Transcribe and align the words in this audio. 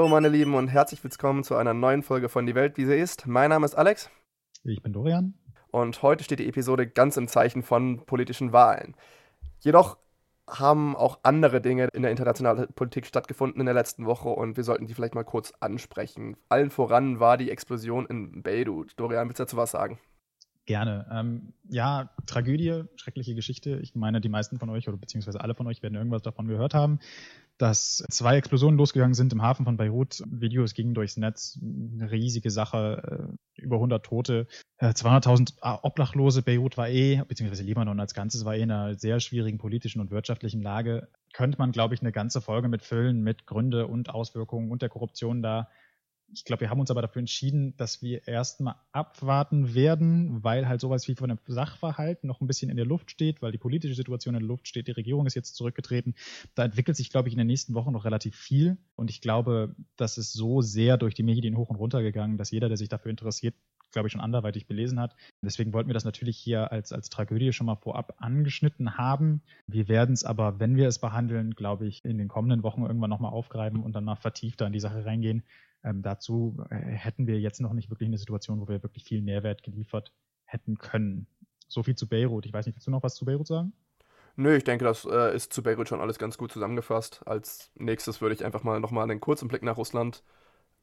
Hallo 0.00 0.08
meine 0.08 0.30
Lieben 0.30 0.54
und 0.54 0.68
herzlich 0.68 1.04
willkommen 1.04 1.44
zu 1.44 1.56
einer 1.56 1.74
neuen 1.74 2.02
Folge 2.02 2.30
von 2.30 2.46
Die 2.46 2.54
Welt, 2.54 2.78
wie 2.78 2.86
sie 2.86 2.96
ist. 2.96 3.26
Mein 3.26 3.50
Name 3.50 3.66
ist 3.66 3.74
Alex. 3.74 4.08
Ich 4.64 4.80
bin 4.80 4.94
Dorian. 4.94 5.34
Und 5.72 6.00
heute 6.00 6.24
steht 6.24 6.38
die 6.38 6.48
Episode 6.48 6.86
ganz 6.86 7.18
im 7.18 7.28
Zeichen 7.28 7.62
von 7.62 8.06
politischen 8.06 8.54
Wahlen. 8.54 8.96
Jedoch 9.58 9.98
haben 10.48 10.96
auch 10.96 11.18
andere 11.22 11.60
Dinge 11.60 11.88
in 11.92 12.00
der 12.00 12.12
internationalen 12.12 12.72
Politik 12.72 13.04
stattgefunden 13.04 13.60
in 13.60 13.66
der 13.66 13.74
letzten 13.74 14.06
Woche 14.06 14.30
und 14.30 14.56
wir 14.56 14.64
sollten 14.64 14.86
die 14.86 14.94
vielleicht 14.94 15.14
mal 15.14 15.22
kurz 15.22 15.52
ansprechen. 15.60 16.38
Allen 16.48 16.70
voran 16.70 17.20
war 17.20 17.36
die 17.36 17.50
Explosion 17.50 18.06
in 18.06 18.42
Beirut. 18.42 18.94
Dorian, 18.96 19.28
willst 19.28 19.38
du 19.38 19.42
dazu 19.42 19.58
was 19.58 19.72
sagen? 19.72 19.98
Gerne. 20.64 21.10
Ähm, 21.12 21.52
ja, 21.68 22.08
Tragödie, 22.24 22.84
schreckliche 22.96 23.34
Geschichte. 23.34 23.78
Ich 23.82 23.94
meine, 23.94 24.22
die 24.22 24.30
meisten 24.30 24.58
von 24.58 24.70
euch 24.70 24.88
oder 24.88 24.96
beziehungsweise 24.96 25.42
alle 25.42 25.54
von 25.54 25.66
euch 25.66 25.82
werden 25.82 25.96
irgendwas 25.96 26.22
davon 26.22 26.48
gehört 26.48 26.72
haben 26.72 27.00
dass 27.60 28.02
zwei 28.10 28.36
Explosionen 28.38 28.78
losgegangen 28.78 29.12
sind 29.12 29.34
im 29.34 29.42
Hafen 29.42 29.66
von 29.66 29.76
Beirut. 29.76 30.22
Videos 30.26 30.72
gingen 30.72 30.94
durchs 30.94 31.18
Netz. 31.18 31.58
Eine 31.60 32.10
riesige 32.10 32.50
Sache. 32.50 33.36
Äh, 33.56 33.62
über 33.62 33.76
100 33.76 34.04
Tote. 34.04 34.46
200.000 34.80 35.56
äh, 35.60 35.78
Obdachlose. 35.82 36.42
Beirut 36.42 36.78
war 36.78 36.88
eh, 36.88 37.22
beziehungsweise 37.28 37.62
Libanon 37.62 38.00
als 38.00 38.14
Ganzes 38.14 38.46
war 38.46 38.54
eh 38.54 38.62
in 38.62 38.70
einer 38.70 38.94
sehr 38.94 39.20
schwierigen 39.20 39.58
politischen 39.58 40.00
und 40.00 40.10
wirtschaftlichen 40.10 40.62
Lage. 40.62 41.08
Könnte 41.34 41.58
man, 41.58 41.72
glaube 41.72 41.94
ich, 41.94 42.00
eine 42.00 42.12
ganze 42.12 42.40
Folge 42.40 42.68
mit 42.68 42.82
füllen, 42.82 43.22
mit 43.22 43.46
Gründe 43.46 43.86
und 43.86 44.08
Auswirkungen 44.08 44.70
und 44.70 44.80
der 44.80 44.88
Korruption 44.88 45.42
da 45.42 45.68
ich 46.32 46.44
glaube, 46.44 46.62
wir 46.62 46.70
haben 46.70 46.80
uns 46.80 46.90
aber 46.90 47.02
dafür 47.02 47.20
entschieden, 47.20 47.76
dass 47.76 48.02
wir 48.02 48.26
erstmal 48.26 48.76
abwarten 48.92 49.74
werden, 49.74 50.42
weil 50.42 50.68
halt 50.68 50.80
sowas 50.80 51.08
wie 51.08 51.14
von 51.14 51.28
dem 51.28 51.38
Sachverhalt 51.46 52.24
noch 52.24 52.40
ein 52.40 52.46
bisschen 52.46 52.70
in 52.70 52.76
der 52.76 52.86
Luft 52.86 53.10
steht, 53.10 53.42
weil 53.42 53.52
die 53.52 53.58
politische 53.58 53.94
Situation 53.94 54.34
in 54.34 54.40
der 54.40 54.48
Luft 54.48 54.68
steht, 54.68 54.86
die 54.86 54.92
Regierung 54.92 55.26
ist 55.26 55.34
jetzt 55.34 55.56
zurückgetreten. 55.56 56.14
Da 56.54 56.64
entwickelt 56.64 56.96
sich, 56.96 57.10
glaube 57.10 57.28
ich, 57.28 57.34
in 57.34 57.38
den 57.38 57.46
nächsten 57.46 57.74
Wochen 57.74 57.92
noch 57.92 58.04
relativ 58.04 58.36
viel. 58.36 58.78
Und 58.96 59.10
ich 59.10 59.20
glaube, 59.20 59.74
das 59.96 60.18
ist 60.18 60.32
so 60.32 60.60
sehr 60.60 60.96
durch 60.96 61.14
die 61.14 61.22
Medien 61.22 61.56
hoch 61.56 61.70
und 61.70 61.76
runter 61.76 62.02
gegangen, 62.02 62.38
dass 62.38 62.50
jeder, 62.50 62.68
der 62.68 62.76
sich 62.76 62.88
dafür 62.88 63.10
interessiert, 63.10 63.54
glaube 63.92 64.08
ich, 64.08 64.12
schon 64.12 64.20
anderweitig 64.20 64.66
belesen 64.66 65.00
hat. 65.00 65.16
Deswegen 65.42 65.72
wollten 65.72 65.88
wir 65.88 65.94
das 65.94 66.04
natürlich 66.04 66.36
hier 66.36 66.70
als, 66.72 66.92
als 66.92 67.10
Tragödie 67.10 67.52
schon 67.52 67.66
mal 67.66 67.76
vorab 67.76 68.14
angeschnitten 68.18 68.96
haben. 68.96 69.42
Wir 69.66 69.88
werden 69.88 70.12
es 70.12 70.24
aber, 70.24 70.60
wenn 70.60 70.76
wir 70.76 70.88
es 70.88 70.98
behandeln, 70.98 71.54
glaube 71.54 71.86
ich, 71.86 72.04
in 72.04 72.18
den 72.18 72.28
kommenden 72.28 72.62
Wochen 72.62 72.82
irgendwann 72.82 73.10
nochmal 73.10 73.32
aufgreifen 73.32 73.80
und 73.80 73.92
dann 73.92 74.04
mal 74.04 74.16
vertiefter 74.16 74.66
in 74.66 74.72
die 74.72 74.80
Sache 74.80 75.04
reingehen. 75.04 75.42
Ähm, 75.82 76.02
dazu 76.02 76.56
äh, 76.70 76.76
hätten 76.76 77.26
wir 77.26 77.40
jetzt 77.40 77.60
noch 77.60 77.72
nicht 77.72 77.90
wirklich 77.90 78.08
eine 78.08 78.18
Situation, 78.18 78.60
wo 78.60 78.68
wir 78.68 78.82
wirklich 78.82 79.04
viel 79.04 79.22
Mehrwert 79.22 79.62
geliefert 79.62 80.12
hätten 80.44 80.78
können. 80.78 81.26
So 81.68 81.82
viel 81.82 81.94
zu 81.94 82.08
Beirut. 82.08 82.46
Ich 82.46 82.52
weiß 82.52 82.66
nicht, 82.66 82.76
willst 82.76 82.86
du 82.86 82.90
noch 82.90 83.02
was 83.02 83.14
zu 83.14 83.24
Beirut 83.24 83.46
sagen? 83.46 83.72
Nö, 84.36 84.56
ich 84.56 84.64
denke, 84.64 84.84
das 84.84 85.04
äh, 85.04 85.34
ist 85.34 85.52
zu 85.52 85.62
Beirut 85.62 85.88
schon 85.88 86.00
alles 86.00 86.18
ganz 86.18 86.38
gut 86.38 86.52
zusammengefasst. 86.52 87.22
Als 87.26 87.70
nächstes 87.74 88.20
würde 88.20 88.34
ich 88.34 88.44
einfach 88.44 88.62
mal 88.62 88.80
nochmal 88.80 89.04
einen 89.04 89.20
kurzen 89.20 89.48
Blick 89.48 89.62
nach 89.62 89.76
Russland 89.76 90.22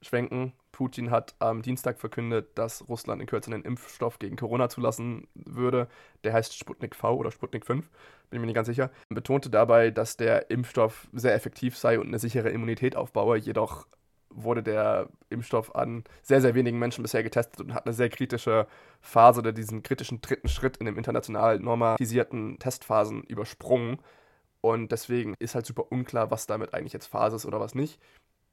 schwenken. 0.01 0.53
Putin 0.71 1.09
hat 1.09 1.35
am 1.39 1.61
Dienstag 1.61 1.99
verkündet, 1.99 2.57
dass 2.57 2.87
Russland 2.87 3.21
in 3.21 3.27
Kürze 3.27 3.51
einen 3.51 3.63
Impfstoff 3.63 4.19
gegen 4.19 4.35
Corona 4.35 4.69
zulassen 4.69 5.27
würde. 5.33 5.87
Der 6.23 6.33
heißt 6.33 6.55
Sputnik 6.55 6.95
V 6.95 7.15
oder 7.15 7.31
Sputnik 7.31 7.65
5, 7.65 7.89
bin 8.29 8.41
mir 8.41 8.45
nicht 8.45 8.55
ganz 8.55 8.67
sicher. 8.67 8.91
Er 9.09 9.15
betonte 9.15 9.49
dabei, 9.49 9.89
dass 9.89 10.17
der 10.17 10.51
Impfstoff 10.51 11.07
sehr 11.13 11.33
effektiv 11.33 11.77
sei 11.77 11.99
und 11.99 12.07
eine 12.07 12.19
sichere 12.19 12.49
Immunität 12.49 12.95
aufbaue, 12.95 13.37
jedoch 13.37 13.87
wurde 14.29 14.63
der 14.63 15.09
Impfstoff 15.29 15.75
an 15.75 16.03
sehr, 16.21 16.41
sehr 16.41 16.55
wenigen 16.55 16.79
Menschen 16.79 17.01
bisher 17.01 17.23
getestet 17.23 17.61
und 17.61 17.73
hat 17.73 17.85
eine 17.85 17.93
sehr 17.93 18.09
kritische 18.09 18.67
Phase 19.01 19.39
oder 19.39 19.51
diesen 19.51 19.83
kritischen 19.83 20.21
dritten 20.21 20.47
Schritt 20.47 20.77
in 20.77 20.85
dem 20.85 20.97
international 20.97 21.59
normalisierten 21.59 22.59
Testphasen 22.59 23.23
übersprungen. 23.23 23.99
Und 24.61 24.91
deswegen 24.91 25.35
ist 25.39 25.55
halt 25.55 25.65
super 25.65 25.91
unklar, 25.91 26.31
was 26.31 26.47
damit 26.47 26.73
eigentlich 26.73 26.93
jetzt 26.93 27.07
Phase 27.07 27.35
ist 27.35 27.45
oder 27.45 27.59
was 27.59 27.75
nicht. 27.75 27.99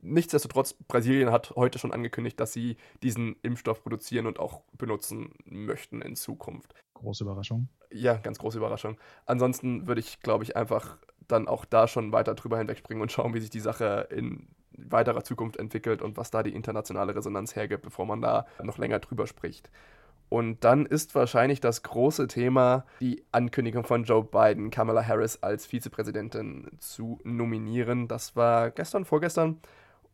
Nichtsdestotrotz, 0.01 0.75
Brasilien 0.75 1.31
hat 1.31 1.55
heute 1.57 1.79
schon 1.79 1.93
angekündigt, 1.93 2.39
dass 2.39 2.53
sie 2.53 2.77
diesen 3.03 3.37
Impfstoff 3.43 3.83
produzieren 3.83 4.27
und 4.27 4.39
auch 4.39 4.61
benutzen 4.77 5.33
möchten 5.47 6.03
in 6.03 6.15
Zukunft. 6.15 6.75
Große 6.93 7.25
Überraschung. 7.25 7.69
Ja, 7.91 8.15
ganz 8.15 8.39
große 8.39 8.59
Überraschung. 8.59 8.99
Ansonsten 9.25 9.87
würde 9.87 10.01
ich, 10.01 10.21
glaube 10.21 10.45
ich, 10.45 10.57
einfach 10.57 10.99
dann 11.29 11.49
auch 11.49 11.65
da 11.65 11.89
schon 11.89 12.13
weiter 12.13 12.35
drüber 12.35 12.59
hinwegspringen 12.59 13.03
und 13.03 13.13
schauen, 13.13 13.35
wie 13.35 13.41
sich 13.41 13.51
die 13.51 13.61
Sache 13.61 14.09
in 14.11 14.49
weiterer 14.77 15.23
Zukunft 15.23 15.57
entwickelt 15.57 16.03
und 16.03 16.17
was 16.17 16.31
da 16.31 16.43
die 16.43 16.55
internationale 16.55 17.15
Resonanz 17.15 17.55
hergibt, 17.55 17.83
bevor 17.83 18.07
man 18.07 18.21
da 18.21 18.47
noch 18.63 18.79
länger 18.79 18.99
drüber 18.99 19.27
spricht. 19.27 19.71
Und 20.29 20.65
dann 20.65 20.87
ist 20.87 21.15
wahrscheinlich 21.15 21.61
das 21.61 21.83
große 21.83 22.27
Thema 22.27 22.87
die 23.01 23.23
Ankündigung 23.31 23.85
von 23.85 24.05
Joe 24.05 24.25
Biden, 24.25 24.71
Kamala 24.71 25.07
Harris 25.07 25.43
als 25.43 25.67
Vizepräsidentin 25.67 26.71
zu 26.79 27.21
nominieren. 27.25 28.09
Das 28.09 28.35
war 28.35 28.71
gestern, 28.71 29.05
vorgestern. 29.05 29.61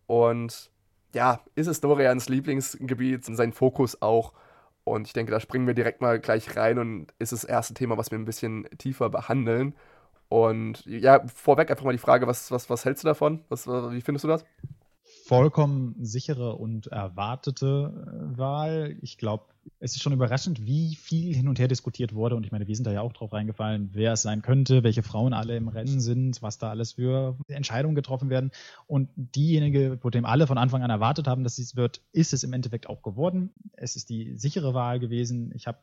Und 0.06 0.70
ja, 1.14 1.40
ist 1.54 1.68
es 1.68 1.80
Dorians 1.80 2.28
Lieblingsgebiet, 2.28 3.24
sein 3.24 3.52
Fokus 3.52 4.02
auch. 4.02 4.34
Und 4.84 5.06
ich 5.06 5.12
denke, 5.12 5.32
da 5.32 5.40
springen 5.40 5.66
wir 5.66 5.74
direkt 5.74 6.00
mal 6.00 6.18
gleich 6.18 6.56
rein 6.56 6.78
und 6.78 7.14
ist 7.18 7.32
das 7.32 7.44
erste 7.44 7.74
Thema, 7.74 7.96
was 7.96 8.10
wir 8.10 8.18
ein 8.18 8.24
bisschen 8.24 8.68
tiefer 8.78 9.08
behandeln. 9.08 9.74
Und 10.30 10.86
ja, 10.86 11.26
vorweg 11.26 11.70
einfach 11.70 11.84
mal 11.84 11.90
die 11.92 11.98
Frage, 11.98 12.28
was, 12.28 12.52
was, 12.52 12.70
was 12.70 12.84
hältst 12.84 13.02
du 13.02 13.08
davon? 13.08 13.40
Was, 13.48 13.66
wie 13.66 14.00
findest 14.00 14.22
du 14.22 14.28
das? 14.28 14.44
Vollkommen 15.26 15.96
sichere 15.98 16.54
und 16.54 16.86
erwartete 16.86 17.92
äh, 18.06 18.38
Wahl. 18.38 18.96
Ich 19.02 19.18
glaube, 19.18 19.46
es 19.78 19.94
ist 19.94 20.02
schon 20.02 20.12
überraschend, 20.12 20.66
wie 20.66 20.94
viel 20.94 21.34
hin 21.34 21.48
und 21.48 21.58
her 21.58 21.68
diskutiert 21.68 22.14
wurde. 22.14 22.36
Und 22.36 22.44
ich 22.44 22.52
meine, 22.52 22.66
wir 22.66 22.74
sind 22.74 22.86
da 22.86 22.92
ja 22.92 23.00
auch 23.00 23.12
drauf 23.12 23.32
reingefallen, 23.32 23.90
wer 23.92 24.12
es 24.12 24.22
sein 24.22 24.42
könnte, 24.42 24.82
welche 24.82 25.02
Frauen 25.02 25.32
alle 25.32 25.56
im 25.56 25.68
Rennen 25.68 26.00
sind, 26.00 26.42
was 26.42 26.58
da 26.58 26.70
alles 26.70 26.92
für 26.92 27.36
Entscheidungen 27.48 27.94
getroffen 27.94 28.28
werden. 28.30 28.50
Und 28.86 29.08
diejenige, 29.16 29.98
wo 30.02 30.10
dem 30.10 30.24
alle 30.26 30.46
von 30.46 30.58
Anfang 30.58 30.82
an 30.82 30.90
erwartet 30.90 31.26
haben, 31.26 31.44
dass 31.44 31.58
es 31.58 31.76
wird, 31.76 32.02
ist 32.12 32.32
es 32.32 32.42
im 32.42 32.52
Endeffekt 32.52 32.88
auch 32.88 33.02
geworden. 33.02 33.50
Es 33.72 33.96
ist 33.96 34.10
die 34.10 34.36
sichere 34.36 34.74
Wahl 34.74 35.00
gewesen. 35.00 35.52
Ich 35.54 35.66
habe 35.66 35.78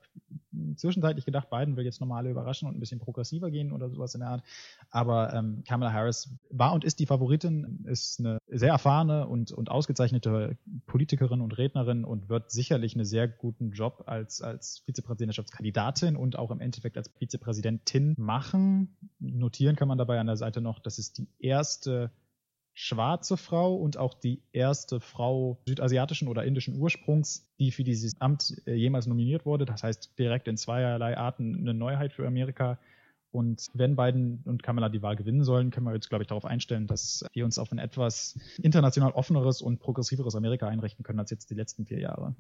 zwischenzeitlich 0.76 1.26
gedacht, 1.26 1.50
Biden 1.50 1.76
will 1.76 1.86
jetzt 1.86 2.00
normale 2.00 2.30
überraschen 2.30 2.68
und 2.68 2.78
ein 2.78 2.80
bisschen 2.80 3.00
progressiver 3.00 3.52
gehen 3.52 3.72
oder 3.72 3.90
sowas 3.90 4.14
in 4.14 4.22
der 4.22 4.30
Art. 4.30 4.44
Aber 4.90 5.34
ähm, 5.34 5.64
Kamala 5.68 5.92
Harris 5.92 6.30
war 6.50 6.74
und 6.74 6.84
ist 6.84 7.00
die 7.00 7.06
Favoritin, 7.06 7.86
ist 7.88 8.20
eine 8.20 8.38
sehr 8.48 8.70
erfahrene 8.70 9.28
und, 9.28 9.52
und 9.52 9.70
ausgezeichnete 9.70 10.58
Politikerin 10.86 11.42
und 11.42 11.58
Rednerin 11.58 12.04
und 12.04 12.30
wird 12.30 12.52
sicherlich 12.52 12.96
einen 12.96 13.06
sehr 13.06 13.28
guten 13.28 13.67
Job 13.72 14.04
als, 14.08 14.42
als 14.42 14.84
Vizepräsidentschaftskandidatin 14.86 16.16
und 16.16 16.38
auch 16.38 16.52
im 16.52 16.60
Endeffekt 16.60 16.98
als 16.98 17.10
Vizepräsidentin 17.18 18.16
machen. 18.18 18.98
Notieren 19.20 19.76
kann 19.76 19.88
man 19.88 19.98
dabei 19.98 20.20
an 20.20 20.28
der 20.28 20.38
Seite 20.38 20.62
noch, 20.62 20.80
dass 20.80 20.98
es 20.98 21.14
die 21.14 21.28
erste 21.40 22.12
schwarze 22.80 23.38
Frau 23.38 23.76
und 23.76 23.98
auch 23.98 24.14
die 24.14 24.44
erste 24.52 25.00
Frau 25.00 25.58
südasiatischen 25.68 26.28
oder 26.28 26.44
indischen 26.44 26.80
Ursprungs, 26.80 27.52
die 27.60 27.72
für 27.72 27.84
dieses 27.84 28.22
Amt 28.22 28.62
äh, 28.68 28.76
jemals 28.76 29.08
nominiert 29.08 29.48
wurde. 29.48 29.66
Das 29.66 29.82
heißt 29.82 30.20
direkt 30.20 30.48
in 30.48 30.58
zweierlei 30.58 31.18
Arten 31.18 31.56
eine 31.56 31.74
Neuheit 31.74 32.14
für 32.14 32.28
Amerika. 32.28 32.78
Und 33.32 33.68
wenn 33.74 33.96
Biden 33.96 34.44
und 34.46 34.62
Kamala 34.62 34.90
die 34.90 35.02
Wahl 35.02 35.16
gewinnen 35.16 35.44
sollen, 35.44 35.72
können 35.72 35.88
wir 35.88 35.94
jetzt, 35.94 36.10
glaube 36.10 36.24
ich, 36.24 36.28
darauf 36.28 36.46
einstellen, 36.46 36.86
dass 36.86 37.26
wir 37.34 37.46
uns 37.46 37.58
auf 37.58 37.72
ein 37.72 37.80
etwas 37.80 38.40
international 38.62 39.12
offeneres 39.12 39.62
und 39.62 39.80
progressiveres 39.80 40.36
Amerika 40.36 40.68
einrichten 40.68 41.04
können 41.04 41.20
als 41.20 41.32
jetzt 41.32 41.50
die 41.50 41.56
letzten 41.56 41.86
vier 41.88 42.00
Jahre. 42.00 42.36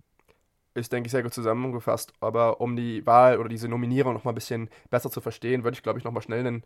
Ist, 0.77 0.93
denke 0.93 1.07
ich, 1.07 1.11
sehr 1.11 1.23
gut 1.23 1.33
zusammengefasst. 1.33 2.13
Aber 2.19 2.61
um 2.61 2.75
die 2.75 3.05
Wahl 3.05 3.39
oder 3.39 3.49
diese 3.49 3.67
Nominierung 3.67 4.13
noch 4.13 4.23
mal 4.23 4.31
ein 4.31 4.35
bisschen 4.35 4.69
besser 4.89 5.09
zu 5.09 5.21
verstehen, 5.21 5.63
würde 5.63 5.75
ich, 5.75 5.83
glaube 5.83 5.97
ich, 5.99 6.05
noch 6.05 6.11
mal 6.11 6.21
schnell 6.21 6.45
einen 6.45 6.63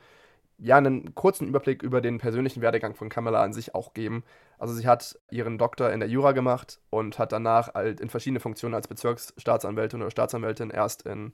ja, 0.64 0.78
einen 0.78 1.16
kurzen 1.16 1.48
Überblick 1.48 1.82
über 1.82 2.02
den 2.02 2.20
persönlichen 2.20 2.62
Werdegang 2.62 2.94
von 2.94 3.10
Kamala 3.10 3.42
an 3.42 3.52
sich 3.52 3.74
auch 3.74 3.94
geben. 3.94 4.24
Also 4.60 4.76
sie 4.76 4.88
hat 4.88 5.18
ihren 5.32 5.58
Doktor 5.58 5.92
in 5.92 6.00
der 6.00 6.10
Jura 6.10 6.34
gemacht 6.34 6.80
und 6.92 7.18
hat 7.18 7.32
danach 7.32 7.74
halt 7.74 8.00
in 8.00 8.10
verschiedene 8.10 8.40
Funktionen 8.40 8.76
als 8.76 8.88
Bezirksstaatsanwältin 8.88 10.02
oder 10.02 10.12
Staatsanwältin 10.12 10.70
erst 10.70 11.02
in, 11.08 11.32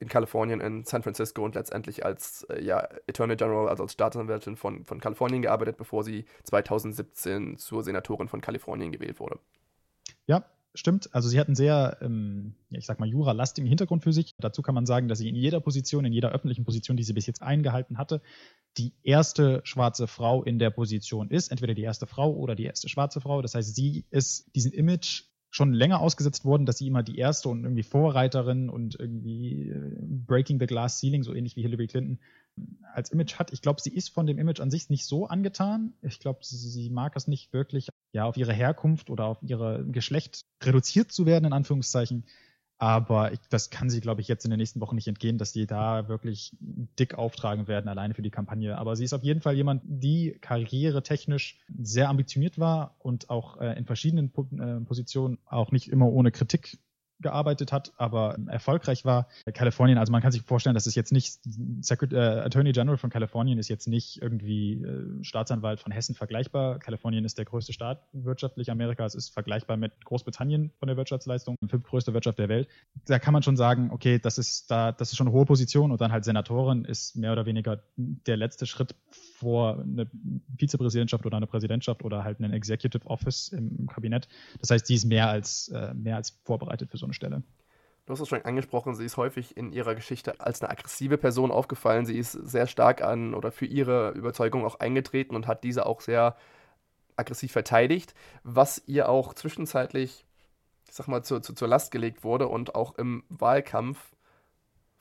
in 0.00 0.08
Kalifornien, 0.08 0.60
in 0.60 0.84
San 0.84 1.02
Francisco 1.02 1.42
und 1.42 1.54
letztendlich 1.54 2.04
als 2.04 2.44
äh, 2.50 2.62
ja, 2.62 2.86
Attorney 3.08 3.36
General, 3.36 3.70
also 3.70 3.84
als 3.84 3.94
Staatsanwältin 3.94 4.56
von, 4.56 4.84
von 4.84 5.00
Kalifornien 5.00 5.40
gearbeitet, 5.40 5.78
bevor 5.78 6.04
sie 6.04 6.26
2017 6.44 7.56
zur 7.56 7.82
Senatorin 7.82 8.28
von 8.28 8.42
Kalifornien 8.42 8.92
gewählt 8.92 9.18
wurde. 9.18 9.38
Ja, 10.26 10.44
stimmt. 10.74 11.14
Also 11.14 11.28
sie 11.28 11.38
hat 11.38 11.48
einen 11.48 11.56
sehr, 11.56 11.98
ähm, 12.00 12.54
ich 12.70 12.86
sag 12.86 13.00
mal, 13.00 13.08
juralastigen 13.08 13.68
Hintergrund 13.68 14.02
für 14.02 14.12
sich. 14.12 14.34
Dazu 14.38 14.62
kann 14.62 14.74
man 14.74 14.86
sagen, 14.86 15.08
dass 15.08 15.18
sie 15.18 15.28
in 15.28 15.34
jeder 15.34 15.60
Position, 15.60 16.04
in 16.04 16.12
jeder 16.12 16.30
öffentlichen 16.30 16.64
Position, 16.64 16.96
die 16.96 17.02
sie 17.02 17.12
bis 17.12 17.26
jetzt 17.26 17.42
eingehalten 17.42 17.98
hatte, 17.98 18.20
die 18.76 18.92
erste 19.02 19.60
schwarze 19.64 20.06
Frau 20.06 20.42
in 20.42 20.58
der 20.58 20.70
Position 20.70 21.30
ist. 21.30 21.50
Entweder 21.50 21.74
die 21.74 21.82
erste 21.82 22.06
Frau 22.06 22.32
oder 22.32 22.54
die 22.54 22.64
erste 22.64 22.88
schwarze 22.88 23.20
Frau. 23.20 23.42
Das 23.42 23.54
heißt, 23.54 23.74
sie 23.74 24.04
ist 24.10 24.54
diesem 24.54 24.72
Image 24.72 25.24
schon 25.50 25.72
länger 25.72 26.00
ausgesetzt 26.00 26.44
worden, 26.44 26.66
dass 26.66 26.78
sie 26.78 26.86
immer 26.86 27.02
die 27.02 27.16
erste 27.16 27.48
und 27.48 27.64
irgendwie 27.64 27.82
Vorreiterin 27.82 28.68
und 28.68 28.98
irgendwie 28.98 29.70
äh, 29.70 29.96
Breaking 30.26 30.60
the 30.60 30.66
Glass 30.66 31.00
Ceiling, 31.00 31.22
so 31.22 31.32
ähnlich 31.32 31.56
wie 31.56 31.62
Hillary 31.62 31.86
Clinton, 31.86 32.18
als 32.94 33.10
Image 33.10 33.38
hat. 33.38 33.52
Ich 33.52 33.62
glaube, 33.62 33.80
sie 33.80 33.94
ist 33.94 34.08
von 34.08 34.26
dem 34.26 34.38
Image 34.38 34.60
an 34.60 34.70
sich 34.70 34.90
nicht 34.90 35.06
so 35.06 35.26
angetan. 35.26 35.92
Ich 36.02 36.20
glaube, 36.20 36.40
sie, 36.42 36.90
mag 36.90 37.16
es 37.16 37.28
nicht 37.28 37.52
wirklich, 37.52 37.88
ja, 38.12 38.24
auf 38.24 38.36
ihre 38.36 38.52
Herkunft 38.52 39.10
oder 39.10 39.26
auf 39.26 39.38
ihre 39.42 39.84
Geschlecht 39.86 40.40
reduziert 40.62 41.12
zu 41.12 41.26
werden, 41.26 41.44
in 41.44 41.52
Anführungszeichen. 41.52 42.24
Aber 42.80 43.32
ich, 43.32 43.40
das 43.50 43.70
kann 43.70 43.90
sie, 43.90 44.00
glaube 44.00 44.20
ich, 44.20 44.28
jetzt 44.28 44.44
in 44.44 44.50
den 44.50 44.58
nächsten 44.58 44.80
Wochen 44.80 44.94
nicht 44.94 45.08
entgehen, 45.08 45.36
dass 45.36 45.52
sie 45.52 45.66
da 45.66 46.08
wirklich 46.08 46.56
dick 46.60 47.14
auftragen 47.14 47.66
werden, 47.66 47.88
alleine 47.88 48.14
für 48.14 48.22
die 48.22 48.30
Kampagne. 48.30 48.78
Aber 48.78 48.94
sie 48.94 49.02
ist 49.02 49.12
auf 49.12 49.24
jeden 49.24 49.40
Fall 49.40 49.56
jemand, 49.56 49.82
die 49.84 50.38
karrieretechnisch 50.40 51.58
sehr 51.76 52.08
ambitioniert 52.08 52.58
war 52.58 52.94
und 53.00 53.30
auch 53.30 53.60
äh, 53.60 53.76
in 53.76 53.84
verschiedenen 53.84 54.30
po 54.30 54.46
äh, 54.56 54.80
Positionen 54.80 55.38
auch 55.46 55.72
nicht 55.72 55.88
immer 55.88 56.06
ohne 56.06 56.30
Kritik 56.30 56.78
gearbeitet 57.20 57.72
hat, 57.72 57.92
aber 57.96 58.36
erfolgreich 58.46 59.04
war. 59.04 59.28
Kalifornien, 59.52 59.98
also 59.98 60.12
man 60.12 60.22
kann 60.22 60.32
sich 60.32 60.42
vorstellen, 60.42 60.74
dass 60.74 60.86
es 60.86 60.94
jetzt 60.94 61.12
nicht, 61.12 61.38
Secret, 61.80 62.12
äh, 62.12 62.16
Attorney 62.16 62.72
General 62.72 62.96
von 62.96 63.10
Kalifornien 63.10 63.58
ist 63.58 63.68
jetzt 63.68 63.88
nicht 63.88 64.22
irgendwie 64.22 64.82
äh, 64.82 65.24
Staatsanwalt 65.24 65.80
von 65.80 65.92
Hessen 65.92 66.14
vergleichbar. 66.14 66.78
Kalifornien 66.78 67.24
ist 67.24 67.38
der 67.38 67.44
größte 67.44 67.72
Staat 67.72 68.02
wirtschaftlich 68.12 68.70
Amerikas, 68.70 69.14
ist 69.14 69.30
vergleichbar 69.30 69.76
mit 69.76 70.04
Großbritannien 70.04 70.72
von 70.78 70.88
der 70.88 70.96
Wirtschaftsleistung, 70.96 71.56
fünftgrößte 71.68 72.14
Wirtschaft 72.14 72.38
der 72.38 72.48
Welt. 72.48 72.68
Da 73.06 73.18
kann 73.18 73.32
man 73.32 73.42
schon 73.42 73.56
sagen, 73.56 73.90
okay, 73.92 74.18
das 74.18 74.38
ist 74.38 74.70
da, 74.70 74.92
das 74.92 75.10
ist 75.10 75.16
schon 75.16 75.28
eine 75.28 75.36
hohe 75.36 75.46
Position 75.46 75.90
und 75.90 76.00
dann 76.00 76.12
halt 76.12 76.24
Senatorin 76.24 76.84
ist 76.84 77.16
mehr 77.16 77.32
oder 77.32 77.46
weniger 77.46 77.82
der 77.96 78.36
letzte 78.36 78.66
Schritt 78.66 78.94
vor 79.38 79.78
eine 79.78 80.08
Vizepräsidentschaft 80.56 81.24
oder 81.24 81.36
eine 81.36 81.46
Präsidentschaft 81.46 82.04
oder 82.04 82.24
halt 82.24 82.40
einen 82.40 82.52
Executive 82.52 83.06
Office 83.06 83.48
im 83.48 83.86
Kabinett. 83.86 84.28
Das 84.60 84.70
heißt, 84.70 84.88
die 84.88 84.94
ist 84.94 85.04
mehr 85.04 85.28
als, 85.28 85.68
äh, 85.68 85.94
mehr 85.94 86.16
als 86.16 86.38
vorbereitet 86.44 86.90
für 86.90 86.98
so 86.98 87.06
eine 87.06 87.14
Stelle. 87.14 87.42
Du 88.06 88.12
hast 88.12 88.20
es 88.20 88.28
schon 88.28 88.42
angesprochen, 88.42 88.94
sie 88.94 89.04
ist 89.04 89.16
häufig 89.16 89.56
in 89.56 89.72
ihrer 89.72 89.94
Geschichte 89.94 90.40
als 90.40 90.62
eine 90.62 90.70
aggressive 90.70 91.18
Person 91.18 91.50
aufgefallen. 91.50 92.06
Sie 92.06 92.16
ist 92.16 92.32
sehr 92.32 92.66
stark 92.66 93.02
an 93.02 93.34
oder 93.34 93.52
für 93.52 93.66
ihre 93.66 94.10
Überzeugung 94.12 94.64
auch 94.64 94.80
eingetreten 94.80 95.36
und 95.36 95.46
hat 95.46 95.62
diese 95.62 95.86
auch 95.86 96.00
sehr 96.00 96.34
aggressiv 97.16 97.52
verteidigt, 97.52 98.14
was 98.44 98.82
ihr 98.86 99.08
auch 99.08 99.34
zwischenzeitlich, 99.34 100.24
ich 100.88 100.94
sag 100.94 101.06
mal, 101.06 101.22
zu, 101.22 101.40
zu, 101.40 101.52
zur 101.52 101.68
Last 101.68 101.90
gelegt 101.90 102.24
wurde 102.24 102.48
und 102.48 102.74
auch 102.74 102.96
im 102.96 103.24
Wahlkampf 103.28 103.98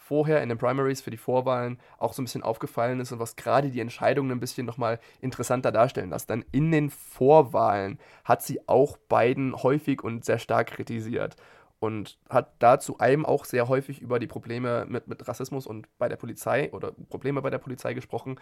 vorher 0.08 0.42
in 0.42 0.50
den 0.50 0.58
Primaries 0.58 1.02
für 1.02 1.12
die 1.12 1.18
Vorwahlen 1.18 1.80
auch 1.98 2.14
so 2.14 2.22
ein 2.22 2.26
bisschen 2.26 2.44
aufgefallen 2.44 3.00
ist 3.02 3.12
und 3.12 3.20
was 3.20 3.36
gerade 3.36 3.70
die 3.70 3.82
Entscheidungen 3.82 4.32
ein 4.32 4.40
bisschen 4.40 4.66
nochmal 4.66 5.00
interessanter 5.20 5.72
darstellen 5.72 6.10
lässt. 6.10 6.30
Dann 6.30 6.46
in 6.52 6.72
den 6.72 6.90
Vorwahlen 6.90 8.00
hat 8.24 8.42
sie 8.42 8.68
auch 8.68 8.98
Biden 8.98 9.56
häufig 9.62 10.04
und 10.04 10.24
sehr 10.24 10.40
stark 10.40 10.68
kritisiert 10.68 11.36
und 11.80 12.18
hat 12.30 12.54
dazu 12.60 13.00
einem 13.00 13.26
auch 13.26 13.44
sehr 13.44 13.68
häufig 13.68 14.02
über 14.02 14.20
die 14.20 14.28
Probleme 14.28 14.86
mit, 14.88 15.08
mit 15.08 15.28
Rassismus 15.28 15.68
und 15.68 15.88
bei 15.98 16.08
der 16.08 16.16
Polizei 16.16 16.72
oder 16.72 16.94
Probleme 17.10 17.42
bei 17.42 17.50
der 17.50 17.60
Polizei 17.60 17.94
gesprochen. 17.94 18.40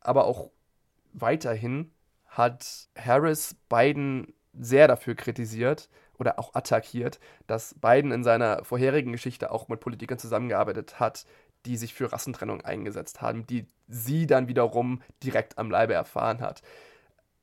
Aber 0.00 0.24
auch 0.26 0.50
weiterhin 1.12 1.92
hat 2.26 2.88
Harris 2.98 3.56
Biden 3.68 4.34
sehr 4.52 4.88
dafür 4.88 5.14
kritisiert 5.14 5.88
oder 6.18 6.38
auch 6.38 6.54
attackiert, 6.54 7.20
dass 7.46 7.74
Biden 7.74 8.12
in 8.12 8.24
seiner 8.24 8.64
vorherigen 8.64 9.12
Geschichte 9.12 9.50
auch 9.50 9.68
mit 9.68 9.80
Politikern 9.80 10.18
zusammengearbeitet 10.18 11.00
hat, 11.00 11.26
die 11.66 11.76
sich 11.76 11.94
für 11.94 12.12
Rassentrennung 12.12 12.60
eingesetzt 12.60 13.22
haben, 13.22 13.46
die 13.46 13.66
sie 13.88 14.26
dann 14.26 14.48
wiederum 14.48 15.02
direkt 15.22 15.58
am 15.58 15.70
Leibe 15.70 15.94
erfahren 15.94 16.40
hat 16.40 16.62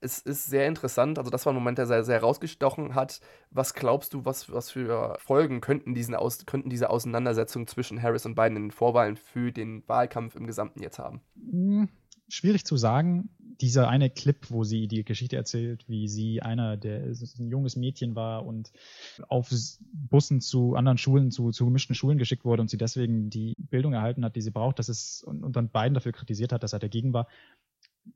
es 0.01 0.19
ist 0.19 0.47
sehr 0.47 0.67
interessant. 0.67 1.19
Also, 1.19 1.29
das 1.29 1.45
war 1.45 1.53
ein 1.53 1.55
Moment, 1.55 1.77
der 1.77 1.85
sehr, 1.85 2.03
sehr 2.03 2.19
rausgestochen 2.21 2.95
hat. 2.95 3.21
Was 3.51 3.73
glaubst 3.73 4.13
du, 4.13 4.25
was, 4.25 4.51
was 4.51 4.71
für 4.71 5.15
Folgen 5.19 5.61
könnten, 5.61 5.93
diesen 5.93 6.15
Aus, 6.15 6.45
könnten 6.45 6.69
diese 6.69 6.89
Auseinandersetzung 6.89 7.67
zwischen 7.67 8.01
Harris 8.01 8.25
und 8.25 8.35
Biden 8.35 8.57
in 8.57 8.63
den 8.63 8.71
Vorwahlen 8.71 9.15
für 9.15 9.51
den 9.51 9.87
Wahlkampf 9.87 10.35
im 10.35 10.47
Gesamten 10.47 10.81
jetzt 10.81 10.99
haben? 10.99 11.21
Hm, 11.35 11.87
schwierig 12.27 12.65
zu 12.65 12.77
sagen. 12.77 13.29
Dieser 13.61 13.87
eine 13.87 14.09
Clip, 14.09 14.49
wo 14.49 14.63
sie 14.63 14.87
die 14.87 15.03
Geschichte 15.03 15.35
erzählt, 15.35 15.87
wie 15.87 16.07
sie 16.07 16.41
einer, 16.41 16.77
der 16.77 17.03
ein 17.03 17.49
junges 17.49 17.75
Mädchen 17.75 18.15
war 18.15 18.45
und 18.45 18.71
auf 19.27 19.49
Bussen 19.93 20.41
zu 20.41 20.75
anderen 20.75 20.97
Schulen, 20.97 21.31
zu, 21.31 21.51
zu 21.51 21.65
gemischten 21.65 21.95
Schulen 21.95 22.17
geschickt 22.17 22.43
wurde 22.43 22.61
und 22.61 22.69
sie 22.69 22.77
deswegen 22.77 23.29
die 23.29 23.55
Bildung 23.57 23.93
erhalten 23.93 24.25
hat, 24.25 24.35
die 24.35 24.41
sie 24.41 24.51
braucht, 24.51 24.79
das 24.79 24.89
ist, 24.89 25.23
und, 25.23 25.43
und 25.43 25.55
dann 25.55 25.69
Biden 25.69 25.93
dafür 25.93 26.11
kritisiert 26.11 26.51
hat, 26.51 26.63
dass 26.63 26.73
er 26.73 26.79
dagegen 26.79 27.13
war 27.13 27.27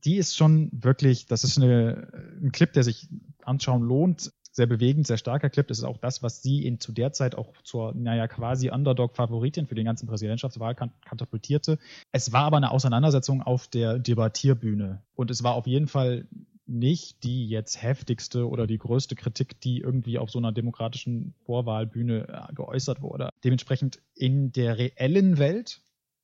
die 0.03 0.17
ist 0.17 0.35
schon 0.35 0.69
wirklich, 0.71 1.27
das 1.27 1.43
ist 1.43 1.57
eine, 1.57 2.07
ein 2.41 2.51
Clip, 2.51 2.71
der 2.73 2.83
sich 2.83 3.07
anschauen 3.43 3.83
lohnt. 3.83 4.33
Sehr 4.55 4.67
bewegend, 4.67 5.05
sehr 5.05 5.17
starker 5.17 5.49
Clip. 5.49 5.67
Das 5.67 5.79
ist 5.79 5.83
auch 5.83 5.97
das, 5.97 6.23
was 6.23 6.41
sie 6.41 6.65
in, 6.65 6.79
zu 6.79 6.93
der 6.93 7.11
Zeit 7.11 7.35
auch 7.35 7.51
zur, 7.63 7.93
naja, 7.93 8.25
quasi 8.29 8.69
Underdog-Favoritin 8.69 9.67
für 9.67 9.75
den 9.75 9.83
ganzen 9.83 10.07
Präsidentschaftswahlkampf 10.07 10.93
katapultierte. 11.01 11.77
Es 12.13 12.31
war 12.31 12.45
aber 12.45 12.55
eine 12.55 12.71
Auseinandersetzung 12.71 13.41
auf 13.41 13.67
der 13.67 13.99
Debattierbühne. 13.99 15.03
Und 15.13 15.29
es 15.29 15.43
war 15.43 15.55
auf 15.55 15.67
jeden 15.67 15.87
Fall 15.87 16.29
nicht 16.65 17.25
die 17.25 17.49
jetzt 17.49 17.83
heftigste 17.83 18.47
oder 18.47 18.65
die 18.65 18.77
größte 18.77 19.15
Kritik, 19.15 19.59
die 19.59 19.79
irgendwie 19.79 20.17
auf 20.17 20.31
so 20.31 20.39
einer 20.39 20.53
demokratischen 20.53 21.35
Vorwahlbühne 21.45 22.25
äh, 22.49 22.53
geäußert 22.53 23.01
wurde. 23.01 23.31
Dementsprechend 23.43 23.99
in 24.15 24.53
der 24.53 24.77
reellen 24.77 25.37
Welt 25.37 25.81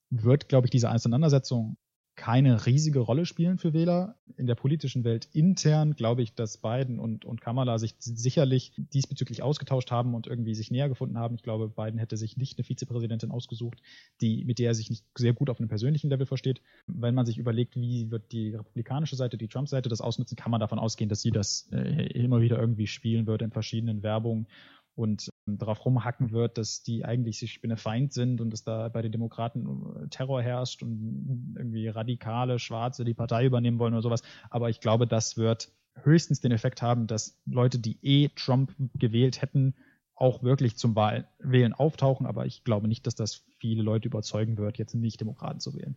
wird, 0.10 0.48
glaube 0.48 0.68
ich, 0.68 0.72
diese 0.72 0.90
Auseinandersetzung 0.90 1.76
keine 2.16 2.66
riesige 2.66 3.00
Rolle 3.00 3.26
spielen 3.26 3.58
für 3.58 3.74
Wähler. 3.74 4.16
In 4.38 4.48
der 4.48 4.56
politischen 4.56 5.04
Welt 5.04 5.28
intern 5.34 5.96
glaube 5.96 6.22
ich, 6.22 6.34
dass 6.34 6.58
Biden 6.58 7.00
und, 7.00 7.26
und 7.26 7.42
Kamala 7.42 7.78
sich 7.80 7.96
sicherlich 8.00 8.74
diesbezüglich 8.76 9.44
ausgetauscht 9.44 9.92
haben 9.92 10.14
und 10.14 10.28
irgendwie 10.28 10.56
sich 10.56 10.72
näher 10.72 10.90
gefunden 10.90 11.18
haben. 11.18 11.36
Ich 11.36 11.44
glaube, 11.44 11.70
Biden 11.70 12.00
hätte 12.00 12.18
sich 12.18 12.38
nicht 12.38 12.58
eine 12.58 12.64
Vizepräsidentin 12.64 13.32
ausgesucht, 13.32 13.82
die, 14.22 14.44
mit 14.46 14.60
der 14.60 14.68
er 14.68 14.76
sich 14.76 14.90
nicht 14.90 15.06
sehr 15.18 15.34
gut 15.34 15.50
auf 15.50 15.60
einem 15.60 15.70
persönlichen 15.70 16.10
Level 16.10 16.26
versteht. 16.26 16.62
Wenn 16.88 17.16
man 17.16 17.26
sich 17.26 17.38
überlegt, 17.38 17.76
wie 17.76 18.12
wird 18.12 18.32
die 18.32 18.56
republikanische 18.56 19.16
Seite, 19.16 19.38
die 19.38 19.48
Trump-Seite 19.48 19.90
das 19.90 20.02
ausnutzen, 20.02 20.36
kann 20.36 20.52
man 20.52 20.60
davon 20.60 20.80
ausgehen, 20.80 21.10
dass 21.10 21.22
sie 21.22 21.32
das 21.32 21.70
äh, 21.72 22.08
immer 22.14 22.42
wieder 22.42 22.60
irgendwie 22.60 22.88
spielen 22.88 23.28
wird 23.28 23.42
in 23.42 23.52
verschiedenen 23.52 24.04
Werbungen 24.04 24.48
und 24.96 25.30
ähm, 25.48 25.58
darauf 25.58 25.86
rumhacken 25.86 26.32
wird, 26.32 26.58
dass 26.58 26.84
die 26.84 27.06
eigentlich 27.06 27.40
sich 27.40 27.54
Spinnefeind 27.54 28.14
sind 28.14 28.42
und 28.42 28.52
dass 28.52 28.64
da 28.64 28.90
bei 28.90 29.02
den 29.02 29.12
Demokraten 29.12 29.66
äh, 30.04 30.08
Terror 30.10 30.42
herrscht 30.42 30.84
und 30.84 31.56
irgendwie 31.58 31.88
radikale 31.88 32.60
Schwarze 32.60 33.04
die 33.04 33.14
Partei 33.14 33.46
übernehmen 33.46 33.80
wollen 33.80 33.94
oder 33.94 34.04
sowas. 34.04 34.22
Aber 34.50 34.70
ich 34.70 34.80
glaube, 34.80 35.08
das 35.08 35.38
wird 35.38 35.72
höchstens 36.04 36.42
den 36.42 36.52
Effekt 36.52 36.82
haben, 36.82 37.08
dass 37.08 37.40
Leute, 37.46 37.80
die 37.80 37.98
eh 38.02 38.30
Trump 38.30 38.74
gewählt 38.96 39.42
hätten, 39.42 39.76
auch 40.16 40.44
wirklich 40.44 40.78
zum 40.78 40.96
Wählen 40.96 41.74
auftauchen. 41.74 42.26
Aber 42.26 42.46
ich 42.46 42.64
glaube 42.64 42.88
nicht, 42.88 43.08
dass 43.08 43.16
das 43.16 43.44
viele 43.58 43.84
Leute 43.84 44.08
überzeugen 44.08 44.58
wird, 44.58 44.78
jetzt 44.78 44.94
nicht 44.94 45.20
Demokraten 45.20 45.60
zu 45.60 45.74
wählen. 45.74 45.96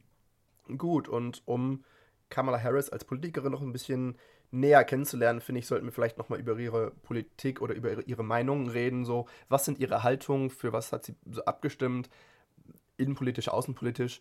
Gut, 0.78 1.08
und 1.08 1.42
um 1.44 1.84
Kamala 2.30 2.60
Harris 2.60 2.88
als 2.88 3.04
Politikerin 3.04 3.52
noch 3.52 3.60
ein 3.60 3.72
bisschen 3.72 4.16
näher 4.50 4.84
kennenzulernen, 4.84 5.40
finde 5.40 5.60
ich, 5.60 5.66
sollten 5.66 5.86
wir 5.86 5.92
vielleicht 5.92 6.18
nochmal 6.18 6.38
über 6.38 6.58
ihre 6.58 6.92
Politik 7.02 7.60
oder 7.60 7.74
über 7.74 7.90
ihre, 7.90 8.02
ihre 8.02 8.22
Meinungen 8.22 8.68
reden. 8.68 9.04
So, 9.04 9.26
was 9.48 9.64
sind 9.64 9.78
ihre 9.78 10.02
Haltungen, 10.02 10.50
für 10.50 10.72
was 10.72 10.92
hat 10.92 11.04
sie 11.04 11.14
so 11.30 11.44
abgestimmt, 11.44 12.08
innenpolitisch, 12.96 13.48
außenpolitisch. 13.48 14.20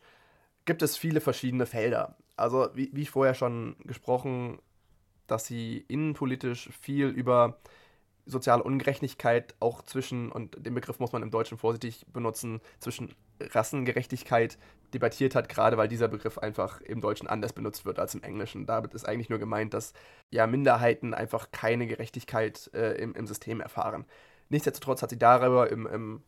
Gibt 0.66 0.82
es 0.82 0.98
viele 0.98 1.22
verschiedene 1.22 1.66
Felder. 1.66 2.18
Also, 2.36 2.70
wie, 2.74 2.90
wie 2.94 3.06
vorher 3.06 3.36
schon 3.36 3.76
gesprochen, 3.84 4.60
dass 5.28 5.46
sie 5.46 5.86
innenpolitisch 5.88 6.70
viel 6.82 7.08
über 7.08 7.60
soziale 8.26 8.64
Ungerechtigkeit 8.64 9.56
auch 9.60 9.82
zwischen, 9.84 10.32
und 10.32 10.66
den 10.66 10.74
Begriff 10.74 11.00
muss 11.00 11.12
man 11.12 11.24
im 11.24 11.32
Deutschen 11.32 11.58
vorsichtig 11.58 12.06
benutzen, 12.12 12.62
zwischen 12.80 13.14
Rassengerechtigkeit 13.52 14.58
debattiert 14.94 15.36
hat, 15.36 15.50
gerade 15.50 15.78
weil 15.78 15.88
dieser 15.88 16.08
Begriff 16.08 16.38
einfach 16.38 16.82
im 16.82 17.02
Deutschen 17.02 17.28
anders 17.28 17.54
benutzt 17.54 17.86
wird 17.86 18.00
als 18.00 18.14
im 18.14 18.24
Englischen. 18.24 18.66
Damit 18.66 18.94
ist 18.94 19.08
eigentlich 19.08 19.30
nur 19.30 19.40
gemeint, 19.40 19.74
dass 19.74 19.94
ja 20.30 20.46
Minderheiten 20.48 21.14
einfach 21.14 21.52
keine 21.52 21.88
Gerechtigkeit 21.88 22.70
äh, 22.74 22.94
im, 22.94 23.16
im 23.16 23.28
System 23.28 23.60
erfahren. 23.60 24.06
Nichtsdestotrotz 24.50 25.02
hat 25.02 25.10
sie 25.10 25.18
darüber 25.18 25.70
im, 25.72 25.88
im 25.88 26.24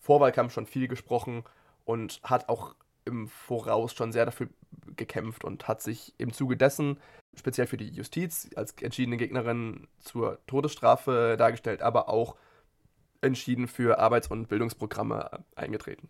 Vorwahlkampf 0.00 0.52
schon 0.52 0.66
viel 0.66 0.88
gesprochen 0.88 1.44
und 1.84 2.20
hat 2.24 2.48
auch 2.48 2.74
im 3.04 3.28
Voraus 3.28 3.92
schon 3.92 4.12
sehr 4.12 4.26
dafür 4.26 4.48
gekämpft 4.96 5.44
und 5.44 5.68
hat 5.68 5.82
sich 5.82 6.14
im 6.18 6.32
Zuge 6.32 6.56
dessen 6.56 6.98
speziell 7.36 7.66
für 7.66 7.76
die 7.76 7.88
Justiz 7.88 8.50
als 8.56 8.72
entschiedene 8.82 9.16
Gegnerin 9.16 9.86
zur 10.00 10.38
Todesstrafe 10.46 11.36
dargestellt, 11.38 11.80
aber 11.80 12.08
auch 12.08 12.36
entschieden 13.20 13.68
für 13.68 13.98
Arbeits- 13.98 14.28
und 14.28 14.48
Bildungsprogramme 14.48 15.44
eingetreten. 15.54 16.08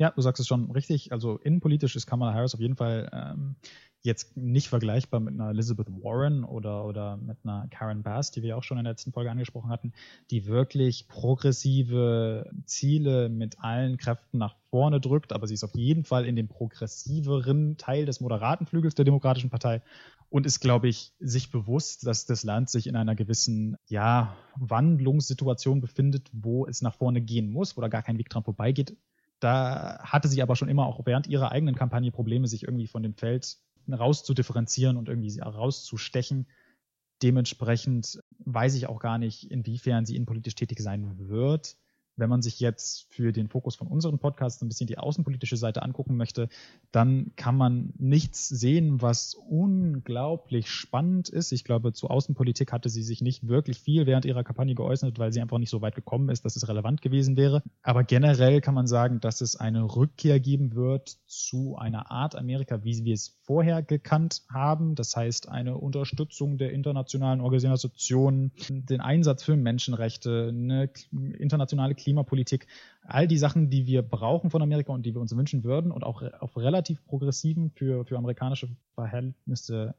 Ja, 0.00 0.12
du 0.12 0.22
sagst 0.22 0.40
es 0.40 0.46
schon 0.46 0.70
richtig. 0.70 1.12
Also 1.12 1.36
innenpolitisch 1.36 1.94
ist 1.94 2.06
Kamala 2.06 2.32
Harris 2.32 2.54
auf 2.54 2.60
jeden 2.60 2.74
Fall 2.74 3.10
ähm, 3.12 3.56
jetzt 4.00 4.34
nicht 4.34 4.70
vergleichbar 4.70 5.20
mit 5.20 5.34
einer 5.34 5.50
Elizabeth 5.50 5.88
Warren 5.90 6.42
oder, 6.42 6.86
oder 6.86 7.18
mit 7.18 7.36
einer 7.44 7.68
Karen 7.68 8.02
Bass, 8.02 8.30
die 8.30 8.42
wir 8.42 8.56
auch 8.56 8.62
schon 8.62 8.78
in 8.78 8.84
der 8.84 8.94
letzten 8.94 9.12
Folge 9.12 9.30
angesprochen 9.30 9.68
hatten, 9.68 9.92
die 10.30 10.46
wirklich 10.46 11.06
progressive 11.06 12.50
Ziele 12.64 13.28
mit 13.28 13.60
allen 13.60 13.98
Kräften 13.98 14.38
nach 14.38 14.56
vorne 14.70 15.02
drückt. 15.02 15.34
Aber 15.34 15.46
sie 15.46 15.52
ist 15.52 15.64
auf 15.64 15.74
jeden 15.74 16.04
Fall 16.04 16.24
in 16.24 16.34
dem 16.34 16.48
progressiveren 16.48 17.76
Teil 17.76 18.06
des 18.06 18.22
moderaten 18.22 18.64
Flügels 18.64 18.94
der 18.94 19.04
Demokratischen 19.04 19.50
Partei 19.50 19.82
und 20.30 20.46
ist, 20.46 20.60
glaube 20.60 20.88
ich, 20.88 21.12
sich 21.20 21.50
bewusst, 21.50 22.06
dass 22.06 22.24
das 22.24 22.42
Land 22.42 22.70
sich 22.70 22.86
in 22.86 22.96
einer 22.96 23.16
gewissen, 23.16 23.76
ja, 23.86 24.34
Wandlungssituation 24.56 25.82
befindet, 25.82 26.30
wo 26.32 26.66
es 26.66 26.80
nach 26.80 26.94
vorne 26.94 27.20
gehen 27.20 27.52
muss, 27.52 27.76
wo 27.76 27.82
da 27.82 27.88
gar 27.88 28.02
kein 28.02 28.16
Weg 28.16 28.30
dran 28.30 28.44
vorbeigeht. 28.44 28.96
Da 29.40 29.98
hatte 30.02 30.28
sie 30.28 30.42
aber 30.42 30.54
schon 30.54 30.68
immer 30.68 30.86
auch 30.86 31.04
während 31.06 31.26
ihrer 31.26 31.50
eigenen 31.50 31.74
Kampagne 31.74 32.12
Probleme, 32.12 32.46
sich 32.46 32.62
irgendwie 32.64 32.86
von 32.86 33.02
dem 33.02 33.14
Feld 33.14 33.58
rauszudifferenzieren 33.90 34.96
und 34.96 35.08
irgendwie 35.08 35.40
rauszustechen. 35.40 36.46
Dementsprechend 37.22 38.22
weiß 38.38 38.74
ich 38.74 38.86
auch 38.86 39.00
gar 39.00 39.18
nicht, 39.18 39.50
inwiefern 39.50 40.06
sie 40.06 40.16
innenpolitisch 40.16 40.54
tätig 40.54 40.80
sein 40.80 41.28
wird. 41.28 41.76
Wenn 42.16 42.28
man 42.28 42.42
sich 42.42 42.60
jetzt 42.60 43.06
für 43.10 43.32
den 43.32 43.48
Fokus 43.48 43.76
von 43.76 43.86
unserem 43.86 44.18
Podcast 44.18 44.62
ein 44.62 44.68
bisschen 44.68 44.86
die 44.86 44.98
außenpolitische 44.98 45.56
Seite 45.56 45.82
angucken 45.82 46.16
möchte, 46.16 46.48
dann 46.92 47.32
kann 47.36 47.56
man 47.56 47.92
nichts 47.96 48.48
sehen, 48.48 49.00
was 49.00 49.34
unglaublich 49.34 50.70
spannend 50.70 51.28
ist. 51.28 51.52
Ich 51.52 51.64
glaube, 51.64 51.92
zu 51.92 52.08
Außenpolitik 52.08 52.72
hatte 52.72 52.88
sie 52.88 53.02
sich 53.02 53.20
nicht 53.22 53.48
wirklich 53.48 53.78
viel 53.78 54.06
während 54.06 54.24
ihrer 54.24 54.44
Kampagne 54.44 54.74
geäußert, 54.74 55.18
weil 55.18 55.32
sie 55.32 55.40
einfach 55.40 55.58
nicht 55.58 55.70
so 55.70 55.80
weit 55.80 55.94
gekommen 55.94 56.28
ist, 56.28 56.44
dass 56.44 56.56
es 56.56 56.68
relevant 56.68 57.00
gewesen 57.02 57.36
wäre. 57.36 57.62
Aber 57.82 58.04
generell 58.04 58.60
kann 58.60 58.74
man 58.74 58.86
sagen, 58.86 59.20
dass 59.20 59.40
es 59.40 59.56
eine 59.56 59.82
Rückkehr 59.96 60.40
geben 60.40 60.74
wird 60.74 61.18
zu 61.26 61.76
einer 61.76 62.10
Art 62.10 62.36
Amerika, 62.36 62.84
wie 62.84 63.04
wir 63.04 63.14
es 63.14 63.40
vorher 63.42 63.82
gekannt 63.82 64.42
haben. 64.48 64.94
Das 64.94 65.16
heißt, 65.16 65.48
eine 65.48 65.78
Unterstützung 65.78 66.58
der 66.58 66.72
internationalen 66.72 67.40
Organisationen, 67.40 68.52
den 68.68 69.00
Einsatz 69.00 69.42
für 69.42 69.56
Menschenrechte, 69.56 70.48
eine 70.50 70.90
internationale 71.38 71.94
Klimapolitik, 72.00 72.66
all 73.02 73.28
die 73.28 73.38
Sachen, 73.38 73.70
die 73.70 73.86
wir 73.86 74.02
brauchen 74.02 74.50
von 74.50 74.62
Amerika 74.62 74.92
und 74.92 75.04
die 75.04 75.14
wir 75.14 75.20
uns 75.20 75.36
wünschen 75.36 75.64
würden 75.64 75.92
und 75.92 76.02
auch 76.02 76.22
auf 76.40 76.56
relativ 76.56 77.04
progressiven, 77.04 77.70
für, 77.70 78.04
für 78.04 78.18
amerikanische 78.18 78.68
Verhältnisse, 78.94 79.94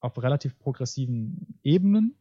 auf 0.00 0.22
relativ 0.22 0.58
progressiven 0.58 1.58
Ebenen 1.62 2.14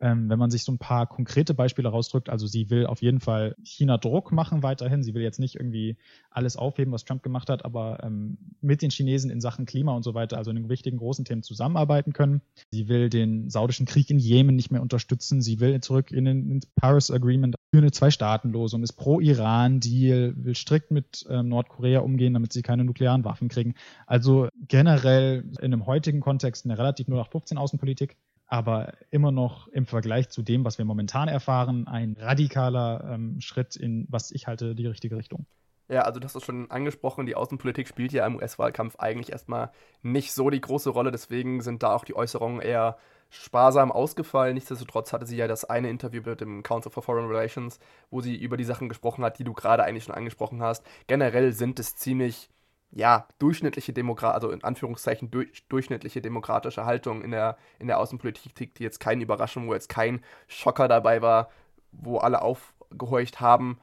wenn 0.00 0.38
man 0.38 0.50
sich 0.50 0.64
so 0.64 0.72
ein 0.72 0.78
paar 0.78 1.06
konkrete 1.06 1.52
Beispiele 1.52 1.88
rausdrückt, 1.88 2.30
also 2.30 2.46
sie 2.46 2.70
will 2.70 2.86
auf 2.86 3.02
jeden 3.02 3.20
Fall 3.20 3.54
China 3.62 3.98
Druck 3.98 4.32
machen 4.32 4.62
weiterhin. 4.62 5.02
Sie 5.02 5.14
will 5.14 5.22
jetzt 5.22 5.38
nicht 5.38 5.56
irgendwie 5.56 5.96
alles 6.30 6.56
aufheben, 6.56 6.92
was 6.92 7.04
Trump 7.04 7.22
gemacht 7.22 7.50
hat, 7.50 7.64
aber 7.64 8.02
ähm, 8.02 8.38
mit 8.60 8.82
den 8.82 8.90
Chinesen 8.90 9.30
in 9.30 9.40
Sachen 9.40 9.66
Klima 9.66 9.94
und 9.94 10.02
so 10.02 10.14
weiter, 10.14 10.38
also 10.38 10.50
in 10.50 10.56
den 10.56 10.68
wichtigen 10.68 10.96
großen 10.96 11.24
Themen 11.24 11.42
zusammenarbeiten 11.42 12.12
können. 12.12 12.40
Sie 12.70 12.88
will 12.88 13.10
den 13.10 13.50
saudischen 13.50 13.84
Krieg 13.84 14.08
in 14.10 14.18
Jemen 14.18 14.56
nicht 14.56 14.70
mehr 14.70 14.82
unterstützen. 14.82 15.42
Sie 15.42 15.60
will 15.60 15.80
zurück 15.80 16.10
in 16.10 16.24
den 16.24 16.50
ins 16.50 16.66
Paris 16.66 17.10
Agreement 17.10 17.56
für 17.72 17.78
eine 17.78 17.92
Zwei-Staaten-Losung, 17.92 18.82
ist 18.82 18.94
pro 18.94 19.20
Iran-Deal, 19.20 20.34
will 20.36 20.54
strikt 20.54 20.90
mit 20.90 21.24
ähm, 21.28 21.48
Nordkorea 21.48 22.00
umgehen, 22.00 22.34
damit 22.34 22.52
sie 22.52 22.62
keine 22.62 22.84
nuklearen 22.84 23.24
Waffen 23.24 23.48
kriegen. 23.48 23.74
Also 24.06 24.48
generell 24.66 25.44
in 25.58 25.66
einem 25.66 25.86
heutigen 25.86 26.20
Kontext 26.20 26.64
eine 26.64 26.78
relativ 26.78 27.06
0815 27.06 27.58
Außenpolitik 27.58 28.16
aber 28.50 28.94
immer 29.10 29.30
noch 29.30 29.68
im 29.68 29.86
Vergleich 29.86 30.28
zu 30.28 30.42
dem, 30.42 30.64
was 30.64 30.76
wir 30.76 30.84
momentan 30.84 31.28
erfahren, 31.28 31.86
ein 31.86 32.16
radikaler 32.18 33.08
ähm, 33.12 33.40
Schritt 33.40 33.76
in, 33.76 34.06
was 34.10 34.32
ich 34.32 34.48
halte, 34.48 34.74
die 34.74 34.88
richtige 34.88 35.16
Richtung. 35.16 35.46
Ja, 35.88 36.02
also 36.02 36.18
das 36.18 36.34
ist 36.34 36.44
schon 36.44 36.68
angesprochen, 36.68 37.26
die 37.26 37.36
Außenpolitik 37.36 37.86
spielt 37.86 38.12
ja 38.12 38.26
im 38.26 38.36
US-Wahlkampf 38.36 38.96
eigentlich 38.98 39.30
erstmal 39.30 39.70
nicht 40.02 40.32
so 40.32 40.50
die 40.50 40.60
große 40.60 40.90
Rolle, 40.90 41.12
deswegen 41.12 41.62
sind 41.62 41.84
da 41.84 41.94
auch 41.94 42.04
die 42.04 42.16
Äußerungen 42.16 42.60
eher 42.60 42.96
sparsam 43.28 43.92
ausgefallen. 43.92 44.54
Nichtsdestotrotz 44.54 45.12
hatte 45.12 45.26
sie 45.26 45.36
ja 45.36 45.46
das 45.46 45.64
eine 45.64 45.88
Interview 45.88 46.20
mit 46.24 46.40
dem 46.40 46.64
Council 46.64 46.90
for 46.90 47.04
Foreign 47.04 47.28
Relations, 47.28 47.78
wo 48.10 48.20
sie 48.20 48.34
über 48.34 48.56
die 48.56 48.64
Sachen 48.64 48.88
gesprochen 48.88 49.24
hat, 49.24 49.38
die 49.38 49.44
du 49.44 49.52
gerade 49.52 49.84
eigentlich 49.84 50.04
schon 50.04 50.14
angesprochen 50.14 50.60
hast. 50.60 50.84
Generell 51.06 51.52
sind 51.52 51.78
es 51.78 51.94
ziemlich 51.94 52.50
ja, 52.92 53.26
durchschnittliche 53.38 53.92
Demokrat, 53.92 54.34
also 54.34 54.50
in 54.50 54.64
Anführungszeichen 54.64 55.30
durch, 55.30 55.66
durchschnittliche 55.68 56.20
demokratische 56.20 56.84
Haltung 56.84 57.22
in 57.22 57.30
der, 57.30 57.56
in 57.78 57.86
der 57.86 57.98
Außenpolitik, 57.98 58.74
die 58.74 58.82
jetzt 58.82 58.98
keine 58.98 59.22
Überraschung, 59.22 59.68
wo 59.68 59.74
jetzt 59.74 59.88
kein 59.88 60.24
Schocker 60.48 60.88
dabei 60.88 61.22
war, 61.22 61.50
wo 61.92 62.18
alle 62.18 62.42
aufgehorcht 62.42 63.40
haben, 63.40 63.78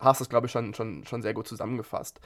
hast 0.00 0.20
du 0.20 0.24
es, 0.24 0.30
glaube 0.30 0.46
ich, 0.46 0.52
schon, 0.52 0.74
schon, 0.74 1.04
schon 1.04 1.22
sehr 1.22 1.34
gut 1.34 1.48
zusammengefasst. 1.48 2.20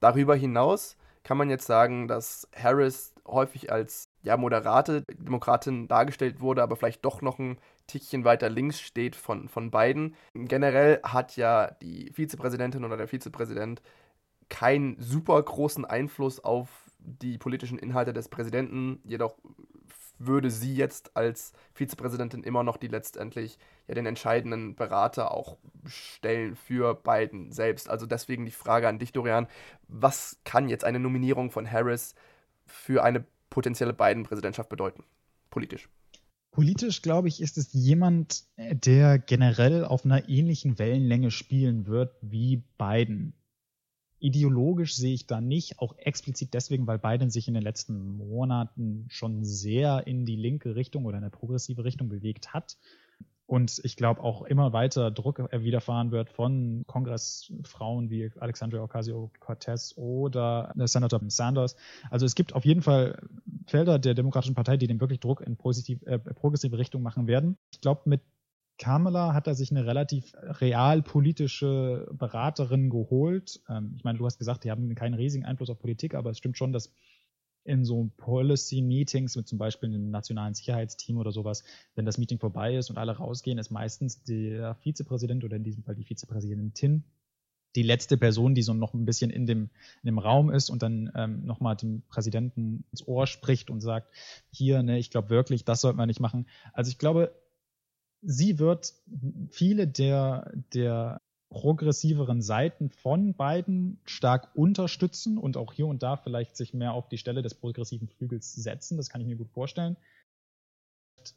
Darüber 0.00 0.36
hinaus 0.36 0.96
kann 1.24 1.38
man 1.38 1.50
jetzt 1.50 1.66
sagen, 1.66 2.06
dass 2.06 2.48
Harris 2.54 3.12
häufig 3.26 3.72
als 3.72 4.08
ja, 4.22 4.36
moderate 4.36 5.02
Demokratin 5.12 5.88
dargestellt 5.88 6.40
wurde, 6.40 6.62
aber 6.62 6.76
vielleicht 6.76 7.04
doch 7.04 7.20
noch 7.22 7.40
ein 7.40 7.58
Tickchen 7.88 8.24
weiter 8.24 8.48
links 8.48 8.80
steht 8.80 9.16
von, 9.16 9.48
von 9.48 9.72
beiden. 9.72 10.14
Generell 10.34 11.00
hat 11.02 11.36
ja 11.36 11.72
die 11.82 12.12
Vizepräsidentin 12.12 12.84
oder 12.84 12.96
der 12.96 13.08
Vizepräsident 13.08 13.82
keinen 14.48 15.00
super 15.00 15.42
großen 15.42 15.84
Einfluss 15.84 16.40
auf 16.40 16.68
die 16.98 17.38
politischen 17.38 17.78
Inhalte 17.78 18.12
des 18.12 18.28
Präsidenten, 18.28 19.00
jedoch 19.04 19.36
würde 20.18 20.50
sie 20.50 20.74
jetzt 20.74 21.16
als 21.16 21.52
Vizepräsidentin 21.74 22.42
immer 22.42 22.62
noch 22.62 22.76
die 22.76 22.88
letztendlich 22.88 23.58
ja 23.86 23.94
den 23.94 24.06
entscheidenden 24.06 24.74
Berater 24.74 25.32
auch 25.32 25.58
stellen 25.84 26.56
für 26.56 26.94
Biden 26.94 27.52
selbst. 27.52 27.88
Also 27.88 28.06
deswegen 28.06 28.46
die 28.46 28.52
Frage 28.52 28.88
an 28.88 28.98
dich, 28.98 29.12
Dorian, 29.12 29.46
was 29.88 30.38
kann 30.44 30.68
jetzt 30.68 30.84
eine 30.84 30.98
Nominierung 30.98 31.50
von 31.50 31.70
Harris 31.70 32.14
für 32.66 33.04
eine 33.04 33.24
potenzielle 33.50 33.92
Biden-Präsidentschaft 33.92 34.68
bedeuten, 34.68 35.04
politisch? 35.50 35.88
Politisch, 36.50 37.02
glaube 37.02 37.28
ich, 37.28 37.42
ist 37.42 37.58
es 37.58 37.74
jemand, 37.74 38.44
der 38.56 39.18
generell 39.18 39.84
auf 39.84 40.06
einer 40.06 40.26
ähnlichen 40.28 40.78
Wellenlänge 40.78 41.30
spielen 41.30 41.86
wird 41.86 42.16
wie 42.22 42.62
Biden. 42.78 43.34
Ideologisch 44.26 44.96
sehe 44.96 45.14
ich 45.14 45.28
da 45.28 45.40
nicht, 45.40 45.78
auch 45.78 45.96
explizit 45.98 46.52
deswegen, 46.52 46.88
weil 46.88 46.98
Biden 46.98 47.30
sich 47.30 47.46
in 47.46 47.54
den 47.54 47.62
letzten 47.62 48.16
Monaten 48.16 49.04
schon 49.06 49.44
sehr 49.44 50.04
in 50.08 50.24
die 50.24 50.34
linke 50.34 50.74
Richtung 50.74 51.04
oder 51.04 51.18
in 51.18 51.22
eine 51.22 51.30
progressive 51.30 51.84
Richtung 51.84 52.08
bewegt 52.08 52.52
hat. 52.52 52.76
Und 53.46 53.80
ich 53.84 53.94
glaube 53.94 54.24
auch 54.24 54.42
immer 54.42 54.72
weiter 54.72 55.12
Druck 55.12 55.38
widerfahren 55.52 56.10
wird 56.10 56.28
von 56.28 56.82
Kongressfrauen 56.88 58.10
wie 58.10 58.32
Alexandria 58.40 58.82
Ocasio-Cortez 58.82 59.94
oder 59.96 60.72
Senator 60.74 61.20
Sanders. 61.28 61.76
Also 62.10 62.26
es 62.26 62.34
gibt 62.34 62.52
auf 62.52 62.64
jeden 62.64 62.82
Fall 62.82 63.22
Felder 63.68 64.00
der 64.00 64.14
Demokratischen 64.14 64.56
Partei, 64.56 64.76
die 64.76 64.88
den 64.88 65.00
wirklich 65.00 65.20
Druck 65.20 65.40
in 65.40 65.56
positiv, 65.56 66.02
äh, 66.02 66.18
progressive 66.18 66.76
Richtung 66.76 67.00
machen 67.00 67.28
werden. 67.28 67.58
Ich 67.70 67.80
glaube, 67.80 68.00
mit 68.06 68.22
Kamala 68.78 69.32
hat 69.32 69.46
er 69.46 69.54
sich 69.54 69.70
eine 69.70 69.86
relativ 69.86 70.34
realpolitische 70.34 72.08
Beraterin 72.12 72.90
geholt. 72.90 73.60
Ähm, 73.68 73.94
ich 73.96 74.04
meine, 74.04 74.18
du 74.18 74.26
hast 74.26 74.38
gesagt, 74.38 74.64
die 74.64 74.70
haben 74.70 74.94
keinen 74.94 75.14
riesigen 75.14 75.44
Einfluss 75.44 75.70
auf 75.70 75.78
Politik, 75.78 76.14
aber 76.14 76.30
es 76.30 76.38
stimmt 76.38 76.58
schon, 76.58 76.72
dass 76.72 76.92
in 77.64 77.84
so 77.84 78.10
Policy-Meetings 78.16 79.36
mit 79.36 79.48
zum 79.48 79.58
Beispiel 79.58 79.88
einem 79.88 80.10
nationalen 80.10 80.54
Sicherheitsteam 80.54 81.18
oder 81.18 81.32
sowas, 81.32 81.64
wenn 81.96 82.06
das 82.06 82.18
Meeting 82.18 82.38
vorbei 82.38 82.76
ist 82.76 82.90
und 82.90 82.98
alle 82.98 83.16
rausgehen, 83.16 83.58
ist 83.58 83.70
meistens 83.70 84.22
der 84.22 84.76
Vizepräsident 84.76 85.42
oder 85.42 85.56
in 85.56 85.64
diesem 85.64 85.82
Fall 85.82 85.96
die 85.96 86.04
Vizepräsidentin 86.04 87.04
die 87.76 87.82
letzte 87.82 88.16
Person, 88.16 88.54
die 88.54 88.62
so 88.62 88.74
noch 88.74 88.94
ein 88.94 89.04
bisschen 89.04 89.30
in 89.30 89.46
dem, 89.46 89.70
in 90.02 90.06
dem 90.06 90.18
Raum 90.18 90.50
ist 90.50 90.70
und 90.70 90.82
dann 90.82 91.12
ähm, 91.14 91.44
nochmal 91.44 91.76
dem 91.76 92.02
Präsidenten 92.08 92.84
ins 92.90 93.06
Ohr 93.06 93.26
spricht 93.26 93.70
und 93.70 93.80
sagt, 93.80 94.08
hier, 94.50 94.82
ne, 94.82 94.98
ich 94.98 95.10
glaube 95.10 95.30
wirklich, 95.30 95.64
das 95.64 95.82
sollte 95.82 95.98
man 95.98 96.08
nicht 96.08 96.20
machen. 96.20 96.46
Also 96.72 96.90
ich 96.90 96.98
glaube, 96.98 97.34
sie 98.22 98.58
wird 98.58 98.94
viele 99.50 99.86
der, 99.86 100.52
der 100.74 101.20
progressiveren 101.48 102.42
Seiten 102.42 102.90
von 102.90 103.34
beiden 103.34 104.00
stark 104.04 104.50
unterstützen 104.54 105.38
und 105.38 105.56
auch 105.56 105.72
hier 105.72 105.86
und 105.86 106.02
da 106.02 106.16
vielleicht 106.16 106.56
sich 106.56 106.74
mehr 106.74 106.92
auf 106.92 107.08
die 107.08 107.18
Stelle 107.18 107.42
des 107.42 107.54
progressiven 107.54 108.08
Flügels 108.08 108.54
setzen. 108.54 108.96
Das 108.96 109.08
kann 109.08 109.20
ich 109.20 109.26
mir 109.26 109.36
gut 109.36 109.50
vorstellen 109.50 109.96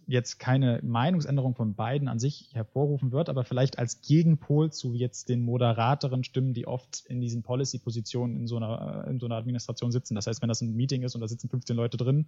jetzt 0.08 0.40
keine 0.40 0.80
Meinungsänderung 0.84 1.56
von 1.56 1.76
beiden 1.76 2.08
an 2.08 2.20
sich 2.20 2.50
hervorrufen 2.54 3.12
wird, 3.12 3.30
aber 3.30 3.44
vielleicht 3.44 3.80
als 3.80 4.02
Gegenpol 4.02 4.72
zu 4.72 4.94
jetzt 4.94 5.30
den 5.30 5.42
moderateren 5.42 6.24
Stimmen, 6.24 6.54
die 6.54 6.68
oft 6.68 7.06
in 7.08 7.22
diesen 7.22 7.44
Policy-Positionen 7.44 8.36
in 8.38 8.48
so 8.48 8.58
einer, 8.58 9.06
in 9.08 9.20
so 9.20 9.26
einer 9.26 9.36
Administration 9.36 9.92
sitzen. 9.92 10.16
Das 10.16 10.28
heißt, 10.28 10.42
wenn 10.42 10.50
das 10.50 10.62
ein 10.62 10.76
Meeting 10.76 11.04
ist 11.04 11.16
und 11.16 11.22
da 11.22 11.28
sitzen 11.28 11.50
15 11.50 11.76
Leute 11.76 11.98
drin 11.98 12.28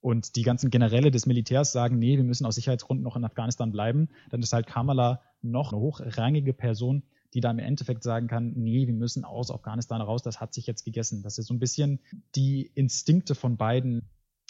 und 0.00 0.36
die 0.36 0.42
ganzen 0.42 0.70
Generäle 0.70 1.10
des 1.10 1.26
Militärs 1.26 1.72
sagen, 1.72 1.98
nee, 1.98 2.16
wir 2.16 2.24
müssen 2.24 2.46
aus 2.46 2.54
Sicherheitsgründen 2.54 3.04
noch 3.04 3.16
in 3.16 3.24
Afghanistan 3.24 3.72
bleiben, 3.72 4.08
dann 4.30 4.42
ist 4.42 4.52
halt 4.52 4.66
Kamala 4.66 5.20
noch 5.42 5.72
eine 5.72 5.80
hochrangige 5.80 6.52
Person, 6.52 7.02
die 7.34 7.40
da 7.40 7.50
im 7.50 7.58
Endeffekt 7.58 8.02
sagen 8.02 8.28
kann, 8.28 8.52
nee, 8.56 8.86
wir 8.86 8.94
müssen 8.94 9.24
aus 9.24 9.50
Afghanistan 9.50 10.00
raus, 10.00 10.22
das 10.22 10.40
hat 10.40 10.54
sich 10.54 10.66
jetzt 10.66 10.84
gegessen. 10.84 11.22
Das 11.22 11.38
ist 11.38 11.46
so 11.46 11.54
ein 11.54 11.58
bisschen 11.58 12.00
die 12.34 12.70
Instinkte 12.74 13.34
von 13.34 13.56
beiden 13.56 14.08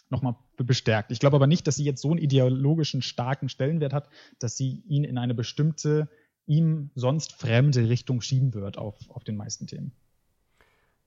nochmal 0.08 0.36
bestärkt. 0.56 1.10
Ich 1.10 1.20
glaube 1.20 1.36
aber 1.36 1.46
nicht, 1.46 1.66
dass 1.66 1.76
sie 1.76 1.84
jetzt 1.84 2.02
so 2.02 2.10
einen 2.10 2.18
ideologischen 2.18 3.02
starken 3.02 3.48
Stellenwert 3.48 3.92
hat, 3.92 4.08
dass 4.38 4.56
sie 4.56 4.82
ihn 4.86 5.04
in 5.04 5.18
eine 5.18 5.34
bestimmte, 5.34 6.08
ihm 6.46 6.90
sonst 6.94 7.32
fremde 7.32 7.88
Richtung 7.88 8.20
schieben 8.20 8.54
wird 8.54 8.78
auf, 8.78 8.96
auf 9.08 9.25
den 9.25 9.36
meisten 9.36 9.66
Themen. 9.66 9.92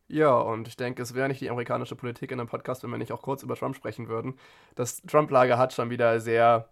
Ja, 0.08 0.36
und 0.36 0.68
ich 0.68 0.76
denke, 0.76 1.04
es 1.04 1.14
wäre 1.14 1.28
nicht 1.28 1.40
die 1.40 1.52
amerikanische 1.52 1.96
Politik 1.96 2.32
in 2.32 2.40
einem 2.40 2.50
Podcast, 2.50 2.82
wenn 2.84 2.90
wir 2.90 2.98
nicht 2.98 3.12
auch 3.12 3.22
kurz 3.22 3.44
über 3.44 3.56
Trump 3.56 3.76
sprechen 3.76 4.08
würden. 4.08 4.40
Das 4.76 5.02
Trump-Lager 5.04 5.58
hat 5.58 5.72
schon 5.72 5.92
wieder 5.92 6.20
sehr 6.20 6.68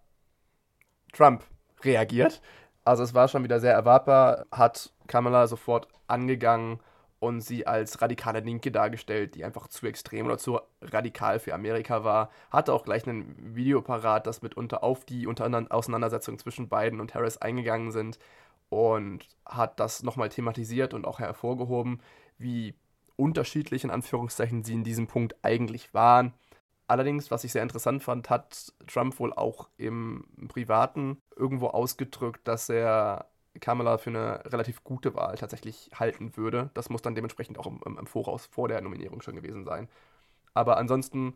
Trump 1.13 1.43
reagiert. 1.83 2.41
Also 2.83 3.03
es 3.03 3.13
war 3.13 3.27
schon 3.27 3.43
wieder 3.43 3.59
sehr 3.59 3.73
erwartbar, 3.73 4.47
hat 4.51 4.91
Kamala 5.05 5.45
sofort 5.45 5.87
angegangen 6.07 6.79
und 7.19 7.41
sie 7.41 7.65
als 7.65 8.01
radikale 8.01 8.41
Linke 8.41 8.71
dargestellt, 8.71 9.35
die 9.35 9.43
einfach 9.43 9.67
zu 9.67 9.87
extrem 9.87 10.25
oder 10.27 10.37
zu 10.37 10.59
radikal 10.81 11.39
für 11.39 11.53
Amerika 11.53 12.03
war. 12.03 12.29
Hatte 12.51 12.73
auch 12.73 12.83
gleich 12.83 13.07
ein 13.07 13.35
Video 13.55 13.81
parat, 13.81 14.27
das 14.27 14.41
mitunter 14.41 14.83
auf 14.83 15.05
die 15.05 15.25
unter 15.25 15.49
Auseinandersetzung 15.71 16.37
zwischen 16.37 16.69
Biden 16.69 16.99
und 16.99 17.15
Harris 17.15 17.37
eingegangen 17.37 17.91
sind 17.91 18.19
und 18.69 19.27
hat 19.45 19.79
das 19.79 20.03
nochmal 20.03 20.29
thematisiert 20.29 20.93
und 20.93 21.05
auch 21.05 21.19
hervorgehoben, 21.19 22.01
wie 22.37 22.75
unterschiedlich 23.15 23.83
in 23.83 23.91
Anführungszeichen 23.91 24.63
sie 24.63 24.73
in 24.73 24.83
diesem 24.83 25.07
Punkt 25.07 25.35
eigentlich 25.41 25.93
waren. 25.93 26.33
Allerdings, 26.87 27.31
was 27.31 27.43
ich 27.43 27.51
sehr 27.51 27.63
interessant 27.63 28.03
fand, 28.03 28.29
hat 28.29 28.73
Trump 28.87 29.19
wohl 29.19 29.33
auch 29.33 29.69
im 29.77 30.25
Privaten 30.47 31.17
irgendwo 31.35 31.67
ausgedrückt, 31.67 32.47
dass 32.47 32.69
er 32.69 33.27
Kamala 33.59 33.97
für 33.97 34.09
eine 34.09 34.41
relativ 34.51 34.83
gute 34.83 35.13
Wahl 35.15 35.35
tatsächlich 35.35 35.89
halten 35.93 36.35
würde. 36.37 36.69
Das 36.73 36.89
muss 36.89 37.01
dann 37.01 37.15
dementsprechend 37.15 37.57
auch 37.57 37.67
im, 37.67 37.81
im 37.85 38.07
Voraus 38.07 38.45
vor 38.45 38.67
der 38.67 38.81
Nominierung 38.81 39.21
schon 39.21 39.35
gewesen 39.35 39.63
sein. 39.63 39.87
Aber 40.53 40.77
ansonsten, 40.77 41.35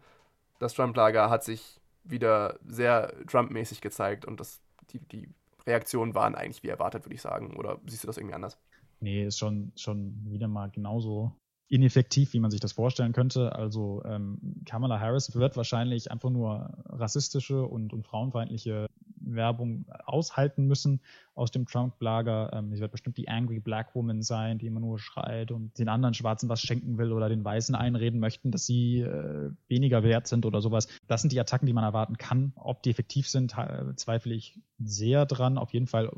das 0.59 0.73
Trump-Lager 0.73 1.29
hat 1.29 1.43
sich 1.43 1.79
wieder 2.03 2.59
sehr 2.65 3.13
Trump-mäßig 3.27 3.81
gezeigt 3.81 4.25
und 4.25 4.39
das, 4.39 4.61
die, 4.91 4.99
die 4.99 5.29
Reaktionen 5.67 6.15
waren 6.15 6.35
eigentlich 6.35 6.63
wie 6.63 6.69
erwartet, 6.69 7.05
würde 7.05 7.15
ich 7.15 7.21
sagen. 7.21 7.55
Oder 7.57 7.79
siehst 7.85 8.03
du 8.03 8.07
das 8.07 8.17
irgendwie 8.17 8.35
anders? 8.35 8.57
Nee, 8.99 9.25
ist 9.25 9.39
schon, 9.39 9.71
schon 9.75 10.15
wieder 10.29 10.47
mal 10.47 10.69
genauso 10.69 11.31
ineffektiv, 11.71 12.33
wie 12.33 12.39
man 12.39 12.51
sich 12.51 12.59
das 12.59 12.73
vorstellen 12.73 13.13
könnte. 13.13 13.55
Also 13.55 14.03
ähm, 14.05 14.61
Kamala 14.65 14.99
Harris 14.99 15.33
wird 15.35 15.55
wahrscheinlich 15.55 16.11
einfach 16.11 16.29
nur 16.29 16.69
rassistische 16.85 17.63
und, 17.63 17.93
und 17.93 18.05
frauenfeindliche 18.05 18.87
Werbung 19.35 19.85
aushalten 20.05 20.67
müssen 20.67 21.01
aus 21.33 21.51
dem 21.51 21.65
Trump-Lager. 21.65 22.51
Ähm, 22.53 22.73
sie 22.73 22.81
wird 22.81 22.91
bestimmt 22.91 23.17
die 23.17 23.29
Angry 23.29 23.59
Black 23.59 23.95
Woman 23.95 24.21
sein, 24.21 24.57
die 24.57 24.67
immer 24.67 24.79
nur 24.79 24.99
schreit 24.99 25.51
und 25.51 25.77
den 25.77 25.89
anderen 25.89 26.13
Schwarzen 26.13 26.49
was 26.49 26.61
schenken 26.61 26.97
will 26.97 27.11
oder 27.11 27.29
den 27.29 27.43
Weißen 27.43 27.73
einreden 27.75 28.19
möchten, 28.19 28.51
dass 28.51 28.65
sie 28.65 28.99
äh, 28.99 29.51
weniger 29.67 30.03
wert 30.03 30.27
sind 30.27 30.45
oder 30.45 30.61
sowas. 30.61 30.87
Das 31.07 31.21
sind 31.21 31.31
die 31.31 31.39
Attacken, 31.39 31.65
die 31.65 31.73
man 31.73 31.83
erwarten 31.83 32.17
kann. 32.17 32.53
Ob 32.55 32.83
die 32.83 32.89
effektiv 32.89 33.27
sind, 33.27 33.55
zweifle 33.95 34.33
ich 34.33 34.59
sehr 34.79 35.25
dran. 35.25 35.57
Auf 35.57 35.73
jeden 35.73 35.87
Fall 35.87 36.11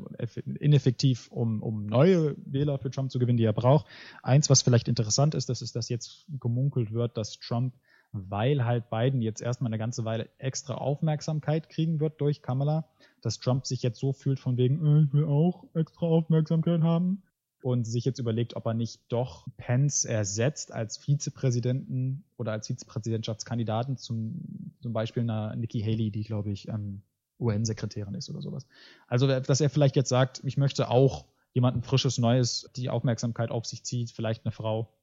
ineffektiv, 0.58 1.28
um, 1.30 1.62
um 1.62 1.86
neue 1.86 2.34
Wähler 2.44 2.78
für 2.78 2.90
Trump 2.90 3.10
zu 3.10 3.18
gewinnen, 3.18 3.38
die 3.38 3.44
er 3.44 3.52
braucht. 3.52 3.86
Eins, 4.22 4.50
was 4.50 4.62
vielleicht 4.62 4.88
interessant 4.88 5.34
ist, 5.34 5.48
das 5.48 5.62
ist, 5.62 5.76
dass 5.76 5.88
jetzt 5.88 6.26
gemunkelt 6.40 6.92
wird, 6.92 7.16
dass 7.16 7.38
Trump 7.38 7.74
weil 8.14 8.64
halt 8.64 8.90
Biden 8.90 9.20
jetzt 9.20 9.42
erstmal 9.42 9.68
eine 9.68 9.78
ganze 9.78 10.04
Weile 10.04 10.28
extra 10.38 10.74
Aufmerksamkeit 10.74 11.68
kriegen 11.68 11.98
wird 11.98 12.20
durch 12.20 12.42
Kamala, 12.42 12.88
dass 13.20 13.40
Trump 13.40 13.66
sich 13.66 13.82
jetzt 13.82 13.98
so 13.98 14.12
fühlt 14.12 14.38
von 14.38 14.56
wegen, 14.56 14.86
äh, 14.86 15.02
ich 15.02 15.12
will 15.12 15.24
auch 15.24 15.64
extra 15.74 16.06
Aufmerksamkeit 16.06 16.82
haben 16.82 17.22
und 17.62 17.86
sich 17.86 18.04
jetzt 18.04 18.20
überlegt, 18.20 18.54
ob 18.54 18.66
er 18.66 18.74
nicht 18.74 19.00
doch 19.08 19.46
Pence 19.56 20.04
ersetzt 20.04 20.72
als 20.72 20.96
Vizepräsidenten 20.96 22.24
oder 22.36 22.52
als 22.52 22.68
Vizepräsidentschaftskandidaten 22.68 23.96
zum, 23.96 24.74
zum 24.80 24.92
Beispiel 24.92 25.24
einer 25.24 25.56
Nikki 25.56 25.80
Haley, 25.80 26.12
die, 26.12 26.22
glaube 26.22 26.52
ich, 26.52 26.68
ähm, 26.68 27.02
UN-Sekretärin 27.40 28.14
ist 28.14 28.30
oder 28.30 28.42
sowas. 28.42 28.66
Also, 29.08 29.26
dass 29.26 29.60
er 29.60 29.70
vielleicht 29.70 29.96
jetzt 29.96 30.08
sagt, 30.08 30.40
ich 30.44 30.56
möchte 30.56 30.88
auch 30.88 31.24
jemanden 31.52 31.82
frisches, 31.82 32.18
Neues, 32.18 32.70
die 32.76 32.90
Aufmerksamkeit 32.90 33.50
auf 33.50 33.66
sich 33.66 33.82
zieht, 33.82 34.10
vielleicht 34.10 34.44
eine 34.44 34.52
Frau, 34.52 34.93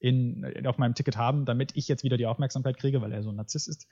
in, 0.00 0.66
auf 0.66 0.78
meinem 0.78 0.94
Ticket 0.94 1.16
haben, 1.16 1.44
damit 1.44 1.76
ich 1.76 1.86
jetzt 1.86 2.02
wieder 2.02 2.16
die 2.16 2.26
Aufmerksamkeit 2.26 2.78
kriege, 2.78 3.00
weil 3.00 3.12
er 3.12 3.22
so 3.22 3.30
ein 3.30 3.36
Narzisst 3.36 3.68
ist, 3.68 3.86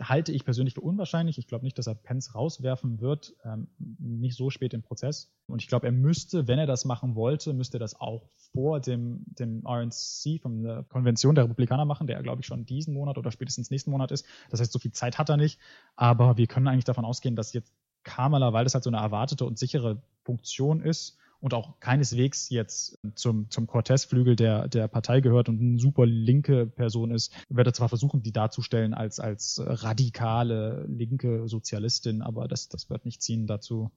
halte 0.00 0.32
ich 0.32 0.44
persönlich 0.44 0.74
für 0.74 0.82
unwahrscheinlich. 0.82 1.38
Ich 1.38 1.46
glaube 1.46 1.64
nicht, 1.64 1.78
dass 1.78 1.86
er 1.86 1.94
Pence 1.94 2.34
rauswerfen 2.34 3.00
wird, 3.00 3.34
ähm, 3.44 3.68
nicht 3.78 4.36
so 4.36 4.50
spät 4.50 4.74
im 4.74 4.82
Prozess. 4.82 5.32
Und 5.46 5.62
ich 5.62 5.68
glaube, 5.68 5.86
er 5.86 5.92
müsste, 5.92 6.46
wenn 6.48 6.58
er 6.58 6.66
das 6.66 6.84
machen 6.84 7.14
wollte, 7.14 7.54
müsste 7.54 7.78
er 7.78 7.80
das 7.80 7.98
auch 7.98 8.28
vor 8.52 8.80
dem, 8.80 9.24
dem 9.26 9.66
RNC, 9.66 10.40
von 10.42 10.62
der 10.62 10.82
Konvention 10.84 11.34
der 11.34 11.44
Republikaner 11.44 11.86
machen, 11.86 12.06
der, 12.06 12.22
glaube 12.22 12.42
ich, 12.42 12.46
schon 12.46 12.66
diesen 12.66 12.92
Monat 12.92 13.16
oder 13.16 13.30
spätestens 13.30 13.70
nächsten 13.70 13.90
Monat 13.90 14.12
ist. 14.12 14.26
Das 14.50 14.60
heißt, 14.60 14.72
so 14.72 14.78
viel 14.78 14.92
Zeit 14.92 15.16
hat 15.18 15.30
er 15.30 15.38
nicht. 15.38 15.58
Aber 15.94 16.36
wir 16.36 16.46
können 16.46 16.68
eigentlich 16.68 16.84
davon 16.84 17.06
ausgehen, 17.06 17.36
dass 17.36 17.54
jetzt 17.54 17.72
Kamala, 18.02 18.52
weil 18.52 18.64
das 18.64 18.74
halt 18.74 18.84
so 18.84 18.90
eine 18.90 18.98
erwartete 18.98 19.46
und 19.46 19.58
sichere 19.58 20.02
Funktion 20.24 20.80
ist, 20.82 21.16
und 21.40 21.54
auch 21.54 21.78
keineswegs 21.80 22.50
jetzt 22.50 22.98
zum, 23.14 23.50
zum 23.50 23.66
Cortez-Flügel 23.66 24.36
der, 24.36 24.68
der 24.68 24.88
Partei 24.88 25.20
gehört 25.20 25.48
und 25.48 25.60
eine 25.60 25.78
super 25.78 26.06
linke 26.06 26.66
Person 26.66 27.10
ist, 27.10 27.32
wird 27.48 27.66
er 27.66 27.72
zwar 27.72 27.88
versuchen, 27.88 28.22
die 28.22 28.32
darzustellen 28.32 28.94
als, 28.94 29.20
als 29.20 29.60
radikale 29.64 30.86
linke 30.88 31.48
Sozialistin, 31.48 32.22
aber 32.22 32.48
das, 32.48 32.68
das 32.68 32.90
wird 32.90 33.04
nicht 33.04 33.22
ziehen. 33.22 33.46
Dazu, 33.46 33.90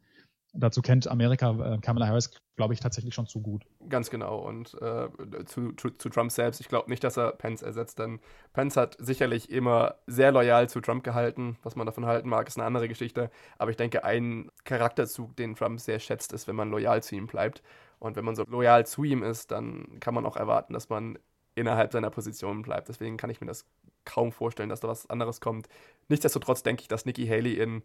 dazu 0.53 0.81
kennt 0.81 1.07
Amerika 1.07 1.75
äh, 1.75 1.77
Kamala 1.79 2.07
Harris, 2.07 2.31
glaube 2.55 2.73
ich, 2.73 2.79
tatsächlich 2.79 3.13
schon 3.13 3.27
zu 3.27 3.41
gut. 3.41 3.65
Ganz 3.87 4.09
genau. 4.09 4.37
Und 4.39 4.73
äh, 4.81 5.09
zu, 5.45 5.73
zu, 5.73 5.91
zu, 5.91 6.09
Trump 6.09 6.31
selbst, 6.31 6.59
ich 6.59 6.67
glaube 6.67 6.89
nicht, 6.89 7.03
dass 7.03 7.17
er 7.17 7.31
Pence 7.33 7.61
ersetzt, 7.61 7.99
denn 7.99 8.19
Pence 8.53 8.77
hat 8.77 8.97
sicherlich 8.99 9.49
immer 9.49 9.95
sehr 10.07 10.31
loyal 10.31 10.69
zu 10.69 10.81
Trump 10.81 11.03
gehalten. 11.03 11.57
Was 11.63 11.75
man 11.75 11.85
davon 11.85 12.05
halten 12.05 12.29
mag, 12.29 12.47
ist 12.47 12.57
eine 12.57 12.65
andere 12.65 12.87
Geschichte. 12.87 13.29
Aber 13.57 13.71
ich 13.71 13.77
denke, 13.77 14.03
ein 14.03 14.51
Charakterzug, 14.63 15.35
den 15.35 15.55
Trump 15.55 15.79
sehr 15.79 15.99
schätzt, 15.99 16.33
ist, 16.33 16.47
wenn 16.47 16.55
man 16.55 16.69
loyal 16.69 17.03
zu 17.03 17.15
ihm 17.15 17.27
bleibt. 17.27 17.61
Und 17.99 18.15
wenn 18.15 18.25
man 18.25 18.35
so 18.35 18.43
loyal 18.43 18.85
zu 18.85 19.03
ihm 19.03 19.23
ist, 19.23 19.51
dann 19.51 19.99
kann 19.99 20.13
man 20.13 20.25
auch 20.25 20.37
erwarten, 20.37 20.73
dass 20.73 20.89
man 20.89 21.19
innerhalb 21.55 21.91
seiner 21.91 22.09
Position 22.09 22.61
bleibt. 22.61 22.89
Deswegen 22.89 23.17
kann 23.17 23.29
ich 23.29 23.41
mir 23.41 23.47
das 23.47 23.65
kaum 24.05 24.31
vorstellen, 24.31 24.69
dass 24.69 24.79
da 24.79 24.87
was 24.87 25.09
anderes 25.09 25.41
kommt. 25.41 25.67
Nichtsdestotrotz 26.07 26.63
denke 26.63 26.81
ich, 26.81 26.87
dass 26.87 27.05
Nikki 27.05 27.27
Haley 27.27 27.53
in 27.53 27.83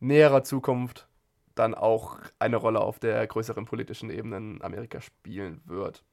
näherer 0.00 0.42
Zukunft 0.42 1.08
dann 1.58 1.74
auch 1.74 2.18
eine 2.38 2.56
Rolle 2.56 2.80
auf 2.80 2.98
der 2.98 3.26
größeren 3.26 3.64
politischen 3.64 4.10
Ebene 4.10 4.36
in 4.36 4.62
Amerika 4.62 5.00
spielen 5.00 5.60
wird. 5.64 6.04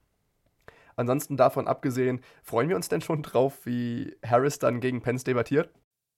Ansonsten 0.96 1.36
davon 1.36 1.66
abgesehen, 1.66 2.20
freuen 2.42 2.68
wir 2.68 2.76
uns 2.76 2.88
denn 2.88 3.00
schon 3.00 3.22
drauf, 3.22 3.66
wie 3.66 4.16
Harris 4.24 4.58
dann 4.58 4.80
gegen 4.80 5.02
Pence 5.02 5.24
debattiert? 5.24 5.70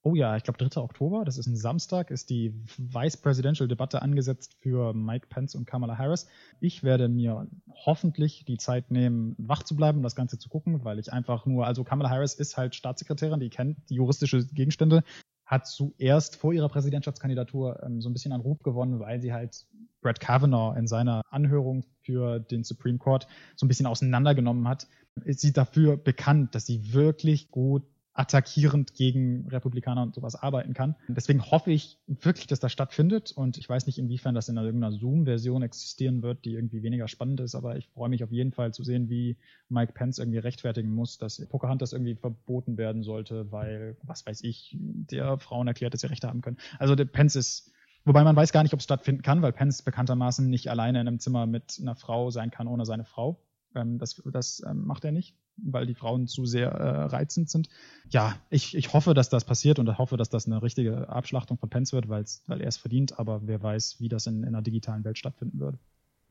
Oh 0.03 0.15
ja, 0.15 0.37
ich 0.37 0.45
glaube 0.45 0.65
3. 0.65 0.81
Oktober, 0.81 1.25
das 1.25 1.37
ist 1.37 1.49
ein 1.49 1.57
Samstag, 1.57 2.13
ist 2.13 2.31
die 2.31 2.55
Vice 2.79 3.17
Presidential 3.17 3.67
Debatte 3.67 4.03
angesetzt 4.03 4.55
für 4.61 4.95
Mike 4.95 5.27
Pence 5.29 5.57
und 5.57 5.67
Kamala 5.67 5.99
Harris. 5.99 6.29
Ich 6.61 6.85
werde 6.85 7.09
mir 7.09 7.49
hoffentlich 7.75 8.45
die 8.45 8.57
Zeit 8.57 8.93
nehmen, 8.93 9.35
wach 9.37 9.65
zu 9.65 9.75
bleiben, 9.75 9.99
um 9.99 10.05
das 10.05 10.15
Ganze 10.15 10.39
zu 10.39 10.49
gucken, 10.49 10.85
weil 10.85 11.01
ich 11.01 11.13
einfach 11.13 11.45
nur, 11.45 11.67
also 11.67 11.83
Kamala 11.83 12.09
Harris 12.09 12.35
ist 12.35 12.57
halt 12.57 12.77
Staatssekretärin, 12.77 13.41
die 13.41 13.51
kennt 13.51 13.79
die 13.91 13.97
juristische 13.97 14.47
Gegenstände 14.47 15.03
hat 15.47 15.67
zuerst 15.67 16.37
vor 16.37 16.53
ihrer 16.53 16.69
Präsidentschaftskandidatur 16.69 17.83
ähm, 17.83 18.01
so 18.01 18.11
ein 18.11 18.13
bisschen 18.13 18.33
an 18.33 18.41
Ruf 18.41 18.63
gewonnen, 18.63 18.99
weil 19.01 19.21
sie 19.21 19.33
halt 19.33 19.65
Brett 20.01 20.21
Kavanaugh 20.21 20.77
in 20.77 20.87
seiner 20.87 21.23
Anhörung 21.31 21.85
für 22.03 22.41
den 22.41 22.65
Supreme 22.65 22.99
Court 22.99 23.27
so 23.55 23.65
ein 23.65 23.69
bisschen 23.69 23.87
auseinandergenommen 23.87 24.69
hat. 24.69 24.89
Ist 25.25 25.41
sie 25.41 25.53
dafür 25.53 25.97
bekannt, 25.97 26.55
dass 26.55 26.67
sie 26.67 26.93
wirklich 26.93 27.51
gut 27.51 27.85
attackierend 28.17 28.95
gegen 28.95 29.47
Republikaner 29.49 30.03
und 30.03 30.15
sowas 30.15 30.35
arbeiten 30.35 30.73
kann. 30.73 30.97
Deswegen 31.07 31.43
hoffe 31.51 31.71
ich 31.71 31.99
wirklich, 32.07 32.47
dass 32.47 32.61
das 32.61 32.73
stattfindet 32.73 33.33
und 33.33 33.59
ich 33.59 33.69
weiß 33.69 33.87
nicht, 33.87 33.99
inwiefern 33.99 34.35
das 34.35 34.49
in 34.49 34.57
irgendeiner 34.57 34.93
Zoom-Version 34.93 35.63
existieren 35.63 36.23
wird, 36.23 36.45
die 36.45 36.55
irgendwie 36.55 36.83
weniger 36.83 37.09
spannend 37.09 37.41
ist, 37.41 37.55
aber 37.55 37.77
ich 37.77 37.89
freue 37.89 38.09
mich 38.09 38.25
auf 38.25 38.33
jeden 38.33 38.53
Fall 38.53 38.73
zu 38.73 38.83
sehen, 38.85 39.11
wie 39.11 39.37
Mike 39.69 39.93
Pence 39.93 40.19
irgendwie 40.19 40.39
rechtfertigen 40.39 40.95
muss, 40.95 41.19
dass 41.19 41.45
Pocahontas 41.47 41.93
irgendwie 41.93 42.15
verboten 42.15 42.79
werden 42.79 43.03
sollte, 43.03 43.53
weil, 43.53 43.97
was 44.03 44.25
weiß 44.25 44.43
ich, 44.45 44.75
der 44.79 45.39
Frauen 45.39 45.69
erklärt, 45.69 45.93
dass 45.93 46.01
sie 46.01 46.11
Rechte 46.11 46.29
haben 46.29 46.41
können. 46.41 46.59
Also 46.79 46.95
der 46.95 47.05
Pence 47.05 47.37
ist 47.37 47.73
Wobei 48.09 48.23
man 48.23 48.37
weiß 48.37 48.53
gar 48.53 48.63
nicht, 48.63 48.73
ob 48.73 48.79
es 48.79 48.85
stattfinden 48.85 49.23
kann, 49.23 49.43
weil 49.43 49.53
Pence 49.53 49.83
bekanntermaßen 49.83 50.49
nicht 50.49 50.71
alleine 50.71 51.01
in 51.01 51.09
einem 51.09 51.19
Zimmer 51.19 51.47
mit 51.47 51.77
einer 51.83 51.97
Frau 51.97 52.31
sein 52.31 52.53
kann 52.53 52.69
ohne 52.69 52.87
seine 52.87 53.05
Frau. 53.05 53.43
Ähm, 53.75 53.99
das 53.99 54.23
das 54.33 54.63
ähm, 54.65 54.87
macht 54.87 55.05
er 55.05 55.11
nicht 55.11 55.35
weil 55.57 55.87
die 55.87 55.95
Frauen 55.95 56.27
zu 56.27 56.47
sehr 56.47 56.71
äh, 56.71 57.05
reizend 57.05 57.51
sind. 57.51 57.69
Ja, 58.11 58.37
ich, 58.51 58.77
ich 58.77 58.93
hoffe, 58.93 59.15
dass 59.15 59.29
das 59.29 59.45
passiert 59.45 59.79
und 59.79 59.99
hoffe, 59.99 60.17
dass 60.17 60.29
das 60.29 60.47
eine 60.47 60.63
richtige 60.63 61.09
Abschlachtung 61.09 61.59
von 61.59 61.69
Pence 61.69 61.93
wird, 61.93 62.09
weil 62.09 62.25
er 62.49 62.69
es 62.69 62.77
verdient, 62.77 63.19
aber 63.19 63.41
wer 63.45 63.63
weiß, 63.63 63.97
wie 64.01 64.09
das 64.09 64.27
in, 64.27 64.43
in 64.43 64.49
einer 64.49 64.63
digitalen 64.63 65.05
Welt 65.05 65.19
stattfinden 65.19 65.59
würde. 65.59 65.79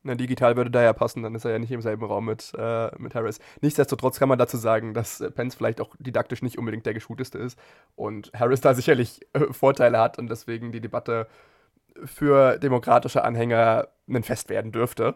Na, 0.03 0.13
digital 0.13 0.55
würde 0.55 0.69
da 0.69 0.83
ja 0.83 0.93
passen, 0.93 1.23
dann 1.23 1.33
ist 1.33 1.45
er 1.45 1.51
ja 1.51 1.59
nicht 1.59 1.71
im 1.71 1.81
selben 1.81 2.05
Raum 2.05 2.25
mit, 2.25 2.53
äh, 2.55 2.91
mit 2.99 3.15
Harris. 3.15 3.39
Nichtsdestotrotz 3.61 4.19
kann 4.19 4.29
man 4.29 4.37
dazu 4.37 4.55
sagen, 4.55 4.93
dass 4.93 5.23
Pence 5.33 5.55
vielleicht 5.55 5.81
auch 5.81 5.95
didaktisch 5.97 6.43
nicht 6.43 6.59
unbedingt 6.59 6.85
der 6.85 6.93
geschulteste 6.93 7.39
ist 7.39 7.57
und 7.95 8.31
Harris 8.35 8.61
da 8.61 8.75
sicherlich 8.75 9.21
äh, 9.33 9.51
Vorteile 9.51 9.97
hat 9.97 10.19
und 10.19 10.29
deswegen 10.29 10.71
die 10.71 10.79
Debatte 10.79 11.27
für 12.03 12.59
demokratische 12.59 13.23
Anhänger 13.23 13.87
ein 14.07 14.21
Fest 14.21 14.49
werden 14.49 14.71
dürfte 14.71 15.15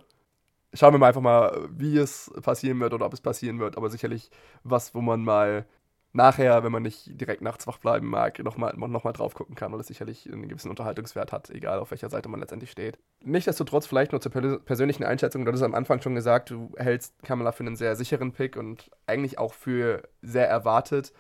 schauen 0.74 0.94
wir 0.94 1.00
mal 1.00 1.08
einfach 1.08 1.22
mal, 1.22 1.68
wie 1.72 1.98
es 1.98 2.32
passieren 2.42 2.80
wird 2.80 2.94
oder 2.94 3.06
ob 3.06 3.14
es 3.14 3.22
passieren 3.22 3.60
wird. 3.60 3.78
Aber 3.78 3.90
sicherlich 3.90 4.30
was, 4.64 4.94
wo 4.94 5.02
man 5.02 5.24
mal 5.24 5.66
nachher, 6.12 6.64
wenn 6.64 6.72
man 6.72 6.82
nicht 6.82 7.22
direkt 7.22 7.42
nachts 7.42 7.68
wach 7.68 7.78
bleiben 7.78 8.08
mag, 8.08 8.40
nochmal 8.40 8.74
noch 8.76 9.04
mal 9.04 9.12
drauf 9.12 9.36
gucken 9.36 9.56
kann, 9.56 9.72
weil 9.72 9.80
es 9.80 9.88
sicherlich 9.88 10.32
einen 10.32 10.50
gewissen 10.50 10.70
Unterhaltungswert 10.70 11.32
hat, 11.32 11.52
egal 11.52 11.80
auf 11.80 11.92
welcher 11.92 12.10
Seite 12.10 12.30
man 12.30 12.40
letztendlich 12.40 12.72
steht. 12.72 12.98
Nichtsdestotrotz 13.24 13.86
vielleicht 13.86 14.12
nur 14.12 14.22
zur 14.22 14.32
persönlichen 14.32 15.04
Einschätzung, 15.04 15.46
du 15.46 15.52
hast 15.52 15.62
am 15.62 15.76
Anfang 15.76 16.02
schon 16.02 16.16
gesagt, 16.16 16.50
du 16.50 16.72
hältst 16.78 17.22
Kamala 17.24 17.52
für 17.52 17.64
einen 17.64 17.76
sehr 17.76 17.96
sicheren 17.96 18.32
Pick 18.32 18.58
und 18.58 18.90
eigentlich 19.06 19.38
auch 19.38 19.54
für 19.54 20.02
sehr 20.24 20.50
erwartet. 20.50 21.14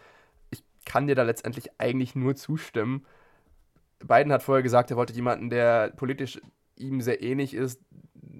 Ich 0.49 0.63
kann 0.85 1.05
dir 1.05 1.15
da 1.15 1.21
letztendlich 1.21 1.69
eigentlich 1.79 2.15
nur 2.15 2.35
zustimmen. 2.35 3.05
Biden 3.99 4.31
hat 4.31 4.41
vorher 4.41 4.63
gesagt, 4.63 4.89
er 4.89 4.97
wollte 4.97 5.13
jemanden, 5.13 5.51
der 5.51 5.91
politisch 5.91 6.41
ihm 6.77 7.01
sehr 7.01 7.21
ähnlich 7.21 7.53
ist, 7.53 7.79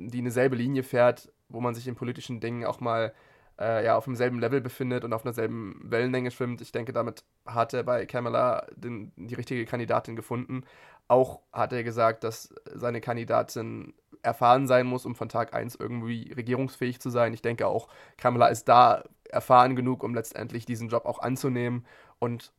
die 0.07 0.19
eine 0.19 0.31
selbe 0.31 0.55
Linie 0.55 0.83
fährt, 0.83 1.31
wo 1.49 1.59
man 1.61 1.75
sich 1.75 1.87
in 1.87 1.95
politischen 1.95 2.39
Dingen 2.39 2.65
auch 2.65 2.79
mal 2.79 3.13
äh, 3.59 3.85
ja, 3.85 3.97
auf 3.97 4.05
demselben 4.05 4.39
Level 4.39 4.61
befindet 4.61 5.03
und 5.03 5.13
auf 5.13 5.23
derselben 5.23 5.79
Wellenlänge 5.83 6.31
schwimmt. 6.31 6.61
Ich 6.61 6.71
denke, 6.71 6.93
damit 6.93 7.23
hat 7.45 7.73
er 7.73 7.83
bei 7.83 8.05
Kamala 8.05 8.65
den, 8.75 9.11
die 9.15 9.35
richtige 9.35 9.65
Kandidatin 9.65 10.15
gefunden. 10.15 10.63
Auch 11.07 11.41
hat 11.51 11.73
er 11.73 11.83
gesagt, 11.83 12.23
dass 12.23 12.53
seine 12.73 13.01
Kandidatin 13.01 13.93
erfahren 14.21 14.67
sein 14.67 14.85
muss, 14.85 15.05
um 15.05 15.15
von 15.15 15.29
Tag 15.29 15.53
1 15.53 15.75
irgendwie 15.75 16.31
regierungsfähig 16.33 16.99
zu 16.99 17.09
sein. 17.09 17.33
Ich 17.33 17.41
denke 17.41 17.67
auch, 17.67 17.87
Kamala 18.17 18.47
ist 18.47 18.65
da 18.69 19.03
erfahren 19.29 19.75
genug, 19.75 20.03
um 20.03 20.13
letztendlich 20.15 20.65
diesen 20.65 20.89
Job 20.89 21.05
auch 21.05 21.19
anzunehmen. 21.19 21.85
Und 22.19 22.51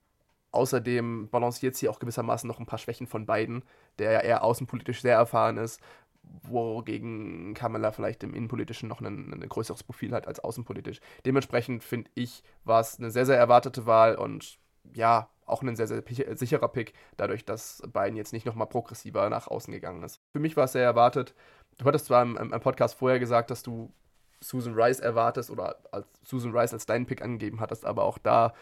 außerdem 0.52 1.28
balanciert 1.30 1.76
sie 1.76 1.88
auch 1.88 1.98
gewissermaßen 1.98 2.48
noch 2.48 2.58
ein 2.58 2.66
paar 2.66 2.78
Schwächen 2.78 3.06
von 3.06 3.26
beiden, 3.26 3.62
der 3.98 4.12
ja 4.12 4.20
eher 4.20 4.44
außenpolitisch 4.44 5.02
sehr 5.02 5.16
erfahren 5.16 5.56
ist, 5.56 5.80
wogegen 6.42 7.54
Kamala 7.54 7.92
vielleicht 7.92 8.22
im 8.22 8.34
Innenpolitischen 8.34 8.88
noch 8.88 9.00
ein, 9.00 9.32
ein 9.32 9.48
größeres 9.48 9.82
Profil 9.82 10.12
hat 10.12 10.26
als 10.26 10.40
außenpolitisch. 10.40 11.00
Dementsprechend 11.24 11.84
finde 11.84 12.10
ich, 12.14 12.42
war 12.64 12.80
es 12.80 12.98
eine 12.98 13.10
sehr, 13.10 13.26
sehr 13.26 13.36
erwartete 13.36 13.86
Wahl 13.86 14.16
und 14.16 14.58
ja, 14.94 15.28
auch 15.46 15.62
ein 15.62 15.76
sehr, 15.76 15.88
sehr 15.88 16.02
sicherer 16.36 16.68
Pick, 16.68 16.94
dadurch, 17.16 17.44
dass 17.44 17.82
Biden 17.92 18.16
jetzt 18.16 18.32
nicht 18.32 18.46
nochmal 18.46 18.68
progressiver 18.68 19.28
nach 19.28 19.48
außen 19.48 19.72
gegangen 19.72 20.02
ist. 20.02 20.20
Für 20.32 20.40
mich 20.40 20.56
war 20.56 20.64
es 20.64 20.72
sehr 20.72 20.84
erwartet. 20.84 21.34
Du 21.78 21.84
hattest 21.84 22.06
zwar 22.06 22.22
im, 22.22 22.36
im, 22.36 22.50
Podcast 22.60 22.94
vorher 22.94 23.18
gesagt, 23.18 23.50
dass 23.50 23.62
du 23.62 23.92
Susan 24.40 24.74
Rice 24.74 25.00
erwartest 25.00 25.50
oder 25.50 25.76
als 25.92 26.06
Susan 26.22 26.56
Rice 26.56 26.72
als 26.72 26.86
deinen 26.86 27.06
Pick 27.06 27.22
angegeben 27.22 27.60
hattest, 27.60 27.84
aber 27.84 28.04
auch 28.04 28.18
da 28.18 28.54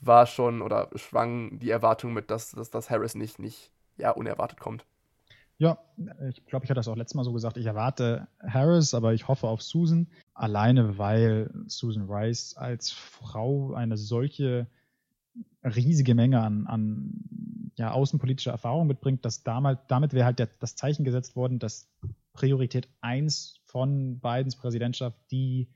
war 0.00 0.26
schon 0.26 0.62
oder 0.62 0.90
schwang 0.96 1.58
die 1.58 1.70
Erwartung 1.70 2.12
mit, 2.12 2.30
dass, 2.30 2.50
dass, 2.50 2.70
dass 2.70 2.90
Harris 2.90 3.14
nicht, 3.14 3.38
nicht 3.38 3.70
ja, 3.96 4.10
unerwartet 4.10 4.58
kommt. 4.58 4.84
Ja, 5.58 5.78
ich 6.28 6.44
glaube, 6.46 6.64
ich 6.64 6.70
hatte 6.70 6.78
das 6.78 6.88
auch 6.88 6.96
letztes 6.96 7.14
Mal 7.14 7.24
so 7.24 7.32
gesagt. 7.32 7.56
Ich 7.56 7.66
erwarte 7.66 8.26
Harris, 8.40 8.94
aber 8.94 9.14
ich 9.14 9.28
hoffe 9.28 9.46
auf 9.46 9.62
Susan. 9.62 10.08
Alleine, 10.34 10.98
weil 10.98 11.50
Susan 11.66 12.08
Rice 12.10 12.56
als 12.56 12.90
Frau 12.90 13.74
eine 13.74 13.96
solche 13.96 14.66
riesige 15.64 16.14
Menge 16.14 16.40
an, 16.40 16.66
an 16.66 17.72
ja, 17.76 17.92
außenpolitischer 17.92 18.50
Erfahrung 18.50 18.86
mitbringt, 18.86 19.24
dass 19.24 19.44
damals, 19.44 19.80
damit 19.88 20.12
wäre 20.12 20.26
halt 20.26 20.38
der, 20.38 20.48
das 20.58 20.76
Zeichen 20.76 21.04
gesetzt 21.04 21.36
worden, 21.36 21.58
dass 21.58 21.88
Priorität 22.32 22.88
1 23.00 23.60
von 23.64 24.20
Bidens 24.20 24.56
Präsidentschaft 24.56 25.18
die 25.30 25.68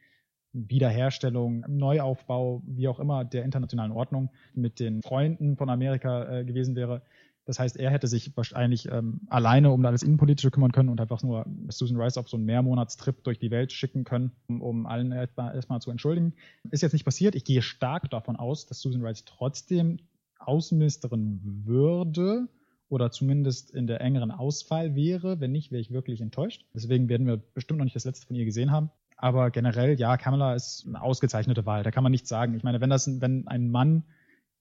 Wiederherstellung, 0.52 1.64
Neuaufbau, 1.68 2.62
wie 2.66 2.88
auch 2.88 2.98
immer, 2.98 3.24
der 3.24 3.44
internationalen 3.44 3.92
Ordnung 3.92 4.30
mit 4.54 4.80
den 4.80 5.02
Freunden 5.02 5.56
von 5.56 5.68
Amerika 5.68 6.38
äh, 6.38 6.44
gewesen 6.44 6.76
wäre. 6.76 7.02
Das 7.46 7.60
heißt, 7.60 7.76
er 7.76 7.90
hätte 7.90 8.08
sich 8.08 8.36
wahrscheinlich 8.36 8.88
ähm, 8.90 9.20
alleine 9.28 9.70
um 9.70 9.84
alles 9.86 10.02
Innenpolitische 10.02 10.50
kümmern 10.50 10.72
können 10.72 10.88
und 10.88 11.00
einfach 11.00 11.22
nur 11.22 11.46
Susan 11.68 11.96
Rice 11.96 12.18
auf 12.18 12.28
so 12.28 12.36
einen 12.36 12.44
Mehrmonatstrip 12.44 13.22
durch 13.22 13.38
die 13.38 13.52
Welt 13.52 13.72
schicken 13.72 14.02
können, 14.02 14.32
um, 14.48 14.60
um 14.60 14.86
allen 14.86 15.12
erstmal, 15.12 15.54
erstmal 15.54 15.80
zu 15.80 15.92
entschuldigen. 15.92 16.34
Ist 16.70 16.82
jetzt 16.82 16.92
nicht 16.92 17.04
passiert. 17.04 17.36
Ich 17.36 17.44
gehe 17.44 17.62
stark 17.62 18.10
davon 18.10 18.34
aus, 18.34 18.66
dass 18.66 18.80
Susan 18.80 19.02
Rice 19.02 19.24
trotzdem 19.24 19.98
Außenministerin 20.40 21.40
würde 21.64 22.48
oder 22.88 23.12
zumindest 23.12 23.70
in 23.70 23.86
der 23.86 24.00
engeren 24.00 24.32
Auswahl 24.32 24.96
wäre. 24.96 25.38
Wenn 25.40 25.52
nicht, 25.52 25.70
wäre 25.70 25.80
ich 25.80 25.92
wirklich 25.92 26.20
enttäuscht. 26.20 26.64
Deswegen 26.74 27.08
werden 27.08 27.28
wir 27.28 27.36
bestimmt 27.36 27.78
noch 27.78 27.84
nicht 27.84 27.96
das 27.96 28.04
letzte 28.04 28.26
von 28.26 28.34
ihr 28.34 28.44
gesehen 28.44 28.72
haben. 28.72 28.90
Aber 29.16 29.50
generell, 29.50 29.98
ja, 29.98 30.16
Kamala 30.16 30.54
ist 30.54 30.84
eine 30.86 31.00
ausgezeichnete 31.00 31.64
Wahl. 31.64 31.84
Da 31.84 31.90
kann 31.92 32.02
man 32.02 32.12
nichts 32.12 32.28
sagen. 32.28 32.54
Ich 32.54 32.64
meine, 32.64 32.80
wenn 32.80 32.90
das, 32.90 33.20
wenn 33.20 33.46
ein 33.46 33.70
Mann 33.70 34.04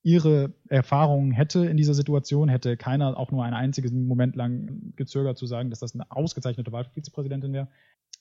ihre 0.05 0.53
Erfahrungen 0.69 1.31
hätte 1.31 1.65
in 1.65 1.77
dieser 1.77 1.95
Situation, 1.95 2.47
hätte 2.47 2.77
keiner 2.77 3.17
auch 3.17 3.31
nur 3.31 3.43
einen 3.43 3.55
einzigen 3.55 4.05
Moment 4.05 4.35
lang 4.35 4.93
gezögert 4.95 5.35
zu 5.35 5.47
sagen, 5.47 5.71
dass 5.71 5.79
das 5.79 5.95
eine 5.95 6.11
ausgezeichnete 6.11 6.71
Wahl 6.71 6.83
für 6.83 6.93
Vizepräsidentin 6.93 7.53
wäre. 7.53 7.69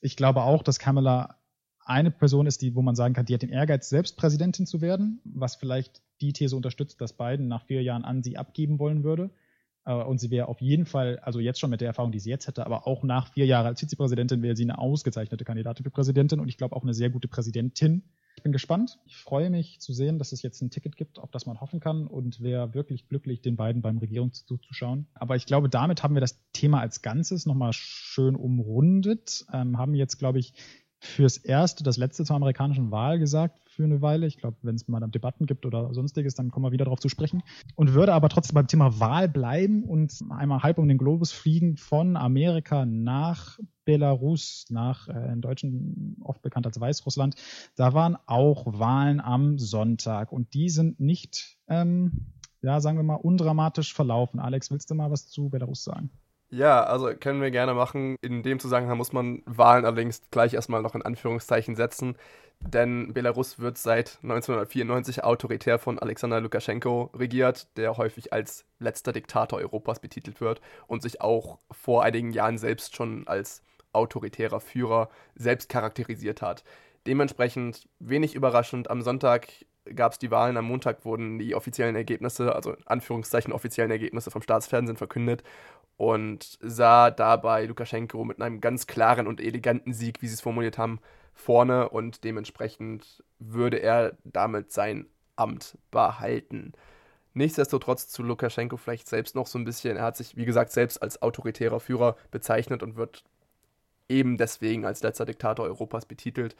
Ich 0.01 0.15
glaube 0.15 0.41
auch, 0.41 0.63
dass 0.63 0.79
Kamala 0.79 1.35
eine 1.85 2.09
Person 2.09 2.47
ist, 2.47 2.63
die, 2.63 2.73
wo 2.73 2.81
man 2.81 2.95
sagen 2.95 3.13
kann, 3.13 3.27
die 3.27 3.35
hat 3.35 3.43
den 3.43 3.51
Ehrgeiz, 3.51 3.87
selbst 3.87 4.17
Präsidentin 4.17 4.65
zu 4.65 4.81
werden, 4.81 5.21
was 5.25 5.57
vielleicht 5.57 6.01
die 6.21 6.33
These 6.33 6.55
unterstützt, 6.55 6.99
dass 7.01 7.13
Biden 7.13 7.47
nach 7.47 7.67
vier 7.67 7.83
Jahren 7.83 8.03
an 8.03 8.23
sie 8.23 8.35
abgeben 8.35 8.79
wollen 8.79 9.03
würde. 9.03 9.29
Äh, 9.85 9.93
und 9.93 10.19
sie 10.19 10.31
wäre 10.31 10.47
auf 10.47 10.61
jeden 10.61 10.87
Fall, 10.87 11.19
also 11.19 11.39
jetzt 11.39 11.59
schon 11.59 11.69
mit 11.69 11.81
der 11.81 11.89
Erfahrung, 11.89 12.11
die 12.11 12.19
sie 12.19 12.31
jetzt 12.31 12.47
hätte, 12.47 12.65
aber 12.65 12.87
auch 12.87 13.03
nach 13.03 13.31
vier 13.31 13.45
Jahren 13.45 13.67
als 13.67 13.79
Vizepräsidentin 13.79 14.41
wäre 14.41 14.55
sie 14.55 14.63
eine 14.63 14.79
ausgezeichnete 14.79 15.45
Kandidatin 15.45 15.83
für 15.83 15.91
Präsidentin 15.91 16.39
und 16.39 16.47
ich 16.47 16.57
glaube 16.57 16.75
auch 16.75 16.81
eine 16.81 16.95
sehr 16.95 17.11
gute 17.11 17.27
Präsidentin. 17.27 18.01
Ich 18.35 18.43
bin 18.43 18.51
gespannt. 18.51 18.99
Ich 19.05 19.17
freue 19.17 19.49
mich 19.49 19.79
zu 19.79 19.93
sehen, 19.93 20.19
dass 20.19 20.31
es 20.31 20.41
jetzt 20.41 20.61
ein 20.61 20.69
Ticket 20.69 20.97
gibt, 20.97 21.19
auf 21.19 21.31
das 21.31 21.45
man 21.45 21.61
hoffen 21.61 21.79
kann 21.79 22.05
und 22.05 22.41
wäre 22.41 22.73
wirklich 22.73 23.07
glücklich, 23.07 23.41
den 23.41 23.55
beiden 23.55 23.81
beim 23.81 23.97
Regierungszug 23.97 24.63
zu 24.63 24.73
schauen. 24.73 25.07
Aber 25.13 25.35
ich 25.35 25.45
glaube, 25.45 25.69
damit 25.69 26.03
haben 26.03 26.15
wir 26.15 26.21
das 26.21 26.39
Thema 26.53 26.81
als 26.81 27.01
Ganzes 27.01 27.45
nochmal 27.45 27.73
schön 27.73 28.35
umrundet, 28.35 29.45
ähm, 29.51 29.77
haben 29.77 29.95
jetzt, 29.95 30.17
glaube 30.17 30.39
ich, 30.39 30.53
fürs 30.99 31.37
Erste 31.37 31.83
das 31.83 31.97
Letzte 31.97 32.25
zur 32.25 32.35
amerikanischen 32.35 32.91
Wahl 32.91 33.19
gesagt 33.19 33.64
für 33.75 33.83
eine 33.83 34.01
Weile. 34.01 34.25
Ich 34.25 34.37
glaube, 34.37 34.57
wenn 34.61 34.75
es 34.75 34.87
mal 34.87 34.99
Debatten 35.07 35.45
gibt 35.45 35.65
oder 35.65 35.93
sonstiges, 35.93 36.33
dann 36.35 36.49
kommen 36.49 36.65
wir 36.65 36.71
wieder 36.71 36.85
darauf 36.85 36.99
zu 36.99 37.09
sprechen. 37.09 37.43
Und 37.75 37.93
würde 37.93 38.13
aber 38.13 38.29
trotzdem 38.29 38.55
beim 38.55 38.67
Thema 38.67 38.99
Wahl 38.99 39.29
bleiben 39.29 39.83
und 39.83 40.17
einmal 40.29 40.63
halb 40.63 40.77
um 40.77 40.87
den 40.87 40.97
Globus 40.97 41.31
fliegen 41.31 41.77
von 41.77 42.17
Amerika 42.17 42.85
nach 42.85 43.59
Belarus, 43.83 44.65
nach 44.69 45.07
äh, 45.07 45.31
in 45.31 45.41
Deutschen 45.41 46.17
oft 46.23 46.41
bekannt 46.41 46.65
als 46.65 46.79
Weißrussland. 46.79 47.35
Da 47.75 47.93
waren 47.93 48.17
auch 48.25 48.65
Wahlen 48.79 49.19
am 49.19 49.59
Sonntag 49.59 50.31
und 50.31 50.53
die 50.53 50.69
sind 50.69 50.99
nicht, 50.99 51.57
ähm, 51.67 52.33
ja, 52.61 52.79
sagen 52.81 52.97
wir 52.97 53.03
mal, 53.03 53.15
undramatisch 53.15 53.93
verlaufen. 53.93 54.39
Alex, 54.39 54.71
willst 54.71 54.89
du 54.89 54.95
mal 54.95 55.11
was 55.11 55.27
zu 55.29 55.49
Belarus 55.49 55.83
sagen? 55.83 56.09
Ja, 56.49 56.83
also 56.83 57.13
können 57.15 57.41
wir 57.41 57.51
gerne 57.51 57.73
machen. 57.73 58.17
In 58.21 58.43
dem 58.43 58.59
Zusammenhang 58.59 58.97
muss 58.97 59.11
man 59.11 59.41
Wahlen 59.45 59.83
allerdings 59.85 60.21
gleich 60.31 60.53
erstmal 60.53 60.81
noch 60.81 60.95
in 60.95 61.01
Anführungszeichen 61.01 61.75
setzen, 61.75 62.17
denn 62.61 63.13
Belarus 63.13 63.59
wird 63.59 63.77
seit 63.77 64.19
1994 64.23 65.23
autoritär 65.23 65.79
von 65.79 65.99
Alexander 65.99 66.39
Lukaschenko 66.39 67.11
regiert, 67.13 67.67
der 67.77 67.97
häufig 67.97 68.31
als 68.31 68.65
letzter 68.79 69.11
Diktator 69.11 69.59
Europas 69.59 69.99
betitelt 69.99 70.39
wird 70.39 70.61
und 70.87 71.01
sich 71.01 71.21
auch 71.21 71.59
vor 71.71 72.03
einigen 72.03 72.31
Jahren 72.31 72.57
selbst 72.57 72.95
schon 72.95 73.27
als 73.27 73.61
autoritärer 73.91 74.59
Führer 74.59 75.09
selbst 75.35 75.69
charakterisiert 75.69 76.41
hat. 76.41 76.63
Dementsprechend 77.07 77.87
wenig 77.99 78.35
überraschend, 78.35 78.89
am 78.89 79.01
Sonntag 79.01 79.47
gab 79.93 80.13
es 80.13 80.19
die 80.19 80.31
Wahlen, 80.31 80.57
am 80.57 80.65
Montag 80.65 81.05
wurden 81.05 81.37
die 81.37 81.53
offiziellen 81.53 81.95
Ergebnisse, 81.95 82.55
also 82.55 82.73
in 82.73 82.87
Anführungszeichen 82.87 83.53
offiziellen 83.53 83.91
Ergebnisse 83.91 84.31
vom 84.31 84.41
Staatsfernsehen 84.41 84.97
verkündet 84.97 85.43
und 85.97 86.57
sah 86.61 87.11
dabei 87.11 87.65
Lukaschenko 87.65 88.23
mit 88.25 88.41
einem 88.41 88.61
ganz 88.61 88.87
klaren 88.87 89.27
und 89.27 89.41
eleganten 89.41 89.93
Sieg, 89.93 90.21
wie 90.21 90.27
sie 90.27 90.33
es 90.33 90.41
formuliert 90.41 90.77
haben, 90.77 90.99
vorne 91.33 91.89
und 91.89 92.23
dementsprechend 92.23 93.23
würde 93.39 93.77
er 93.77 94.17
damit 94.23 94.71
sein 94.71 95.07
Amt 95.35 95.77
behalten. 95.91 96.73
Nichtsdestotrotz 97.33 98.07
zu 98.07 98.23
Lukaschenko 98.23 98.77
vielleicht 98.77 99.09
selbst 99.09 99.35
noch 99.35 99.47
so 99.47 99.59
ein 99.59 99.65
bisschen, 99.65 99.97
er 99.97 100.03
hat 100.03 100.15
sich, 100.15 100.37
wie 100.37 100.45
gesagt, 100.45 100.71
selbst 100.71 101.01
als 101.01 101.21
autoritärer 101.21 101.81
Führer 101.81 102.15
bezeichnet 102.31 102.81
und 102.81 102.95
wird 102.95 103.25
eben 104.07 104.37
deswegen 104.37 104.85
als 104.85 105.03
letzter 105.03 105.25
Diktator 105.25 105.65
Europas 105.65 106.05
betitelt. 106.05 106.55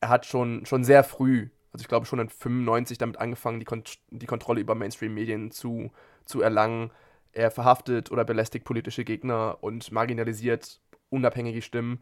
Er 0.00 0.08
hat 0.08 0.24
schon, 0.24 0.64
schon 0.64 0.84
sehr 0.84 1.04
früh, 1.04 1.50
also 1.72 1.82
ich 1.82 1.88
glaube 1.88 2.06
schon 2.06 2.20
in 2.20 2.28
95 2.28 2.98
damit 2.98 3.18
angefangen, 3.18 3.58
die, 3.58 3.66
Kont 3.66 3.98
die 4.10 4.26
Kontrolle 4.26 4.60
über 4.60 4.74
Mainstream-Medien 4.74 5.50
zu, 5.50 5.90
zu 6.24 6.40
erlangen. 6.40 6.90
Er 7.34 7.50
verhaftet 7.50 8.10
oder 8.10 8.24
belästigt 8.24 8.64
politische 8.64 9.04
Gegner 9.04 9.58
und 9.60 9.90
marginalisiert 9.90 10.80
unabhängige 11.10 11.62
Stimmen. 11.62 12.00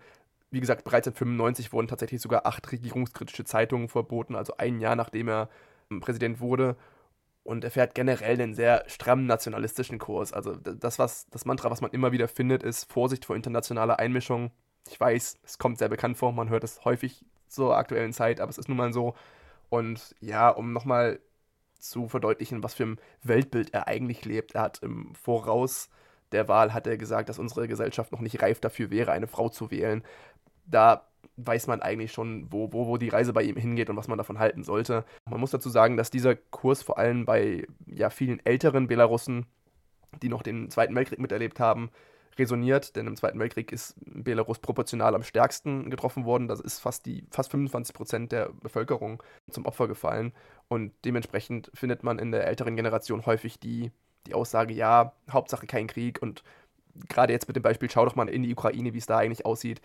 Wie 0.50 0.60
gesagt, 0.60 0.84
bereits 0.84 1.06
in 1.06 1.14
95 1.14 1.72
wurden 1.72 1.88
tatsächlich 1.88 2.20
sogar 2.20 2.46
acht 2.46 2.70
regierungskritische 2.70 3.44
Zeitungen 3.44 3.88
verboten, 3.88 4.36
also 4.36 4.54
ein 4.58 4.80
Jahr 4.80 4.94
nachdem 4.94 5.28
er 5.28 5.48
ähm, 5.90 6.00
Präsident 6.00 6.40
wurde. 6.40 6.76
Und 7.44 7.64
er 7.64 7.70
fährt 7.70 7.94
generell 7.94 8.40
einen 8.40 8.54
sehr 8.54 8.84
strammen 8.86 9.26
nationalistischen 9.26 9.98
Kurs. 9.98 10.32
Also 10.32 10.54
das, 10.54 10.98
was, 10.98 11.26
das 11.30 11.44
Mantra, 11.44 11.70
was 11.70 11.80
man 11.80 11.90
immer 11.90 12.12
wieder 12.12 12.28
findet, 12.28 12.62
ist 12.62 12.92
Vorsicht 12.92 13.24
vor 13.24 13.34
internationaler 13.34 13.98
Einmischung. 13.98 14.52
Ich 14.88 15.00
weiß, 15.00 15.38
es 15.42 15.58
kommt 15.58 15.78
sehr 15.78 15.88
bekannt 15.88 16.18
vor, 16.18 16.32
man 16.32 16.50
hört 16.50 16.62
es 16.62 16.84
häufig 16.84 17.24
zur 17.48 17.76
aktuellen 17.76 18.12
Zeit, 18.12 18.40
aber 18.40 18.50
es 18.50 18.58
ist 18.58 18.68
nun 18.68 18.76
mal 18.76 18.92
so. 18.92 19.14
Und 19.70 20.14
ja, 20.20 20.50
um 20.50 20.72
nochmal 20.72 21.18
zu 21.82 22.08
verdeutlichen, 22.08 22.62
was 22.62 22.74
für 22.74 22.84
ein 22.84 22.98
Weltbild 23.22 23.74
er 23.74 23.88
eigentlich 23.88 24.24
lebt. 24.24 24.54
Er 24.54 24.62
hat 24.62 24.82
im 24.82 25.14
Voraus 25.14 25.90
der 26.32 26.48
Wahl 26.48 26.72
hat 26.72 26.86
er 26.86 26.96
gesagt, 26.96 27.28
dass 27.28 27.38
unsere 27.38 27.68
Gesellschaft 27.68 28.10
noch 28.10 28.20
nicht 28.20 28.42
reif 28.42 28.60
dafür 28.60 28.90
wäre, 28.90 29.12
eine 29.12 29.26
Frau 29.26 29.48
zu 29.48 29.70
wählen. 29.70 30.02
Da 30.66 31.06
weiß 31.36 31.66
man 31.66 31.82
eigentlich 31.82 32.12
schon, 32.12 32.46
wo, 32.50 32.72
wo, 32.72 32.86
wo 32.86 32.96
die 32.96 33.08
Reise 33.08 33.32
bei 33.32 33.42
ihm 33.42 33.56
hingeht 33.56 33.90
und 33.90 33.96
was 33.96 34.08
man 34.08 34.18
davon 34.18 34.38
halten 34.38 34.64
sollte. 34.64 35.04
Man 35.28 35.40
muss 35.40 35.50
dazu 35.50 35.70
sagen, 35.70 35.96
dass 35.96 36.10
dieser 36.10 36.34
Kurs 36.34 36.82
vor 36.82 36.98
allem 36.98 37.24
bei 37.24 37.66
ja, 37.86 38.10
vielen 38.10 38.44
älteren 38.44 38.86
Belarussen, 38.86 39.46
die 40.22 40.28
noch 40.28 40.42
den 40.42 40.70
Zweiten 40.70 40.94
Weltkrieg 40.94 41.18
miterlebt 41.18 41.60
haben, 41.60 41.90
resoniert, 42.38 42.96
denn 42.96 43.06
im 43.06 43.16
Zweiten 43.16 43.38
Weltkrieg 43.38 43.72
ist 43.72 43.94
Belarus 44.06 44.58
proportional 44.58 45.14
am 45.14 45.22
stärksten 45.22 45.90
getroffen 45.90 46.24
worden. 46.24 46.48
Das 46.48 46.60
ist 46.60 46.80
fast 46.80 47.04
die 47.04 47.26
fast 47.30 47.50
25 47.50 47.94
Prozent 47.94 48.32
der 48.32 48.50
Bevölkerung 48.62 49.22
zum 49.50 49.66
Opfer 49.66 49.86
gefallen. 49.86 50.32
Und 50.68 50.92
dementsprechend 51.05 51.70
findet 51.75 52.03
man 52.03 52.18
in 52.18 52.33
der 52.33 52.46
älteren 52.46 52.77
Generation 52.77 53.27
häufig 53.27 53.59
die, 53.59 53.92
die 54.27 54.35
Aussage, 54.35 54.72
ja, 54.72 55.12
Hauptsache 55.31 55.66
kein 55.66 55.87
Krieg. 55.87 56.22
Und 56.22 56.42
gerade 57.09 57.33
jetzt 57.33 57.48
mit 57.48 57.57
dem 57.57 57.62
Beispiel, 57.62 57.90
schau 57.90 58.05
doch 58.05 58.16
mal 58.16 58.29
in 58.29 58.42
die 58.42 58.53
Ukraine, 58.53 58.94
wie 58.94 58.98
es 58.98 59.07
da 59.07 59.18
eigentlich 59.18 59.44
aussieht. 59.44 59.81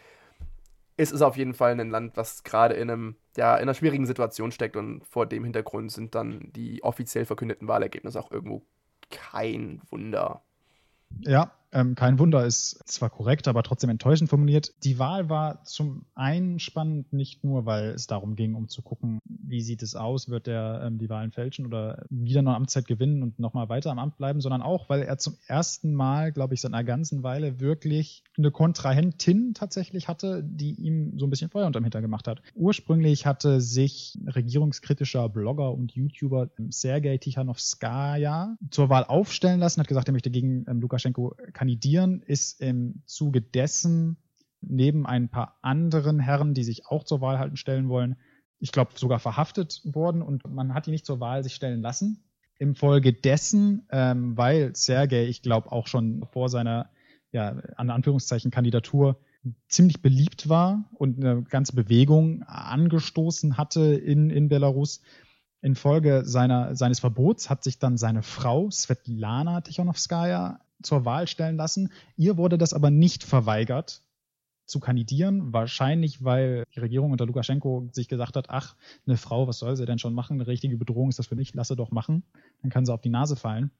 Es 0.95 1.11
ist 1.11 1.21
auf 1.21 1.37
jeden 1.37 1.53
Fall 1.53 1.79
ein 1.79 1.89
Land, 1.89 2.17
was 2.17 2.43
gerade 2.43 2.73
in 2.75 2.89
einem, 2.89 3.15
ja, 3.35 3.55
in 3.55 3.63
einer 3.63 3.73
schwierigen 3.73 4.07
Situation 4.07 4.51
steckt 4.51 4.75
und 4.75 5.05
vor 5.05 5.25
dem 5.27 5.43
Hintergrund 5.43 5.91
sind 5.91 6.15
dann 6.15 6.51
die 6.53 6.83
offiziell 6.83 7.25
verkündeten 7.25 7.67
Wahlergebnisse 7.67 8.19
auch 8.19 8.31
irgendwo 8.31 8.63
kein 9.11 9.81
Wunder. 9.91 10.41
Ja, 11.19 11.51
ähm, 11.71 11.95
kein 11.95 12.17
Wunder 12.19 12.45
ist 12.45 12.81
zwar 12.85 13.09
korrekt, 13.09 13.47
aber 13.47 13.63
trotzdem 13.63 13.89
enttäuschend 13.89 14.29
formuliert. 14.29 14.73
Die 14.83 14.99
Wahl 14.99 15.29
war 15.29 15.63
zum 15.63 16.05
einen 16.15 16.59
spannend, 16.59 17.11
nicht 17.11 17.43
nur, 17.43 17.65
weil 17.65 17.89
es 17.89 18.07
darum 18.07 18.35
ging, 18.35 18.55
um 18.55 18.69
zu 18.69 18.81
gucken, 18.81 19.19
wie 19.25 19.61
sieht 19.61 19.83
es 19.83 19.95
aus, 19.95 20.29
wird 20.29 20.47
er 20.47 20.83
ähm, 20.85 20.97
die 20.97 21.09
Wahlen 21.09 21.31
fälschen 21.31 21.65
oder 21.65 22.05
wieder 22.09 22.41
noch 22.41 22.53
Amtszeit 22.53 22.87
gewinnen 22.87 23.21
und 23.21 23.39
nochmal 23.39 23.69
weiter 23.69 23.91
am 23.91 23.99
Amt 23.99 24.17
bleiben, 24.17 24.39
sondern 24.39 24.61
auch, 24.61 24.89
weil 24.89 25.01
er 25.01 25.17
zum 25.17 25.35
ersten 25.47 25.93
Mal, 25.93 26.31
glaube 26.31 26.53
ich, 26.53 26.61
seit 26.61 26.73
einer 26.73 26.83
ganzen 26.83 27.23
Weile 27.23 27.59
wirklich 27.59 28.23
eine 28.37 28.51
Kontrahentin 28.51 29.53
tatsächlich 29.53 30.07
hatte, 30.07 30.43
die 30.43 30.73
ihm 30.73 31.17
so 31.17 31.25
ein 31.25 31.29
bisschen 31.29 31.49
Feuer 31.49 31.67
unterm 31.67 31.83
Hintern 31.83 32.01
gemacht 32.01 32.27
hat. 32.27 32.41
Ursprünglich 32.55 33.25
hatte 33.25 33.59
sich 33.59 34.17
regierungskritischer 34.25 35.27
Blogger 35.29 35.73
und 35.73 35.91
YouTuber 35.91 36.49
ähm, 36.57 36.71
Sergei 36.71 37.17
Tichanowskaja 37.17 38.57
zur 38.71 38.89
Wahl 38.89 39.03
aufstellen 39.03 39.59
lassen, 39.59 39.81
hat 39.81 39.87
gesagt, 39.87 40.07
er 40.07 40.13
möchte 40.13 40.31
gegen 40.31 40.65
ähm, 40.67 40.79
Lukaschenko 40.79 41.35
kandidieren, 41.57 42.21
ist 42.21 42.61
im 42.61 43.01
Zuge 43.07 43.41
dessen 43.41 44.17
neben 44.61 45.07
ein 45.07 45.29
paar 45.29 45.57
anderen 45.63 46.19
Herren, 46.19 46.53
die 46.53 46.63
sich 46.63 46.85
auch 46.85 47.03
zur 47.03 47.19
Wahl 47.19 47.39
halten, 47.39 47.57
stellen 47.57 47.89
wollen, 47.89 48.15
ich 48.59 48.71
glaube 48.71 48.91
sogar 48.95 49.19
verhaftet 49.19 49.81
worden 49.83 50.21
und 50.21 50.47
man 50.47 50.73
hat 50.73 50.87
ihn 50.87 50.91
nicht 50.91 51.05
zur 51.05 51.19
Wahl 51.19 51.43
sich 51.43 51.55
stellen 51.55 51.81
lassen. 51.81 52.23
Im 52.59 52.75
Folge 52.75 53.13
dessen, 53.13 53.87
ähm, 53.91 54.37
weil 54.37 54.75
Sergei, 54.75 55.25
ich 55.25 55.41
glaube 55.41 55.71
auch 55.71 55.87
schon 55.87 56.25
vor 56.31 56.49
seiner, 56.49 56.89
ja, 57.31 57.55
an 57.75 57.89
Anführungszeichen 57.89 58.51
Kandidatur 58.51 59.19
ziemlich 59.67 60.01
beliebt 60.01 60.49
war 60.49 60.89
und 60.93 61.23
eine 61.23 61.43
ganze 61.43 61.75
Bewegung 61.75 62.43
angestoßen 62.43 63.57
hatte 63.57 63.95
in, 63.95 64.29
in 64.29 64.47
Belarus. 64.47 65.01
Infolge 65.61 66.23
seiner, 66.23 66.75
seines 66.75 66.99
Verbots 66.99 67.49
hat 67.49 67.63
sich 67.63 67.79
dann 67.79 67.97
seine 67.97 68.21
Frau 68.21 68.69
Svetlana 68.69 69.61
Tichanowskaja 69.61 70.59
zur 70.81 71.05
Wahl 71.05 71.27
stellen 71.27 71.57
lassen. 71.57 71.91
Ihr 72.15 72.37
wurde 72.37 72.57
das 72.57 72.73
aber 72.73 72.89
nicht 72.89 73.23
verweigert, 73.23 74.03
zu 74.67 74.79
kandidieren. 74.79 75.53
Wahrscheinlich, 75.53 76.23
weil 76.23 76.65
die 76.75 76.79
Regierung 76.79 77.11
unter 77.11 77.25
Lukaschenko 77.25 77.89
sich 77.91 78.07
gesagt 78.07 78.35
hat, 78.35 78.49
ach, 78.49 78.75
eine 79.05 79.17
Frau, 79.17 79.47
was 79.47 79.59
soll 79.59 79.75
sie 79.75 79.85
denn 79.85 79.99
schon 79.99 80.13
machen? 80.13 80.33
Eine 80.33 80.47
richtige 80.47 80.77
Bedrohung 80.77 81.09
ist 81.09 81.19
das 81.19 81.27
für 81.27 81.35
mich, 81.35 81.53
lasse 81.53 81.75
doch 81.75 81.91
machen. 81.91 82.23
Dann 82.61 82.69
kann 82.69 82.85
sie 82.85 82.93
auf 82.93 83.01
die 83.01 83.09
Nase 83.09 83.35
fallen. 83.35 83.71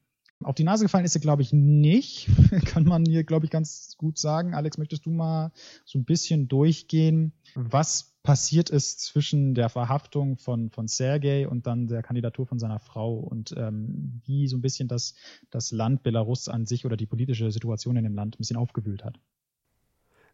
Auf 0.42 0.54
die 0.54 0.64
Nase 0.64 0.84
gefallen 0.84 1.04
ist 1.04 1.12
sie, 1.12 1.20
glaube 1.20 1.42
ich, 1.42 1.52
nicht. 1.52 2.28
kann 2.66 2.84
man 2.84 3.04
hier, 3.04 3.24
glaube 3.24 3.44
ich, 3.44 3.50
ganz 3.50 3.96
gut 3.98 4.18
sagen. 4.18 4.54
Alex, 4.54 4.78
möchtest 4.78 5.04
du 5.04 5.10
mal 5.10 5.52
so 5.84 5.98
ein 5.98 6.04
bisschen 6.04 6.48
durchgehen, 6.48 7.32
was 7.54 8.14
passiert 8.28 8.68
ist 8.68 9.00
zwischen 9.00 9.54
der 9.54 9.70
Verhaftung 9.70 10.36
von, 10.36 10.68
von 10.68 10.86
Sergei 10.86 11.48
und 11.48 11.66
dann 11.66 11.86
der 11.86 12.02
Kandidatur 12.02 12.46
von 12.46 12.58
seiner 12.58 12.78
Frau 12.78 13.14
und 13.14 13.54
ähm, 13.56 14.20
wie 14.26 14.46
so 14.48 14.58
ein 14.58 14.60
bisschen 14.60 14.86
das, 14.86 15.14
das 15.48 15.70
Land 15.70 16.02
Belarus 16.02 16.46
an 16.50 16.66
sich 16.66 16.84
oder 16.84 16.98
die 16.98 17.06
politische 17.06 17.50
Situation 17.50 17.96
in 17.96 18.04
dem 18.04 18.14
Land 18.14 18.34
ein 18.34 18.36
bisschen 18.36 18.58
aufgewühlt 18.58 19.02
hat? 19.02 19.18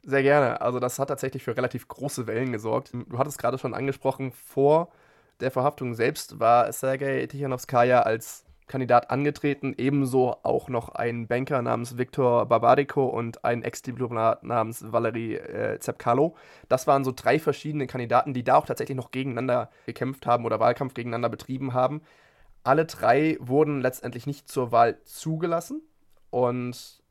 Sehr 0.02 0.24
gerne. 0.24 0.60
Also 0.60 0.80
das 0.80 0.98
hat 0.98 1.06
tatsächlich 1.06 1.44
für 1.44 1.56
relativ 1.56 1.86
große 1.86 2.26
Wellen 2.26 2.50
gesorgt. 2.50 2.92
Du 2.92 3.16
hattest 3.16 3.38
gerade 3.38 3.58
schon 3.58 3.74
angesprochen, 3.74 4.32
vor 4.32 4.90
der 5.38 5.52
Verhaftung 5.52 5.94
selbst 5.94 6.40
war 6.40 6.72
Sergei 6.72 7.24
Tichanowskaja 7.28 8.00
als 8.02 8.44
Kandidat 8.66 9.10
angetreten, 9.10 9.74
ebenso 9.76 10.38
auch 10.42 10.68
noch 10.68 10.88
ein 10.88 11.26
Banker 11.26 11.60
namens 11.60 11.98
Viktor 11.98 12.46
Barbariko 12.46 13.04
und 13.04 13.44
ein 13.44 13.62
Ex-Diplomat 13.62 14.42
namens 14.42 14.90
Valery 14.90 15.34
äh, 15.34 15.78
Zepkalo. 15.80 16.34
Das 16.68 16.86
waren 16.86 17.04
so 17.04 17.12
drei 17.14 17.38
verschiedene 17.38 17.86
Kandidaten, 17.86 18.32
die 18.32 18.42
da 18.42 18.56
auch 18.56 18.66
tatsächlich 18.66 18.96
noch 18.96 19.10
gegeneinander 19.10 19.70
gekämpft 19.86 20.26
haben 20.26 20.46
oder 20.46 20.60
Wahlkampf 20.60 20.94
gegeneinander 20.94 21.28
betrieben 21.28 21.74
haben. 21.74 22.00
Alle 22.62 22.86
drei 22.86 23.36
wurden 23.40 23.82
letztendlich 23.82 24.26
nicht 24.26 24.48
zur 24.48 24.72
Wahl 24.72 24.98
zugelassen 25.04 25.82
und 26.30 27.03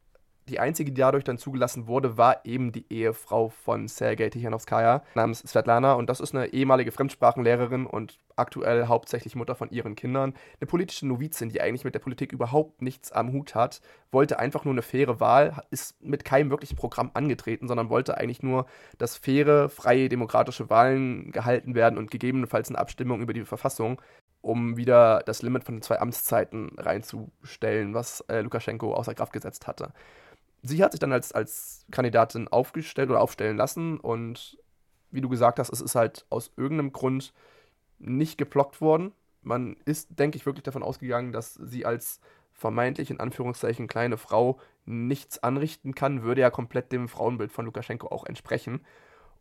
die 0.50 0.60
einzige, 0.60 0.92
die 0.92 1.00
dadurch 1.00 1.24
dann 1.24 1.38
zugelassen 1.38 1.88
wurde, 1.88 2.18
war 2.18 2.46
eben 2.46 2.72
die 2.72 2.86
Ehefrau 2.92 3.50
von 3.50 3.88
Sergei 3.88 4.30
Tichanowskaja 4.30 5.04
namens 5.16 5.40
Svetlana. 5.40 5.94
Und 5.94 6.10
das 6.10 6.20
ist 6.20 6.36
eine 6.36 6.48
ehemalige 6.48 6.92
Fremdsprachenlehrerin 6.92 7.86
und 7.86 8.20
aktuell 8.36 8.88
hauptsächlich 8.88 9.36
Mutter 9.36 9.56
von 9.56 9.70
ihren 9.70 9.96
Kindern. 9.96 10.34
Eine 10.60 10.68
politische 10.68 11.08
Novizin, 11.08 11.50
die 11.50 11.62
eigentlich 11.62 11.86
mit 11.86 11.96
der 11.96 12.00
Politik 12.00 12.32
überhaupt 12.32 12.82
nichts 12.82 13.12
am 13.12 13.32
Hut 13.32 13.56
hat, 13.56 13.82
wollte 14.12 14.40
einfach 14.40 14.66
nur 14.66 14.74
eine 14.74 14.82
faire 14.82 15.20
Wahl, 15.20 15.64
ist 15.72 16.02
mit 16.04 16.26
keinem 16.26 16.50
wirklichen 16.50 16.76
Programm 16.76 17.12
angetreten, 17.14 17.68
sondern 17.68 17.90
wollte 17.90 18.18
eigentlich 18.18 18.44
nur, 18.44 18.66
dass 18.98 19.18
faire, 19.18 19.70
freie, 19.70 20.10
demokratische 20.10 20.70
Wahlen 20.70 21.32
gehalten 21.32 21.76
werden 21.76 21.98
und 21.98 22.12
gegebenenfalls 22.12 22.70
eine 22.70 22.80
Abstimmung 22.80 23.22
über 23.22 23.34
die 23.34 23.46
Verfassung 23.46 24.02
um 24.42 24.76
wieder 24.76 25.24
das 25.26 25.42
Limit 25.42 25.64
von 25.64 25.82
zwei 25.82 26.02
Amtszeiten 26.02 26.78
reinzustellen, 26.78 27.94
was 27.94 28.20
äh, 28.28 28.42
Lukaschenko 28.42 28.94
außer 28.94 29.16
Kraft 29.16 29.32
gesetzt 29.32 29.68
hatte 29.68 29.94
sie 30.64 30.84
hat 30.84 30.94
sich 30.94 31.00
dann 31.00 31.12
als, 31.12 31.32
als 31.32 31.86
Kandidatin 31.92 32.48
aufgestellt 32.48 33.10
oder 33.10 33.22
aufstellen 33.22 33.58
lassen 33.58 34.00
und 34.00 34.58
wie 35.12 35.22
du 35.22 35.30
gesagt 35.30 35.60
hast, 35.60 35.72
es 35.72 35.82
ist 35.82 35.96
halt 35.96 36.26
aus 36.30 36.52
irgendeinem 36.58 36.92
Grund 36.92 37.34
nicht 38.00 38.38
geblockt 38.38 38.82
worden. 38.82 39.12
Man 39.42 39.76
ist, 39.86 40.08
denke 40.18 40.38
ich, 40.38 40.46
wirklich 40.46 40.64
davon 40.64 40.82
ausgegangen, 40.82 41.32
dass 41.32 41.54
sie 41.54 41.86
als 41.86 42.20
vermeintlich 42.54 43.12
in 43.12 43.20
Anführungszeichen 43.20 43.88
kleine 43.88 44.18
Frau 44.18 44.60
nichts 44.86 45.42
anrichten 45.44 45.94
kann, 45.94 46.24
würde 46.24 46.42
ja 46.42 46.50
komplett 46.50 46.92
dem 46.92 47.08
Frauenbild 47.08 47.52
von 47.52 47.66
Lukaschenko 47.66 48.08
auch 48.08 48.26
entsprechen. 48.26 48.82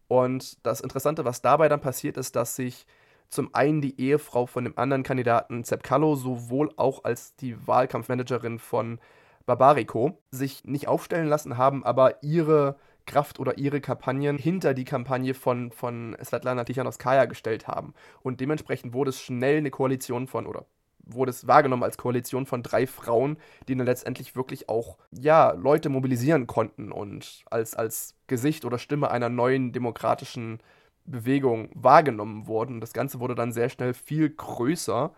Und 0.08 0.64
das 0.66 0.80
Interessante, 0.80 1.24
was 1.24 1.40
dabei 1.40 1.68
dann 1.68 1.80
passiert, 1.80 2.16
ist, 2.16 2.36
dass 2.36 2.56
sich 2.56 2.86
zum 3.28 3.54
einen 3.54 3.80
die 3.80 3.98
Ehefrau 3.98 4.46
von 4.46 4.64
dem 4.64 4.76
anderen 4.76 5.04
Kandidaten 5.04 5.64
Zepkallo 5.64 6.16
sowohl 6.16 6.70
auch 6.76 7.04
als 7.04 7.34
die 7.36 7.66
Wahlkampfmanagerin 7.66 8.58
von 8.58 9.00
Barbarico 9.46 10.18
sich 10.30 10.64
nicht 10.64 10.88
aufstellen 10.88 11.28
lassen 11.28 11.56
haben, 11.56 11.84
aber 11.84 12.22
ihre 12.22 12.76
Kraft 13.06 13.40
oder 13.40 13.58
ihre 13.58 13.80
Kampagnen 13.80 14.38
hinter 14.38 14.74
die 14.74 14.84
Kampagne 14.84 15.34
von, 15.34 15.72
von 15.72 16.16
Svetlana 16.22 16.64
Tichanowskaja 16.64 17.24
gestellt 17.24 17.66
haben. 17.66 17.94
Und 18.22 18.40
dementsprechend 18.40 18.92
wurde 18.92 19.10
es 19.10 19.20
schnell 19.20 19.58
eine 19.58 19.70
Koalition 19.70 20.26
von, 20.26 20.46
oder 20.46 20.66
wurde 21.04 21.30
es 21.30 21.46
wahrgenommen 21.46 21.82
als 21.82 21.98
Koalition 21.98 22.46
von 22.46 22.62
drei 22.62 22.86
Frauen, 22.86 23.36
die 23.68 23.76
dann 23.76 23.86
letztendlich 23.86 24.36
wirklich 24.36 24.68
auch, 24.68 24.98
ja, 25.10 25.50
Leute 25.52 25.88
mobilisieren 25.88 26.46
konnten 26.46 26.92
und 26.92 27.44
als, 27.50 27.74
als 27.74 28.14
Gesicht 28.28 28.64
oder 28.64 28.78
Stimme 28.78 29.10
einer 29.10 29.28
neuen 29.28 29.72
demokratischen 29.72 30.60
Bewegung 31.04 31.70
wahrgenommen 31.74 32.46
wurden. 32.46 32.80
Das 32.80 32.92
Ganze 32.92 33.18
wurde 33.18 33.34
dann 33.34 33.52
sehr 33.52 33.68
schnell 33.68 33.94
viel 33.94 34.30
größer 34.30 35.12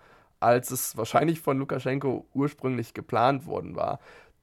als 0.45 0.71
es 0.71 0.97
wahrscheinlich 0.97 1.41
von 1.41 1.59
Lukaschenko 1.59 2.27
ursprünglich 2.35 2.93
geplant 2.93 3.47
worden 3.47 3.77
war. 3.77 3.99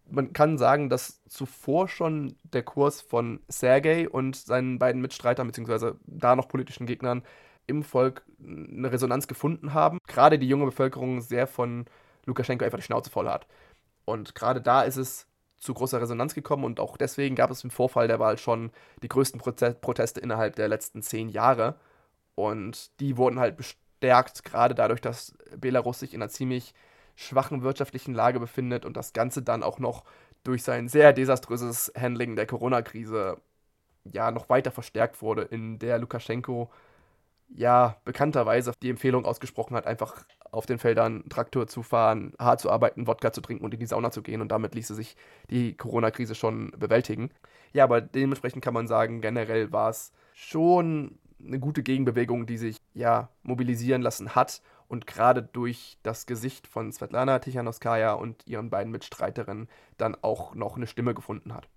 Man 0.10 0.34
kann 0.34 0.58
sagen, 0.58 0.90
dass 0.90 1.24
zuvor 1.30 1.88
schon 1.88 2.36
der 2.44 2.64
Kurs 2.64 3.02
von 3.02 3.40
Sergei 3.48 4.10
und 4.10 4.36
seinen 4.36 4.80
beiden 4.80 5.02
Mitstreitern, 5.02 5.48
beziehungsweise 5.48 5.98
da 6.06 6.36
noch 6.36 6.48
politischen 6.48 6.88
Gegnern, 6.88 7.24
im 7.68 7.84
Volk 7.84 8.24
eine 8.44 8.92
Resonanz 8.92 9.28
gefunden 9.28 9.74
haben. 9.74 10.00
Gerade 10.08 10.40
die 10.40 10.48
junge 10.48 10.66
Bevölkerung 10.66 11.22
sehr 11.22 11.48
von 11.48 11.86
Lukaschenko 12.26 12.66
einfach 12.66 12.80
die 12.80 12.84
Schnauze 12.84 13.12
voll 13.12 13.30
hat. 13.30 13.48
Und 14.04 14.36
gerade 14.36 14.60
da 14.60 14.82
ist 14.82 14.98
es 14.98 15.28
zu 15.60 15.74
großer 15.76 16.02
Resonanz 16.02 16.34
gekommen 16.34 16.66
und 16.66 16.80
auch 16.80 16.98
deswegen 16.98 17.36
gab 17.36 17.52
es 17.52 17.64
im 17.64 17.70
Vorfall 17.70 18.08
der 18.08 18.20
Wahl 18.20 18.40
schon 18.40 18.72
die 19.04 19.08
größten 19.08 19.40
Proteste 19.40 20.20
innerhalb 20.20 20.56
der 20.56 20.68
letzten 20.68 21.04
zehn 21.04 21.30
Jahre. 21.30 21.76
Und 22.36 23.00
die 23.00 23.16
wurden 23.16 23.40
halt 23.40 23.58
verstärkt, 24.02 24.44
gerade 24.44 24.76
dadurch, 24.76 25.02
dass 25.02 25.34
Belarus 25.58 26.00
sich 26.00 26.14
in 26.14 26.22
einer 26.22 26.30
ziemlich 26.30 26.74
schwachen 27.16 27.62
wirtschaftlichen 27.62 28.14
Lage 28.16 28.40
befindet 28.40 28.84
und 28.86 28.98
das 28.98 29.14
Ganze 29.14 29.44
dann 29.44 29.64
auch 29.64 29.80
noch 29.80 30.04
durch 30.44 30.64
sein 30.64 30.88
sehr 30.88 31.14
desaströses 31.14 31.92
Handling 31.96 32.36
der 32.36 32.48
Corona-Krise 32.48 33.38
ja 34.06 34.32
noch 34.32 34.50
weiter 34.50 34.72
verstärkt 34.72 35.22
wurde, 35.22 35.44
in 35.44 35.78
der 35.78 36.00
Lukaschenko 36.00 36.72
ja 37.50 37.98
bekannterweise 38.06 38.72
die 38.82 38.90
Empfehlung 38.90 39.26
ausgesprochen 39.26 39.76
hat, 39.76 39.86
einfach 39.86 40.26
auf 40.52 40.66
den 40.66 40.80
Feldern 40.80 41.30
Traktor 41.30 41.68
zu 41.68 41.84
fahren, 41.84 42.34
hart 42.40 42.60
zu 42.62 42.72
arbeiten, 42.72 43.06
Wodka 43.06 43.32
zu 43.32 43.42
trinken 43.42 43.64
und 43.64 43.74
in 43.74 43.80
die 43.80 43.86
Sauna 43.86 44.10
zu 44.10 44.24
gehen 44.24 44.42
und 44.42 44.52
damit 44.52 44.74
ließe 44.74 44.96
sich 44.96 45.16
die 45.52 45.76
Corona-Krise 45.76 46.34
schon 46.34 46.72
bewältigen. 46.72 47.30
Ja, 47.74 47.84
aber 47.84 48.02
dementsprechend 48.02 48.64
kann 48.64 48.74
man 48.74 48.88
sagen, 48.88 49.22
generell 49.22 49.72
war 49.72 49.90
es 49.90 50.12
schon 50.34 51.20
eine 51.46 51.60
gute 51.60 51.84
Gegenbewegung, 51.84 52.46
die 52.46 52.58
sich 52.58 52.78
ja 52.94 53.30
mobilisieren 53.44 54.02
lassen 54.02 54.36
hat 54.36 54.62
und 54.88 55.08
gerade 55.08 55.42
durch 55.42 55.98
das 56.04 56.26
Gesicht 56.26 56.68
von 56.68 56.92
Svetlana 56.92 57.40
Tichanowskaja 57.40 58.14
und 58.14 58.46
ihren 58.46 58.70
beiden 58.70 58.92
Mitstreiterinnen 58.92 59.70
dann 59.98 60.16
auch 60.22 60.54
noch 60.56 60.76
eine 60.76 60.88
Stimme 60.88 61.14
gefunden 61.14 61.54
hat. 61.54 61.70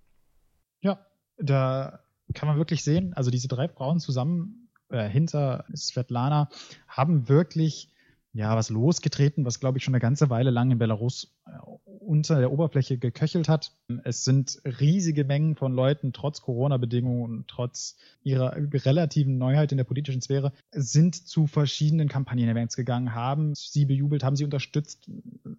Ja, 0.81 1.05
da 1.37 1.99
kann 2.33 2.47
man 2.47 2.57
wirklich 2.57 2.83
sehen, 2.83 3.13
also 3.13 3.31
diese 3.31 3.47
drei 3.47 3.67
Frauen 3.69 3.99
zusammen 3.99 4.69
äh, 4.89 5.07
hinter 5.07 5.65
Svetlana 5.73 6.49
haben 6.87 7.29
wirklich 7.29 7.89
ja 8.35 8.53
was 8.55 8.69
losgetreten, 8.69 9.45
was 9.45 9.61
glaube 9.61 9.77
ich 9.77 9.83
schon 9.83 9.95
eine 9.95 10.01
ganze 10.01 10.29
Weile 10.29 10.51
lang 10.51 10.69
in 10.69 10.77
Belarus 10.77 11.33
äh, 11.47 11.51
unter 11.85 12.39
der 12.39 12.51
Oberfläche 12.51 12.97
geköchelt 12.97 13.47
hat. 13.47 13.71
Es 14.03 14.25
sind 14.25 14.61
riesige 14.65 15.23
Mengen 15.23 15.55
von 15.55 15.73
Leuten, 15.73 16.11
trotz 16.11 16.41
Corona-Bedingungen 16.41 17.23
und 17.23 17.47
trotz 17.47 17.97
ihrer 18.23 18.55
relativen 18.55 19.37
Neuheit 19.37 19.71
in 19.71 19.77
der 19.77 19.85
politischen 19.85 20.21
Sphäre, 20.21 20.51
sind 20.71 21.15
zu 21.15 21.47
verschiedenen 21.47 22.09
Kampagnen-Events 22.09 22.75
gegangen, 22.75 23.15
haben 23.15 23.53
sie 23.55 23.85
bejubelt, 23.85 24.23
haben 24.23 24.35
sie 24.35 24.43
unterstützt. 24.43 25.09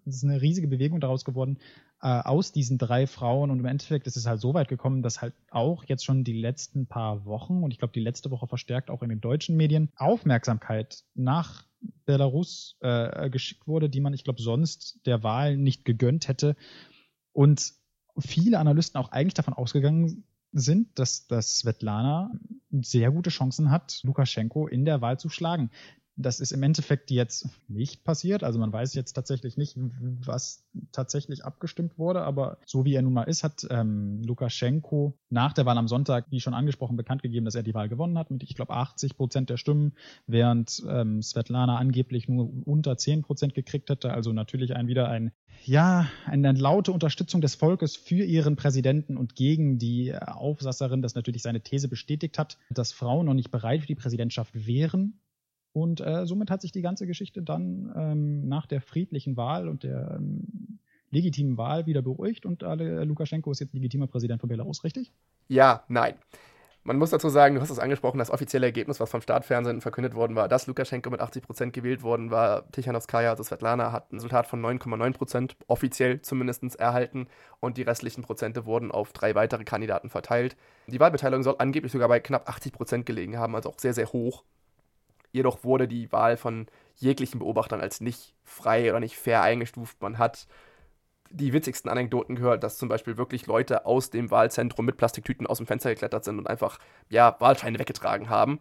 Es 0.04 0.16
ist 0.16 0.24
eine 0.24 0.42
riesige 0.42 0.68
Bewegung 0.68 1.00
daraus 1.00 1.24
geworden 1.24 1.58
äh, 2.02 2.08
aus 2.08 2.52
diesen 2.52 2.76
drei 2.76 3.06
Frauen. 3.06 3.50
Und 3.50 3.60
im 3.60 3.64
Endeffekt 3.66 4.06
ist 4.06 4.16
es 4.16 4.26
halt 4.26 4.40
so 4.40 4.52
weit 4.52 4.68
gekommen, 4.68 5.02
dass 5.02 5.22
halt 5.22 5.34
auch 5.50 5.84
jetzt 5.84 6.04
schon 6.04 6.24
die 6.24 6.38
letzten 6.38 6.86
paar 6.86 7.24
Wochen 7.24 7.62
und 7.64 7.70
ich 7.72 7.78
glaube 7.78 7.94
die 7.94 8.00
letzte 8.00 8.30
Woche 8.30 8.46
verstärkt 8.46 8.90
auch 8.90 9.02
in 9.02 9.08
den 9.08 9.20
deutschen 9.22 9.56
Medien 9.56 9.88
Aufmerksamkeit 9.96 11.04
nach 11.14 11.64
Belarus 12.06 12.76
äh, 12.80 13.28
geschickt 13.28 13.66
wurde, 13.66 13.90
die 13.90 14.00
man, 14.00 14.14
ich 14.14 14.24
glaube, 14.24 14.40
sonst 14.40 15.00
der 15.04 15.22
Wahl 15.22 15.56
nicht 15.56 15.84
gegönnt 15.84 16.28
hätte. 16.28 16.56
Und 17.32 17.74
viele 18.18 18.58
Analysten 18.58 18.98
auch 18.98 19.10
eigentlich 19.10 19.34
davon 19.34 19.54
ausgegangen 19.54 20.24
sind, 20.52 20.98
dass, 20.98 21.26
dass 21.26 21.58
Svetlana 21.58 22.30
sehr 22.70 23.10
gute 23.10 23.30
Chancen 23.30 23.70
hat, 23.70 24.00
Lukaschenko 24.04 24.66
in 24.66 24.84
der 24.84 25.00
Wahl 25.00 25.18
zu 25.18 25.28
schlagen. 25.28 25.70
Das 26.16 26.40
ist 26.40 26.52
im 26.52 26.62
Endeffekt 26.62 27.10
jetzt 27.10 27.48
nicht 27.68 28.04
passiert. 28.04 28.42
Also 28.42 28.58
man 28.58 28.72
weiß 28.72 28.94
jetzt 28.94 29.12
tatsächlich 29.12 29.56
nicht, 29.56 29.76
was 29.76 30.64
tatsächlich 30.92 31.44
abgestimmt 31.44 31.98
wurde. 31.98 32.22
Aber 32.22 32.58
so 32.64 32.84
wie 32.84 32.94
er 32.94 33.02
nun 33.02 33.12
mal 33.12 33.24
ist, 33.24 33.44
hat 33.44 33.66
ähm, 33.70 34.22
Lukaschenko 34.22 35.18
nach 35.28 35.52
der 35.52 35.66
Wahl 35.66 35.78
am 35.78 35.88
Sonntag, 35.88 36.26
wie 36.30 36.40
schon 36.40 36.54
angesprochen, 36.54 36.96
bekannt 36.96 37.22
gegeben, 37.22 37.44
dass 37.44 37.54
er 37.54 37.62
die 37.62 37.74
Wahl 37.74 37.88
gewonnen 37.88 38.18
hat 38.18 38.30
mit, 38.30 38.42
ich 38.42 38.54
glaube, 38.54 38.72
80 38.72 39.16
Prozent 39.16 39.50
der 39.50 39.56
Stimmen, 39.56 39.92
während 40.26 40.82
ähm, 40.88 41.22
Svetlana 41.22 41.76
angeblich 41.76 42.28
nur 42.28 42.50
unter 42.66 42.96
10 42.96 43.22
Prozent 43.22 43.54
gekriegt 43.54 43.90
hätte. 43.90 44.12
Also 44.12 44.32
natürlich 44.32 44.74
ein 44.74 44.88
wieder 44.88 45.08
ein 45.08 45.32
ja, 45.64 46.08
eine 46.26 46.52
laute 46.52 46.92
Unterstützung 46.92 47.40
des 47.40 47.54
Volkes 47.54 47.96
für 47.96 48.24
ihren 48.24 48.56
Präsidenten 48.56 49.16
und 49.16 49.34
gegen 49.34 49.78
die 49.78 50.14
Aufsasserin, 50.14 51.02
das 51.02 51.14
natürlich 51.14 51.42
seine 51.42 51.60
These 51.60 51.88
bestätigt 51.88 52.38
hat, 52.38 52.58
dass 52.70 52.92
Frauen 52.92 53.26
noch 53.26 53.34
nicht 53.34 53.50
bereit 53.50 53.80
für 53.80 53.86
die 53.86 53.94
Präsidentschaft 53.94 54.66
wären. 54.66 55.20
Und 55.76 56.00
äh, 56.00 56.24
somit 56.24 56.50
hat 56.50 56.62
sich 56.62 56.72
die 56.72 56.80
ganze 56.80 57.06
Geschichte 57.06 57.42
dann 57.42 57.92
ähm, 57.94 58.48
nach 58.48 58.64
der 58.64 58.80
friedlichen 58.80 59.36
Wahl 59.36 59.68
und 59.68 59.82
der 59.82 60.16
ähm, 60.16 60.78
legitimen 61.10 61.58
Wahl 61.58 61.84
wieder 61.84 62.00
beruhigt 62.00 62.46
und 62.46 62.62
äh, 62.62 63.04
Lukaschenko 63.04 63.50
ist 63.50 63.60
jetzt 63.60 63.74
legitimer 63.74 64.06
Präsident 64.06 64.40
von 64.40 64.48
Belarus, 64.48 64.84
richtig? 64.84 65.12
Ja, 65.48 65.84
nein. 65.88 66.14
Man 66.82 66.96
muss 66.96 67.10
dazu 67.10 67.28
sagen, 67.28 67.56
du 67.56 67.60
hast 67.60 67.68
es 67.68 67.78
angesprochen, 67.78 68.16
das 68.16 68.30
offizielle 68.30 68.64
Ergebnis, 68.64 69.00
was 69.00 69.10
vom 69.10 69.20
Staatsfernsehen 69.20 69.82
verkündet 69.82 70.14
worden 70.14 70.34
war, 70.34 70.48
dass 70.48 70.66
Lukaschenko 70.66 71.10
mit 71.10 71.20
80 71.20 71.42
Prozent 71.42 71.72
gewählt 71.74 72.02
worden 72.02 72.30
war. 72.30 72.70
Tichanowskaja, 72.70 73.28
also 73.28 73.42
Svetlana, 73.42 73.92
hat 73.92 74.10
ein 74.10 74.16
Resultat 74.16 74.46
von 74.46 74.64
9,9 74.64 75.12
Prozent, 75.12 75.56
offiziell 75.66 76.22
zumindest 76.22 76.76
erhalten. 76.76 77.26
Und 77.60 77.76
die 77.76 77.82
restlichen 77.82 78.22
Prozente 78.22 78.64
wurden 78.64 78.92
auf 78.92 79.12
drei 79.12 79.34
weitere 79.34 79.64
Kandidaten 79.64 80.08
verteilt. 80.08 80.56
Die 80.86 81.00
Wahlbeteiligung 81.00 81.42
soll 81.42 81.56
angeblich 81.58 81.92
sogar 81.92 82.08
bei 82.08 82.18
knapp 82.18 82.48
80 82.48 82.72
Prozent 82.72 83.04
gelegen 83.04 83.36
haben, 83.36 83.54
also 83.54 83.68
auch 83.68 83.78
sehr, 83.78 83.92
sehr 83.92 84.10
hoch. 84.12 84.44
Jedoch 85.36 85.64
wurde 85.64 85.86
die 85.86 86.10
Wahl 86.12 86.38
von 86.38 86.66
jeglichen 86.94 87.40
Beobachtern 87.40 87.82
als 87.82 88.00
nicht 88.00 88.34
frei 88.42 88.88
oder 88.88 89.00
nicht 89.00 89.16
fair 89.18 89.42
eingestuft. 89.42 90.00
Man 90.00 90.16
hat 90.16 90.46
die 91.30 91.52
witzigsten 91.52 91.90
Anekdoten 91.90 92.36
gehört, 92.36 92.62
dass 92.62 92.78
zum 92.78 92.88
Beispiel 92.88 93.18
wirklich 93.18 93.46
Leute 93.46 93.84
aus 93.84 94.08
dem 94.08 94.30
Wahlzentrum 94.30 94.86
mit 94.86 94.96
Plastiktüten 94.96 95.46
aus 95.46 95.58
dem 95.58 95.66
Fenster 95.66 95.90
geklettert 95.90 96.24
sind 96.24 96.38
und 96.38 96.46
einfach, 96.46 96.78
ja, 97.10 97.36
Wahlscheine 97.38 97.78
weggetragen 97.78 98.30
haben. 98.30 98.60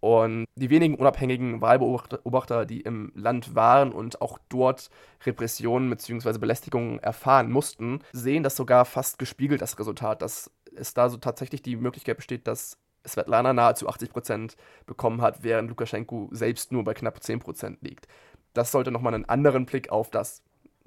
Und 0.00 0.46
die 0.54 0.70
wenigen 0.70 0.94
unabhängigen 0.94 1.60
Wahlbeobachter, 1.60 2.64
die 2.64 2.80
im 2.80 3.12
Land 3.14 3.54
waren 3.54 3.92
und 3.92 4.22
auch 4.22 4.38
dort 4.48 4.88
Repressionen 5.26 5.90
bzw. 5.90 6.38
Belästigungen 6.38 7.00
erfahren 7.00 7.50
mussten, 7.50 8.00
sehen 8.12 8.42
das 8.42 8.56
sogar 8.56 8.86
fast 8.86 9.18
gespiegelt, 9.18 9.60
das 9.60 9.78
Resultat, 9.78 10.22
dass 10.22 10.50
es 10.74 10.94
da 10.94 11.10
so 11.10 11.18
tatsächlich 11.18 11.60
die 11.60 11.76
Möglichkeit 11.76 12.16
besteht, 12.16 12.46
dass 12.46 12.78
Svetlana 13.06 13.52
nahezu 13.52 13.88
80% 13.88 14.56
bekommen 14.86 15.22
hat, 15.22 15.42
während 15.42 15.68
Lukaschenko 15.68 16.28
selbst 16.32 16.72
nur 16.72 16.84
bei 16.84 16.94
knapp 16.94 17.18
10% 17.18 17.78
liegt. 17.80 18.08
Das 18.52 18.70
sollte 18.70 18.90
nochmal 18.90 19.14
einen 19.14 19.28
anderen 19.28 19.66
Blick 19.66 19.90
auf 19.90 20.10
das 20.10 20.42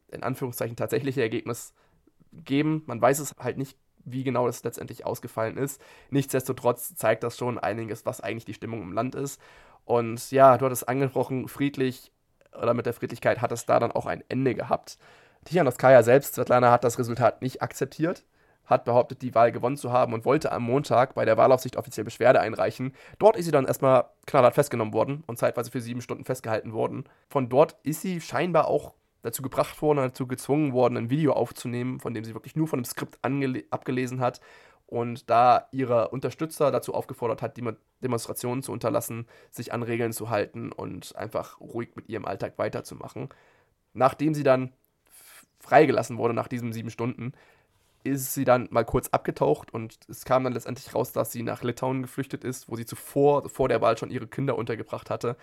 in 0.10 0.24
Anführungszeichen 0.24 0.76
tatsächliche 0.76 1.22
Ergebnis 1.22 1.74
geben. 2.32 2.84
Man 2.86 3.02
weiß 3.02 3.20
es 3.20 3.36
halt 3.40 3.58
nicht, 3.58 3.78
wie 4.06 4.24
genau 4.24 4.48
das 4.48 4.64
letztendlich 4.64 5.06
ausgefallen 5.06 5.58
ist. 5.58 5.82
Nichtsdestotrotz 6.10 6.96
zeigt 6.96 7.24
das 7.24 7.38
schon 7.38 7.60
einiges, 7.60 8.06
was 8.06 8.22
eigentlich 8.22 8.46
die 8.46 8.54
Stimmung 8.54 8.82
im 8.82 8.94
Land 8.94 9.16
ist. 9.16 9.42
Und 9.86 10.32
ja, 10.32 10.58
du 10.58 10.66
hattest 10.66 10.88
angesprochen, 10.88 11.48
friedlich 11.48 12.12
oder 12.58 12.74
mit 12.74 12.86
der 12.86 12.94
Friedlichkeit 12.94 13.42
hat 13.42 13.52
es 13.52 13.66
da 13.66 13.80
dann 13.80 13.92
auch 13.92 14.06
ein 14.06 14.24
Ende 14.30 14.56
gehabt. 14.56 14.98
Tichanowskaja 15.46 16.04
selbst, 16.04 16.36
Svetlana, 16.36 16.72
hat 16.72 16.84
das 16.84 16.98
Resultat 17.00 17.42
nicht 17.42 17.62
akzeptiert, 17.62 18.24
hat 18.68 18.86
behauptet, 18.86 19.22
die 19.22 19.34
Wahl 19.34 19.52
gewonnen 19.52 19.78
zu 19.78 19.92
haben 19.92 20.14
und 20.14 20.26
wollte 20.26 20.52
am 20.52 20.64
Montag 20.64 21.16
bei 21.16 21.26
der 21.26 21.38
Wahlaufsicht 21.38 21.78
offiziell 21.78 22.04
Beschwerde 22.04 22.40
einreichen. 22.40 22.94
Dort 23.18 23.38
ist 23.38 23.46
sie 23.46 23.52
dann 23.52 23.66
erstmal 23.66 24.06
knallhart 24.26 24.54
festgenommen 24.54 24.94
worden 24.94 25.24
und 25.26 25.40
zeitweise 25.40 25.72
für 25.72 25.82
sieben 25.82 26.02
Stunden 26.02 26.26
festgehalten 26.26 26.74
worden. 26.74 27.06
Von 27.30 27.50
dort 27.50 27.78
ist 27.84 28.02
sie 28.02 28.22
scheinbar 28.22 28.68
auch 28.68 28.94
dazu 29.24 29.42
gebracht 29.42 29.82
worden, 29.82 29.98
dazu 29.98 30.28
gezwungen 30.28 30.74
worden, 30.74 30.98
ein 30.98 31.10
Video 31.10 31.34
aufzunehmen, 31.34 32.00
von 32.00 32.14
dem 32.14 32.24
sie 32.24 32.34
wirklich 32.34 32.56
nur 32.56 32.68
von 32.68 32.80
dem 32.80 32.86
Skript 32.86 33.18
abgelesen 33.72 34.20
hat 34.20 34.42
und 34.88 35.30
da 35.30 35.68
ihre 35.72 36.10
Unterstützer 36.10 36.72
dazu 36.72 36.94
aufgefordert 36.94 37.42
hat, 37.42 37.58
die 37.58 37.70
Demonstrationen 38.02 38.64
zu 38.64 38.72
unterlassen, 38.72 39.28
sich 39.52 39.74
an 39.74 39.84
Regeln 39.84 40.14
zu 40.14 40.30
halten 40.30 40.72
und 40.72 41.16
einfach 41.16 41.60
ruhig 41.60 41.90
mit 41.96 42.08
ihrem 42.10 42.26
Alltag 42.26 42.58
weiterzumachen. 42.58 43.30
Nachdem 43.94 44.34
sie 44.34 44.44
dann 44.44 44.72
freigelassen 45.60 46.18
wurde 46.18 46.34
nach 46.34 46.48
diesen 46.48 46.72
sieben 46.72 46.90
Stunden, 46.90 47.34
ist 48.04 48.34
sie 48.34 48.46
dann 48.46 48.68
mal 48.72 48.86
kurz 48.86 49.10
abgetaucht 49.10 49.74
und 49.74 49.98
es 50.08 50.26
kam 50.26 50.44
dann 50.44 50.54
letztendlich 50.54 50.94
raus, 50.96 51.12
dass 51.12 51.32
sie 51.32 51.44
nach 51.44 51.64
Litauen 51.64 52.02
geflüchtet 52.02 52.44
ist, 52.44 52.70
wo 52.70 52.76
sie 52.76 52.86
zuvor 52.86 53.50
vor 53.50 53.68
der 53.68 53.82
Wahl 53.82 53.98
schon 53.98 54.12
ihre 54.12 54.28
Kinder 54.28 54.58
untergebracht 54.58 55.10
hatte 55.10 55.38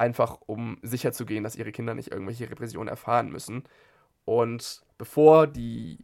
einfach 0.00 0.38
um 0.46 0.78
sicherzugehen, 0.82 1.44
dass 1.44 1.56
ihre 1.56 1.72
Kinder 1.72 1.94
nicht 1.94 2.10
irgendwelche 2.10 2.50
Repressionen 2.50 2.88
erfahren 2.88 3.30
müssen. 3.30 3.64
Und 4.24 4.82
bevor 4.96 5.46
die 5.46 5.98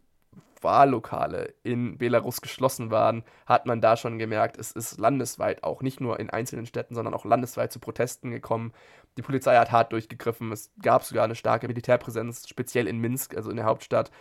Wahllokale 0.61 1.53
in 1.63 1.97
Belarus 1.97 2.41
geschlossen 2.41 2.91
waren, 2.91 3.23
hat 3.47 3.65
man 3.65 3.81
da 3.81 3.97
schon 3.97 4.19
gemerkt, 4.19 4.57
es 4.57 4.71
ist 4.71 4.99
landesweit 4.99 5.63
auch 5.63 5.81
nicht 5.81 5.99
nur 5.99 6.19
in 6.19 6.29
einzelnen 6.29 6.67
Städten, 6.67 6.95
sondern 6.95 7.13
auch 7.13 7.25
landesweit 7.25 7.71
zu 7.71 7.79
Protesten 7.79 8.29
gekommen. 8.31 8.71
Die 9.17 9.23
Polizei 9.23 9.55
hat 9.55 9.71
hart 9.71 9.91
durchgegriffen. 9.91 10.51
Es 10.51 10.71
gab 10.81 11.03
sogar 11.03 11.23
eine 11.23 11.35
starke 11.35 11.67
Militärpräsenz, 11.67 12.47
speziell 12.47 12.87
in 12.87 12.99
Minsk, 12.99 13.35
also 13.35 13.49
in 13.49 13.57
der 13.57 13.65
Hauptstadt, 13.65 14.11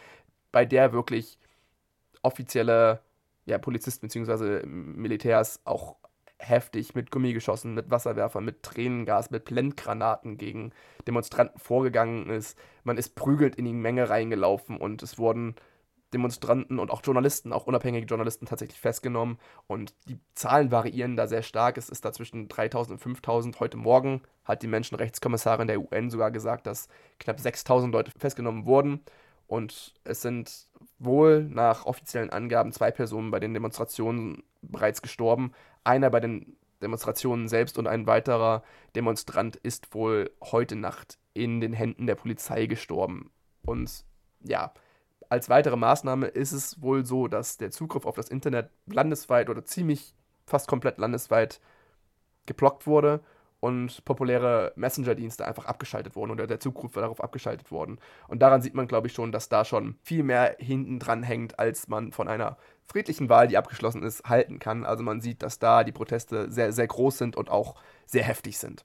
bei 0.53 0.65
der 0.65 0.93
wirklich 0.95 1.39
offizielle 2.27 3.01
ja, 3.47 3.59
Polizisten 3.59 4.09
bzw. 4.09 4.67
Militärs 4.67 5.61
auch 5.65 5.97
heftig 6.39 6.95
mit 6.95 7.11
Gummigeschossen, 7.11 7.75
mit 7.75 7.91
Wasserwerfern, 7.91 8.45
mit 8.45 8.62
Tränengas, 8.62 9.31
mit 9.31 9.45
Blendgranaten 9.47 10.37
gegen 10.37 10.73
Demonstranten 11.07 11.59
vorgegangen 11.59 12.29
ist. 12.29 12.59
Man 12.85 12.99
ist 12.99 13.15
prügelt 13.15 13.57
in 13.57 13.65
die 13.65 13.73
Menge 13.73 14.11
reingelaufen 14.11 14.77
und 14.77 15.03
es 15.03 15.19
wurden 15.19 15.55
Demonstranten 16.12 16.79
und 16.79 16.91
auch 16.91 17.03
Journalisten, 17.03 17.53
auch 17.53 17.67
unabhängige 17.67 18.07
Journalisten 18.07 18.47
tatsächlich 18.47 18.79
festgenommen. 18.79 19.39
Und 19.67 19.95
die 20.09 20.19
Zahlen 20.35 20.71
variieren 20.71 21.17
da 21.17 21.27
sehr 21.27 21.43
stark. 21.43 21.79
Es 21.79 21.89
ist 21.89 22.05
da 22.05 22.12
zwischen 22.12 22.49
3000 22.49 22.93
und 22.93 23.03
5000. 23.03 23.61
Heute 23.61 23.77
Morgen 23.77 24.23
hat 24.45 24.62
die 24.62 24.69
Menschenrechtskommissarin 24.69 25.67
der 25.67 25.81
UN 25.81 26.11
sogar 26.11 26.31
gesagt, 26.31 26.67
dass 26.67 26.89
knapp 27.19 27.41
6000 27.41 27.93
Leute 27.93 28.12
festgenommen 28.19 28.67
wurden. 28.67 29.01
Und 29.47 29.95
es 30.05 30.23
sind 30.23 30.69
wohl 30.99 31.45
nach 31.45 31.87
offiziellen 31.87 32.31
Angaben 32.31 32.73
zwei 32.73 32.91
Personen 32.91 33.31
bei 33.31 33.41
den 33.41 33.55
Demonstrationen 33.55 34.43
bereits 34.63 35.03
gestorben. 35.03 35.53
Einer 35.85 36.11
bei 36.11 36.21
den 36.21 36.57
Demonstrationen 36.83 37.49
selbst 37.49 37.79
und 37.79 37.87
ein 37.87 38.07
weiterer 38.07 38.63
Demonstrant 38.95 39.57
ist 39.57 39.95
wohl 39.95 40.31
heute 40.43 40.77
Nacht 40.77 41.19
in 41.33 41.61
den 41.61 41.73
Händen 41.73 42.07
der 42.07 42.17
Polizei 42.17 42.67
gestorben. 42.67 43.31
Und 43.65 44.05
ja, 44.43 44.73
als 45.29 45.49
weitere 45.49 45.77
Maßnahme 45.77 46.27
ist 46.27 46.53
es 46.53 46.83
wohl 46.83 47.05
so, 47.05 47.29
dass 47.29 47.57
der 47.57 47.71
Zugriff 47.71 48.07
auf 48.07 48.17
das 48.17 48.29
Internet 48.29 48.71
landesweit 48.87 49.49
oder 49.49 49.65
ziemlich 49.65 50.15
fast 50.45 50.69
komplett 50.69 50.99
landesweit 50.99 51.61
geblockt 52.47 52.87
wurde 52.87 53.21
und 53.61 54.05
populäre 54.05 54.73
Messenger-Dienste 54.77 55.47
einfach 55.47 55.66
abgeschaltet 55.66 56.16
wurden 56.16 56.31
oder 56.31 56.47
der 56.47 56.61
Zugriff 56.61 56.92
darauf 56.92 57.23
abgeschaltet 57.23 57.71
worden. 57.71 57.99
Und 58.29 58.40
daran 58.40 58.62
sieht 58.62 58.75
man, 58.75 58.87
glaube 58.87 59.07
ich, 59.07 59.14
schon, 59.14 59.33
dass 59.33 59.49
da 59.49 59.64
schon 59.64 59.97
viel 60.03 60.23
mehr 60.23 60.57
hinten 60.59 60.99
dran 60.99 61.23
hängt, 61.23 61.59
als 61.59 61.88
man 61.88 62.12
von 62.12 62.29
einer 62.29 62.59
friedlichen 62.85 63.29
Wahl, 63.29 63.49
die 63.49 63.57
abgeschlossen 63.57 64.03
ist, 64.03 64.25
halten 64.25 64.59
kann. 64.59 64.85
Also 64.85 65.03
man 65.03 65.21
sieht, 65.21 65.42
dass 65.42 65.59
da 65.59 65.85
die 65.85 65.92
Proteste 65.92 66.51
sehr, 66.51 66.73
sehr 66.73 66.87
groß 66.87 67.19
sind 67.19 67.37
und 67.37 67.51
auch 67.51 67.77
sehr 68.07 68.25
heftig 68.25 68.59
sind. 68.59 68.85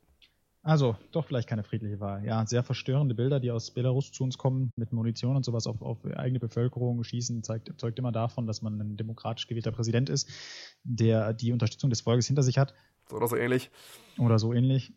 Also, 0.64 0.96
doch 1.12 1.26
vielleicht 1.26 1.50
keine 1.50 1.64
friedliche 1.64 2.00
Wahl. 2.00 2.24
Ja, 2.24 2.46
sehr 2.46 2.62
verstörende 2.62 3.16
Bilder, 3.16 3.40
die 3.40 3.50
aus 3.50 3.72
Belarus 3.72 4.12
zu 4.12 4.24
uns 4.24 4.38
kommen, 4.38 4.72
mit 4.76 4.94
Munition 4.94 5.36
und 5.36 5.44
sowas 5.44 5.66
auf, 5.66 5.82
auf 5.82 6.06
eigene 6.06 6.40
Bevölkerung 6.40 7.04
schießen, 7.04 7.44
zeigt, 7.44 7.74
zeugt 7.80 7.98
immer 7.98 8.12
davon, 8.12 8.46
dass 8.46 8.62
man 8.62 8.80
ein 8.80 8.96
demokratisch 8.96 9.48
gewählter 9.48 9.72
Präsident 9.72 10.08
ist, 10.08 10.30
der 10.84 11.34
die 11.34 11.52
Unterstützung 11.52 11.90
des 11.90 12.02
Volkes 12.02 12.28
hinter 12.28 12.44
sich 12.44 12.60
hat. 12.60 12.76
Oder 13.14 13.28
so 13.28 13.36
ähnlich. 13.36 13.70
Oder 14.18 14.40
so 14.40 14.54
ähnlich. 14.54 14.94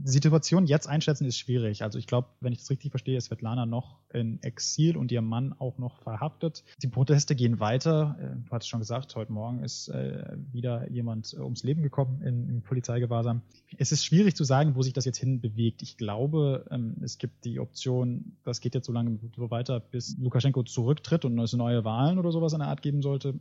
Die 0.00 0.10
Situation 0.12 0.66
jetzt 0.66 0.88
einschätzen 0.88 1.24
ist 1.24 1.38
schwierig. 1.38 1.82
Also 1.82 1.98
ich 1.98 2.06
glaube, 2.06 2.28
wenn 2.40 2.52
ich 2.52 2.60
das 2.60 2.70
richtig 2.70 2.92
verstehe, 2.92 3.18
ist 3.18 3.24
Svetlana 3.24 3.66
noch 3.66 3.98
in 4.12 4.40
Exil 4.44 4.96
und 4.96 5.10
ihr 5.10 5.22
Mann 5.22 5.52
auch 5.58 5.78
noch 5.78 5.98
verhaftet. 6.02 6.62
Die 6.82 6.86
Proteste 6.86 7.34
gehen 7.34 7.58
weiter. 7.58 8.16
Äh, 8.20 8.46
du 8.46 8.52
hattest 8.52 8.68
schon 8.68 8.78
gesagt, 8.78 9.16
heute 9.16 9.32
Morgen 9.32 9.64
ist 9.64 9.88
äh, 9.88 10.36
wieder 10.52 10.88
jemand 10.88 11.34
ums 11.34 11.64
Leben 11.64 11.82
gekommen 11.82 12.22
in, 12.22 12.48
in 12.48 12.62
Polizeigewahrsam. 12.62 13.42
Es 13.76 13.90
ist 13.90 14.04
schwierig 14.04 14.36
zu 14.36 14.44
sagen, 14.44 14.76
wo 14.76 14.82
sich 14.82 14.92
das 14.92 15.04
jetzt 15.04 15.18
hin 15.18 15.40
bewegt. 15.40 15.82
Ich 15.82 15.96
glaube, 15.96 16.64
ähm, 16.70 16.94
es 17.02 17.18
gibt 17.18 17.44
die 17.44 17.58
Option, 17.58 18.36
das 18.44 18.60
geht 18.60 18.76
jetzt 18.76 18.86
so 18.86 18.92
lange 18.92 19.18
so 19.34 19.50
weiter, 19.50 19.80
bis 19.80 20.16
Lukaschenko 20.16 20.62
zurücktritt 20.62 21.24
und 21.24 21.36
es 21.40 21.54
neue 21.54 21.84
Wahlen 21.84 22.20
oder 22.20 22.30
sowas 22.30 22.52
in 22.52 22.60
der 22.60 22.68
Art 22.68 22.82
geben 22.82 23.02
sollte 23.02 23.34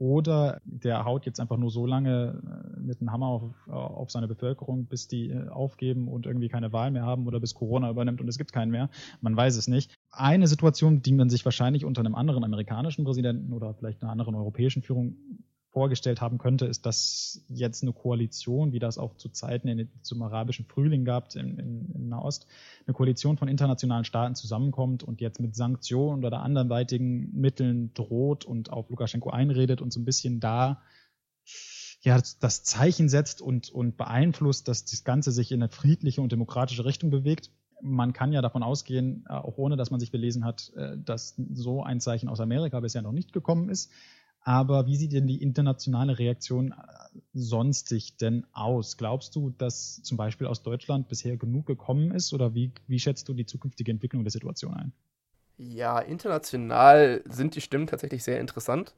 oder 0.00 0.62
der 0.64 1.04
haut 1.04 1.26
jetzt 1.26 1.40
einfach 1.40 1.58
nur 1.58 1.70
so 1.70 1.84
lange 1.84 2.40
äh, 2.42 2.80
mit 2.80 3.00
einem 3.00 3.12
Hammer 3.12 3.26
auf, 3.26 3.68
auf 3.68 4.10
seine 4.10 4.28
Bevölkerung, 4.28 4.86
bis 4.86 5.08
die 5.08 5.28
äh, 5.28 5.48
aufgeben 5.48 6.08
und 6.08 6.24
irgendwie 6.24 6.48
keine 6.48 6.72
Wahl 6.72 6.90
mehr 6.90 7.04
haben 7.04 7.26
oder 7.26 7.38
bis 7.38 7.54
Corona 7.54 7.90
übernimmt 7.90 8.22
und 8.22 8.28
es 8.28 8.38
gibt 8.38 8.50
keinen 8.50 8.70
mehr. 8.70 8.88
Man 9.20 9.36
weiß 9.36 9.56
es 9.56 9.68
nicht. 9.68 9.92
Eine 10.10 10.46
Situation, 10.46 11.02
die 11.02 11.12
man 11.12 11.28
sich 11.28 11.44
wahrscheinlich 11.44 11.84
unter 11.84 12.00
einem 12.00 12.14
anderen 12.14 12.44
amerikanischen 12.44 13.04
Präsidenten 13.04 13.52
oder 13.52 13.74
vielleicht 13.74 14.02
einer 14.02 14.10
anderen 14.10 14.34
europäischen 14.34 14.82
Führung 14.82 15.16
vorgestellt 15.70 16.20
haben 16.20 16.38
könnte, 16.38 16.66
ist, 16.66 16.84
dass 16.84 17.44
jetzt 17.48 17.82
eine 17.82 17.92
Koalition, 17.92 18.72
wie 18.72 18.80
das 18.80 18.98
auch 18.98 19.16
zu 19.16 19.28
Zeiten 19.28 19.68
in, 19.68 19.88
zum 20.02 20.20
arabischen 20.22 20.66
Frühling 20.66 21.04
gab 21.04 21.34
in, 21.36 21.58
in, 21.58 21.92
in 21.94 22.08
Nahost, 22.08 22.46
eine 22.86 22.94
Koalition 22.94 23.36
von 23.36 23.48
internationalen 23.48 24.04
Staaten 24.04 24.34
zusammenkommt 24.34 25.04
und 25.04 25.20
jetzt 25.20 25.40
mit 25.40 25.54
Sanktionen 25.54 26.24
oder 26.24 26.42
anderweitigen 26.42 27.30
Mitteln 27.32 27.94
droht 27.94 28.44
und 28.44 28.72
auf 28.72 28.90
Lukaschenko 28.90 29.30
einredet 29.30 29.80
und 29.80 29.92
so 29.92 30.00
ein 30.00 30.04
bisschen 30.04 30.40
da 30.40 30.82
ja, 32.02 32.20
das 32.40 32.64
Zeichen 32.64 33.08
setzt 33.08 33.42
und, 33.42 33.70
und 33.70 33.96
beeinflusst, 33.96 34.68
dass 34.68 34.84
das 34.86 35.04
Ganze 35.04 35.32
sich 35.32 35.52
in 35.52 35.62
eine 35.62 35.68
friedliche 35.68 36.22
und 36.22 36.32
demokratische 36.32 36.84
Richtung 36.84 37.10
bewegt. 37.10 37.50
Man 37.82 38.12
kann 38.12 38.32
ja 38.32 38.42
davon 38.42 38.62
ausgehen, 38.62 39.24
äh, 39.28 39.34
auch 39.34 39.58
ohne 39.58 39.76
dass 39.76 39.90
man 39.90 40.00
sich 40.00 40.10
belesen 40.10 40.44
hat, 40.44 40.72
äh, 40.76 40.96
dass 40.98 41.36
so 41.52 41.82
ein 41.82 42.00
Zeichen 42.00 42.28
aus 42.28 42.40
Amerika 42.40 42.80
bisher 42.80 43.02
noch 43.02 43.12
nicht 43.12 43.32
gekommen 43.32 43.68
ist. 43.68 43.92
Aber 44.42 44.86
wie 44.86 44.96
sieht 44.96 45.12
denn 45.12 45.26
die 45.26 45.42
internationale 45.42 46.18
Reaktion 46.18 46.72
äh, 46.72 46.74
sonstig 47.34 48.16
denn 48.18 48.46
aus? 48.52 48.96
Glaubst 48.98 49.34
du, 49.36 49.50
dass 49.50 50.02
zum 50.02 50.16
Beispiel 50.18 50.46
aus 50.46 50.62
Deutschland 50.62 51.08
bisher 51.08 51.36
genug 51.38 51.66
gekommen 51.66 52.10
ist 52.10 52.32
oder 52.34 52.54
wie, 52.54 52.72
wie 52.86 52.98
schätzt 52.98 53.28
du 53.28 53.34
die 53.34 53.46
zukünftige 53.46 53.90
Entwicklung 53.92 54.24
der 54.24 54.30
Situation 54.30 54.74
ein? 54.74 54.92
Ja, 55.56 55.98
international 56.00 57.22
sind 57.28 57.54
die 57.54 57.60
Stimmen 57.60 57.86
tatsächlich 57.86 58.22
sehr 58.24 58.40
interessant. 58.40 58.94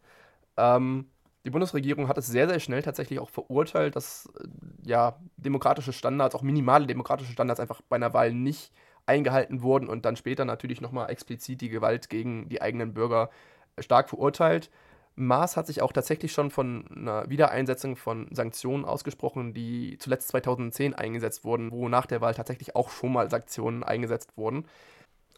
Ähm, 0.57 1.11
die 1.47 1.51
Bundesregierung 1.51 2.09
hat 2.09 2.19
es 2.19 2.27
sehr, 2.29 2.49
sehr 2.49 2.61
schnell 2.61 2.83
tatsächlich 2.83 3.21
auch 3.21 3.31
verurteilt, 3.31 3.97
dass 3.97 4.27
äh, 4.41 4.49
ja, 4.89 5.19
demokratische 5.37 5.93
Standards, 5.93 6.35
auch 6.35 6.43
minimale 6.43 6.87
demokratische 6.87 7.33
Standards 7.33 7.61
einfach 7.61 7.83
bei 7.89 7.97
einer 7.97 8.15
Wahl 8.15 8.33
nicht 8.35 8.73
eingehalten 9.07 9.63
wurden 9.63 9.89
und 9.89 10.05
dann 10.07 10.17
später 10.17 10.45
natürlich 10.45 10.81
nochmal 10.81 11.11
explizit 11.11 11.61
die 11.63 11.71
Gewalt 11.71 12.11
gegen 12.11 12.49
die 12.49 12.63
eigenen 12.63 12.95
Bürger 12.95 13.31
stark 13.79 14.09
verurteilt. 14.11 14.71
Maas 15.15 15.57
hat 15.57 15.67
sich 15.67 15.83
auch 15.83 15.93
tatsächlich 15.93 16.33
schon 16.33 16.51
von 16.51 16.87
einer 16.91 17.29
Wiedereinsetzung 17.29 17.97
von 17.97 18.29
Sanktionen 18.31 18.85
ausgesprochen, 18.85 19.53
die 19.53 19.99
zuletzt 19.99 20.29
2010 20.29 20.95
eingesetzt 20.95 21.45
wurden, 21.45 21.71
wo 21.71 21.89
nach 21.89 22.07
der 22.07 22.21
Wahl 22.21 22.35
tatsächlich 22.35 22.75
auch 22.77 22.91
schon 22.91 23.13
mal 23.13 23.31
Sanktionen 23.31 23.83
eingesetzt 23.83 24.37
wurden. 24.37 24.67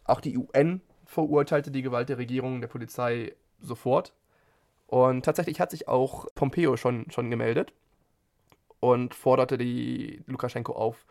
Auch 0.05 0.21
die 0.21 0.37
UN 0.37 0.81
verurteilte 1.05 1.71
die 1.71 1.81
Gewalt 1.81 2.09
der 2.09 2.17
Regierung, 2.17 2.61
der 2.61 2.67
Polizei 2.67 3.33
sofort. 3.59 4.13
Und 4.87 5.25
tatsächlich 5.25 5.59
hat 5.59 5.71
sich 5.71 5.87
auch 5.87 6.27
Pompeo 6.35 6.77
schon, 6.77 7.09
schon 7.11 7.29
gemeldet 7.29 7.73
und 8.79 9.13
forderte 9.13 9.57
die 9.57 10.21
Lukaschenko 10.27 10.73
auf, 10.73 11.05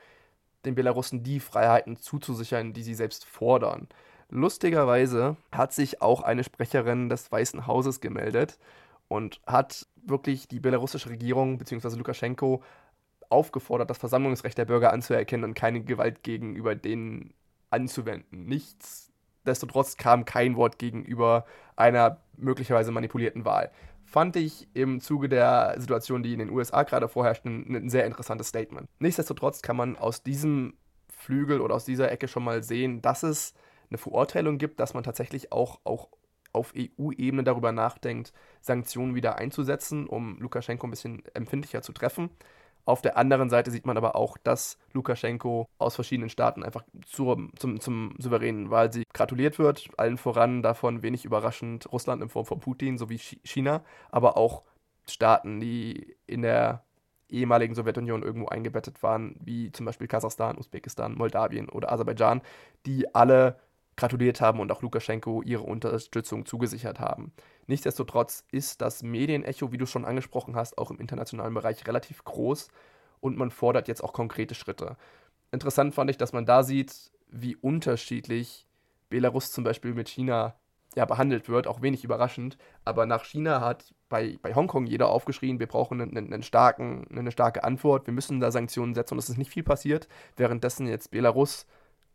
den 0.64 0.74
Belarussen 0.74 1.22
die 1.22 1.40
Freiheiten 1.40 1.96
zuzusichern, 1.96 2.72
die 2.72 2.82
sie 2.82 2.94
selbst 2.94 3.24
fordern. 3.26 3.88
Lustigerweise 4.34 5.36
hat 5.52 5.72
sich 5.72 6.02
auch 6.02 6.20
eine 6.20 6.42
Sprecherin 6.42 7.08
des 7.08 7.30
Weißen 7.30 7.68
Hauses 7.68 8.00
gemeldet 8.00 8.58
und 9.06 9.40
hat 9.46 9.86
wirklich 10.04 10.48
die 10.48 10.58
belarussische 10.58 11.08
Regierung 11.08 11.56
bzw. 11.56 11.96
Lukaschenko 11.96 12.60
aufgefordert, 13.28 13.90
das 13.90 13.98
Versammlungsrecht 13.98 14.58
der 14.58 14.64
Bürger 14.64 14.92
anzuerkennen 14.92 15.44
und 15.44 15.54
keine 15.54 15.82
Gewalt 15.82 16.24
gegenüber 16.24 16.74
denen 16.74 17.32
anzuwenden. 17.70 18.46
Nichtsdestotrotz 18.46 19.96
kam 19.98 20.24
kein 20.24 20.56
Wort 20.56 20.80
gegenüber 20.80 21.46
einer 21.76 22.20
möglicherweise 22.36 22.90
manipulierten 22.90 23.44
Wahl. 23.44 23.70
Fand 24.04 24.34
ich 24.34 24.66
im 24.74 25.00
Zuge 25.00 25.28
der 25.28 25.76
Situation, 25.78 26.24
die 26.24 26.32
in 26.32 26.40
den 26.40 26.50
USA 26.50 26.82
gerade 26.82 27.06
vorherrscht, 27.06 27.44
ein, 27.44 27.88
sehr 27.88 28.04
interessantes 28.04 28.48
Statement. 28.48 28.88
Nichtsdestotrotz 28.98 29.62
kann 29.62 29.76
man 29.76 29.96
aus 29.96 30.24
diesem 30.24 30.74
Flügel 31.08 31.60
oder 31.60 31.76
aus 31.76 31.84
dieser 31.84 32.10
Ecke 32.10 32.26
schon 32.26 32.42
mal 32.42 32.64
sehen, 32.64 33.00
dass 33.00 33.22
es 33.22 33.54
eine 33.94 33.98
Verurteilung 33.98 34.58
gibt, 34.58 34.80
dass 34.80 34.94
man 34.94 35.04
tatsächlich 35.04 35.52
auch, 35.52 35.80
auch 35.84 36.08
auf 36.52 36.72
EU-Ebene 36.76 37.44
darüber 37.44 37.72
nachdenkt, 37.72 38.32
Sanktionen 38.60 39.14
wieder 39.14 39.36
einzusetzen, 39.36 40.06
um 40.06 40.38
Lukaschenko 40.38 40.86
ein 40.86 40.90
bisschen 40.90 41.22
empfindlicher 41.34 41.82
zu 41.82 41.92
treffen. 41.92 42.30
Auf 42.86 43.00
der 43.00 43.16
anderen 43.16 43.48
Seite 43.48 43.70
sieht 43.70 43.86
man 43.86 43.96
aber 43.96 44.14
auch, 44.14 44.36
dass 44.36 44.78
Lukaschenko 44.92 45.66
aus 45.78 45.94
verschiedenen 45.94 46.28
Staaten 46.28 46.62
einfach 46.62 46.84
zur, 47.06 47.48
zum, 47.56 47.80
zum 47.80 48.14
souveränen 48.18 48.70
Wahlsieg 48.70 49.06
gratuliert 49.14 49.58
wird. 49.58 49.88
Allen 49.96 50.18
voran 50.18 50.62
davon 50.62 51.02
wenig 51.02 51.24
überraschend 51.24 51.90
Russland 51.92 52.22
in 52.22 52.28
Form 52.28 52.44
von 52.44 52.60
Putin 52.60 52.98
sowie 52.98 53.18
China, 53.18 53.82
aber 54.10 54.36
auch 54.36 54.64
Staaten, 55.06 55.60
die 55.60 56.14
in 56.26 56.42
der 56.42 56.84
ehemaligen 57.28 57.74
Sowjetunion 57.74 58.22
irgendwo 58.22 58.48
eingebettet 58.48 59.02
waren, 59.02 59.36
wie 59.40 59.72
zum 59.72 59.86
Beispiel 59.86 60.06
Kasachstan, 60.06 60.58
Usbekistan, 60.58 61.14
Moldawien 61.14 61.68
oder 61.68 61.90
Aserbaidschan, 61.90 62.42
die 62.86 63.14
alle 63.14 63.58
gratuliert 63.96 64.40
haben 64.40 64.60
und 64.60 64.72
auch 64.72 64.82
Lukaschenko 64.82 65.42
ihre 65.42 65.62
Unterstützung 65.62 66.46
zugesichert 66.46 67.00
haben. 67.00 67.32
Nichtsdestotrotz 67.66 68.44
ist 68.50 68.80
das 68.80 69.02
Medienecho, 69.02 69.72
wie 69.72 69.78
du 69.78 69.86
schon 69.86 70.04
angesprochen 70.04 70.56
hast, 70.56 70.78
auch 70.78 70.90
im 70.90 70.98
internationalen 70.98 71.54
Bereich 71.54 71.86
relativ 71.86 72.24
groß 72.24 72.68
und 73.20 73.36
man 73.36 73.50
fordert 73.50 73.88
jetzt 73.88 74.02
auch 74.02 74.12
konkrete 74.12 74.54
Schritte. 74.54 74.96
Interessant 75.52 75.94
fand 75.94 76.10
ich, 76.10 76.18
dass 76.18 76.32
man 76.32 76.46
da 76.46 76.62
sieht, 76.62 77.12
wie 77.28 77.56
unterschiedlich 77.56 78.66
Belarus 79.08 79.52
zum 79.52 79.64
Beispiel 79.64 79.94
mit 79.94 80.08
China 80.08 80.54
ja, 80.96 81.04
behandelt 81.04 81.48
wird, 81.48 81.66
auch 81.66 81.82
wenig 81.82 82.04
überraschend. 82.04 82.56
Aber 82.84 83.06
nach 83.06 83.24
China 83.24 83.60
hat 83.60 83.94
bei, 84.08 84.38
bei 84.42 84.54
Hongkong 84.54 84.86
jeder 84.86 85.08
aufgeschrien, 85.08 85.58
wir 85.58 85.66
brauchen 85.66 86.00
einen, 86.00 86.16
einen 86.16 86.42
starken, 86.42 87.06
eine 87.10 87.32
starke 87.32 87.64
Antwort, 87.64 88.06
wir 88.06 88.14
müssen 88.14 88.40
da 88.40 88.50
Sanktionen 88.50 88.94
setzen 88.94 89.14
und 89.14 89.18
es 89.18 89.28
ist 89.28 89.38
nicht 89.38 89.50
viel 89.50 89.62
passiert. 89.62 90.08
Währenddessen 90.36 90.86
jetzt 90.86 91.10
Belarus 91.10 91.66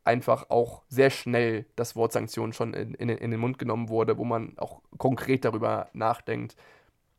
einfach 0.10 0.50
auch 0.50 0.82
sehr 0.90 1.12
schnell 1.12 1.66
das 1.76 1.96
Wort 1.96 2.12
Sanktionen 2.14 2.52
schon 2.52 2.74
in, 2.74 2.96
in, 2.96 3.10
in, 3.10 3.30
den 3.30 3.40
Mund 3.40 3.60
genommen 3.60 3.90
wurde, 3.90 4.18
wo 4.18 4.26
man 4.26 4.58
auch 4.58 4.82
konkret 4.98 5.46
darüber 5.46 5.88
nachdenkt. 5.94 6.56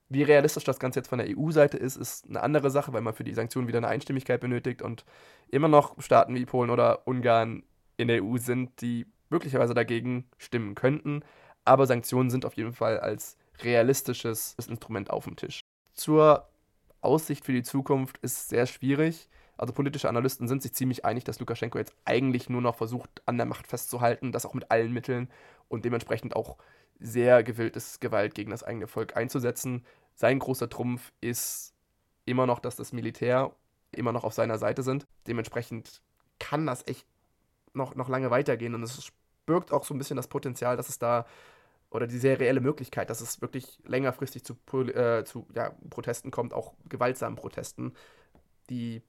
Wie 0.08 0.24
realistisch 0.24 0.64
das 0.64 0.80
Ganze 0.80 0.98
jetzt 0.98 1.08
von 1.08 1.20
der 1.20 1.28
EU-Seite 1.28 1.76
ist, 1.76 1.96
ist 1.96 2.28
eine 2.28 2.42
andere 2.42 2.68
Sache, 2.70 2.92
weil 2.92 3.00
man 3.00 3.14
für 3.14 3.22
die 3.22 3.32
Sanktionen 3.32 3.68
wieder 3.68 3.78
eine 3.78 3.86
Einstimmigkeit 3.86 4.40
benötigt 4.40 4.82
und 4.82 5.04
immer 5.48 5.68
noch 5.68 6.00
Staaten 6.02 6.34
wie 6.34 6.44
Polen 6.44 6.70
oder 6.70 7.06
Ungarn 7.06 7.62
in 7.96 8.08
der 8.08 8.24
EU 8.24 8.36
sind, 8.38 8.80
die 8.80 9.06
möglicherweise 9.28 9.72
dagegen 9.72 10.28
stimmen 10.36 10.74
könnten. 10.74 11.22
Aber 11.64 11.86
Sanktionen 11.86 12.30
sind 12.30 12.44
auf 12.44 12.54
jeden 12.54 12.72
Fall 12.72 12.98
als 12.98 13.36
realistisches 13.62 14.56
Instrument 14.68 15.10
auf 15.10 15.26
dem 15.26 15.36
Tisch. 15.36 15.60
Zur 15.92 16.48
Aussicht 17.02 17.44
für 17.44 17.52
die 17.52 17.62
Zukunft 17.62 18.18
ist 18.18 18.48
sehr 18.48 18.66
schwierig. 18.66 19.28
Also 19.60 19.74
politische 19.74 20.08
Analysten 20.08 20.48
sind 20.48 20.62
sich 20.62 20.72
ziemlich 20.72 21.04
einig, 21.04 21.24
dass 21.24 21.38
Lukaschenko 21.38 21.76
jetzt 21.76 21.94
eigentlich 22.06 22.48
nur 22.48 22.62
noch 22.62 22.76
versucht, 22.76 23.10
an 23.26 23.36
der 23.36 23.44
Macht 23.44 23.66
festzuhalten, 23.66 24.32
das 24.32 24.46
auch 24.46 24.54
mit 24.54 24.70
allen 24.70 24.90
Mitteln 24.90 25.28
und 25.68 25.84
dementsprechend 25.84 26.34
auch 26.34 26.56
sehr 26.98 27.42
gewillt 27.42 27.76
ist, 27.76 28.00
Gewalt 28.00 28.34
gegen 28.34 28.50
das 28.50 28.62
eigene 28.62 28.86
Volk 28.86 29.18
einzusetzen. 29.18 29.84
Sein 30.14 30.38
großer 30.38 30.70
Trumpf 30.70 31.12
ist 31.20 31.74
immer 32.24 32.46
noch, 32.46 32.58
dass 32.58 32.76
das 32.76 32.94
Militär 32.94 33.54
immer 33.92 34.12
noch 34.12 34.24
auf 34.24 34.32
seiner 34.32 34.56
Seite 34.56 34.82
sind. 34.82 35.06
Dementsprechend 35.26 36.00
kann 36.38 36.64
das 36.64 36.86
echt 36.86 37.06
noch, 37.74 37.94
noch 37.94 38.08
lange 38.08 38.30
weitergehen 38.30 38.74
und 38.74 38.82
es 38.82 39.12
birgt 39.44 39.72
auch 39.72 39.84
so 39.84 39.92
ein 39.92 39.98
bisschen 39.98 40.16
das 40.16 40.28
Potenzial, 40.28 40.78
dass 40.78 40.88
es 40.88 40.98
da 40.98 41.26
oder 41.90 42.06
die 42.06 42.18
sehr 42.18 42.40
reelle 42.40 42.62
Möglichkeit, 42.62 43.10
dass 43.10 43.20
es 43.20 43.42
wirklich 43.42 43.78
längerfristig 43.84 44.42
zu, 44.42 44.54
äh, 44.86 45.22
zu 45.26 45.46
ja, 45.54 45.74
Protesten 45.90 46.30
kommt, 46.30 46.54
auch 46.54 46.72
gewaltsamen 46.88 47.36
Protesten, 47.36 47.92
die 48.70 49.02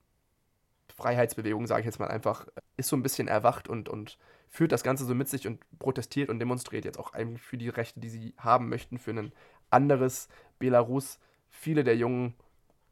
Freiheitsbewegung, 0.91 1.67
sage 1.67 1.81
ich 1.81 1.85
jetzt 1.85 1.99
mal 1.99 2.07
einfach, 2.07 2.47
ist 2.77 2.89
so 2.89 2.95
ein 2.95 3.03
bisschen 3.03 3.27
erwacht 3.27 3.67
und, 3.67 3.89
und 3.89 4.17
führt 4.49 4.71
das 4.71 4.83
Ganze 4.83 5.05
so 5.05 5.15
mit 5.15 5.29
sich 5.29 5.47
und 5.47 5.59
protestiert 5.79 6.29
und 6.29 6.39
demonstriert 6.39 6.85
jetzt 6.85 6.99
auch 6.99 7.13
eigentlich 7.13 7.41
für 7.41 7.57
die 7.57 7.69
Rechte, 7.69 7.99
die 7.99 8.09
sie 8.09 8.33
haben 8.37 8.69
möchten, 8.69 8.97
für 8.97 9.11
ein 9.11 9.31
anderes 9.69 10.27
Belarus. 10.59 11.19
Viele 11.49 11.83
der 11.83 11.95
jungen 11.95 12.35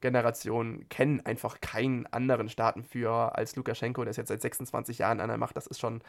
Generationen 0.01 0.87
kennen 0.89 1.25
einfach 1.25 1.59
keinen 1.61 2.07
anderen 2.07 2.49
Staatenführer 2.49 3.35
als 3.37 3.55
Lukaschenko, 3.55 4.03
der 4.03 4.11
ist 4.11 4.17
jetzt 4.17 4.29
seit 4.29 4.41
26 4.41 4.99
Jahren 4.99 5.19
an 5.19 5.27
der 5.27 5.37
Macht. 5.37 5.57
Das 5.57 5.67
ist 5.67 5.79
schon 5.79 6.01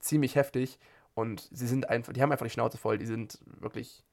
ziemlich 0.00 0.34
heftig 0.36 0.78
und 1.14 1.48
sie 1.52 1.66
sind 1.66 1.88
einfach, 1.88 2.12
die 2.12 2.22
haben 2.22 2.32
einfach 2.32 2.46
die 2.46 2.50
Schnauze 2.50 2.78
voll, 2.78 2.96
die 2.96 3.06
sind 3.06 3.38
wirklich 3.44 4.04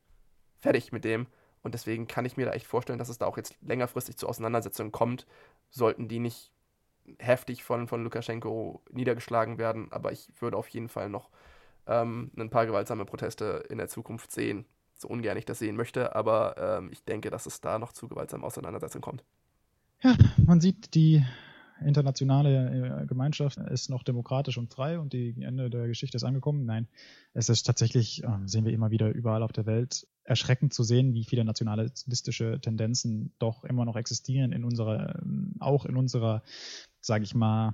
fertig 0.57 0.91
mit 0.91 1.05
dem. 1.05 1.28
Und 1.61 1.74
deswegen 1.74 2.07
kann 2.07 2.26
ich 2.26 2.38
mir 2.38 2.45
da 2.45 2.51
echt 2.51 2.68
vorstellen, 2.68 2.99
dass 2.99 3.09
es 3.09 3.18
da 3.18 3.26
auch 3.26 3.38
jetzt 3.38 3.55
längerfristig 3.61 4.18
zu 4.18 4.28
Auseinandersetzungen 4.28 4.91
kommt, 4.91 5.26
sollten 5.70 6.07
die 6.07 6.20
nicht 6.20 6.51
heftig 7.19 7.63
von, 7.63 7.87
von 7.87 8.03
Lukaschenko 8.03 8.83
niedergeschlagen 8.91 9.57
werden, 9.57 9.91
aber 9.91 10.11
ich 10.11 10.29
würde 10.39 10.57
auf 10.57 10.67
jeden 10.69 10.89
Fall 10.89 11.09
noch 11.09 11.29
ähm, 11.87 12.31
ein 12.37 12.49
paar 12.49 12.65
gewaltsame 12.65 13.05
Proteste 13.05 13.63
in 13.69 13.77
der 13.77 13.87
Zukunft 13.87 14.31
sehen. 14.31 14.65
So 14.97 15.07
ungern 15.09 15.37
ich 15.37 15.45
das 15.45 15.59
sehen 15.59 15.75
möchte, 15.75 16.15
aber 16.15 16.55
ähm, 16.57 16.89
ich 16.91 17.03
denke, 17.03 17.29
dass 17.29 17.45
es 17.45 17.61
da 17.61 17.79
noch 17.79 17.91
zu 17.91 18.07
gewaltsamen 18.07 18.45
Auseinandersetzungen 18.45 19.01
kommt. 19.01 19.23
Ja, 20.01 20.15
man 20.45 20.61
sieht, 20.61 20.95
die 20.95 21.23
internationale 21.83 23.01
äh, 23.01 23.05
Gemeinschaft 23.05 23.57
ist 23.57 23.89
noch 23.89 24.03
demokratisch 24.03 24.57
und 24.57 24.71
frei 24.71 24.99
und 24.99 25.13
die 25.13 25.35
Ende 25.41 25.69
der 25.69 25.87
Geschichte 25.87 26.15
ist 26.15 26.23
angekommen. 26.23 26.65
Nein, 26.65 26.87
es 27.33 27.49
ist 27.49 27.63
tatsächlich, 27.63 28.23
ähm, 28.23 28.47
sehen 28.47 28.65
wir 28.65 28.71
immer 28.71 28.91
wieder 28.91 29.09
überall 29.09 29.43
auf 29.43 29.51
der 29.51 29.65
Welt, 29.65 30.07
erschreckend 30.23 30.73
zu 30.73 30.83
sehen, 30.83 31.13
wie 31.13 31.25
viele 31.25 31.43
nationalistische 31.43 32.59
Tendenzen 32.61 33.33
doch 33.39 33.63
immer 33.63 33.85
noch 33.85 33.95
existieren 33.95 34.51
in 34.51 34.63
unserer, 34.63 35.19
ähm, 35.21 35.55
auch 35.59 35.85
in 35.85 35.97
unserer, 35.97 36.43
sage 37.05 37.23
ich 37.23 37.35
mal, 37.35 37.73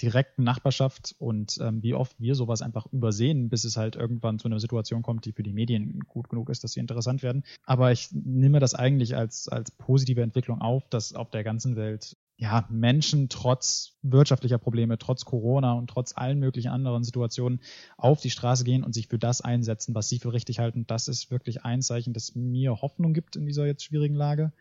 direkten 0.00 0.44
Nachbarschaft 0.44 1.14
und 1.18 1.58
ähm, 1.60 1.82
wie 1.82 1.94
oft 1.94 2.18
wir 2.18 2.34
sowas 2.34 2.62
einfach 2.62 2.86
übersehen, 2.86 3.50
bis 3.50 3.64
es 3.64 3.76
halt 3.76 3.96
irgendwann 3.96 4.38
zu 4.38 4.48
einer 4.48 4.58
Situation 4.58 5.02
kommt, 5.02 5.26
die 5.26 5.32
für 5.32 5.42
die 5.42 5.52
Medien 5.52 6.00
gut 6.08 6.30
genug 6.30 6.48
ist, 6.48 6.64
dass 6.64 6.72
sie 6.72 6.80
interessant 6.80 7.22
werden. 7.22 7.44
Aber 7.64 7.92
ich 7.92 8.08
nehme 8.12 8.60
das 8.60 8.74
eigentlich 8.74 9.14
als, 9.16 9.48
als 9.48 9.70
positive 9.70 10.22
Entwicklung 10.22 10.62
auf, 10.62 10.88
dass 10.88 11.14
auf 11.14 11.30
der 11.30 11.44
ganzen 11.44 11.76
Welt 11.76 12.16
ja, 12.36 12.66
Menschen 12.68 13.28
trotz 13.28 13.96
wirtschaftlicher 14.02 14.58
Probleme, 14.58 14.98
trotz 14.98 15.24
Corona 15.24 15.74
und 15.74 15.88
trotz 15.88 16.16
allen 16.16 16.40
möglichen 16.40 16.68
anderen 16.68 17.04
Situationen 17.04 17.60
auf 17.96 18.20
die 18.20 18.30
Straße 18.30 18.64
gehen 18.64 18.82
und 18.82 18.92
sich 18.92 19.06
für 19.06 19.18
das 19.18 19.40
einsetzen, 19.40 19.94
was 19.94 20.08
sie 20.08 20.18
für 20.18 20.32
richtig 20.32 20.58
halten. 20.58 20.86
Das 20.86 21.06
ist 21.06 21.30
wirklich 21.30 21.64
ein 21.64 21.80
Zeichen, 21.80 22.12
das 22.12 22.34
mir 22.34 22.80
Hoffnung 22.82 23.12
gibt 23.12 23.36
in 23.36 23.46
dieser 23.46 23.66
jetzt 23.66 23.84
schwierigen 23.84 24.16
Lage. 24.16 24.52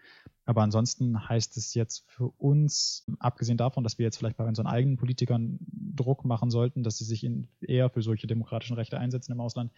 Aber 0.46 0.62
ansonsten 0.62 1.30
heißt 1.30 1.56
es 1.58 1.74
jetzt 1.74 2.10
für 2.10 2.28
uns, 2.38 3.06
abgesehen 3.20 3.58
davon, 3.58 3.84
dass 3.84 3.98
wir 3.98 4.04
jetzt 4.04 4.18
vielleicht 4.18 4.38
bei 4.38 4.46
unseren 4.46 4.68
eigenen 4.68 4.98
Politikern 4.98 5.58
Druck 5.62 6.26
machen 6.26 6.50
sollten, 6.50 6.84
dass 6.84 6.98
sie 6.98 7.06
sich 7.06 7.26
eher 7.62 7.90
für 7.90 8.02
solche 8.02 8.28
demokratischen 8.28 8.76
Rechte 8.76 9.00
einsetzen 9.00 9.32
im 9.32 9.40
Ausland, 9.40 9.72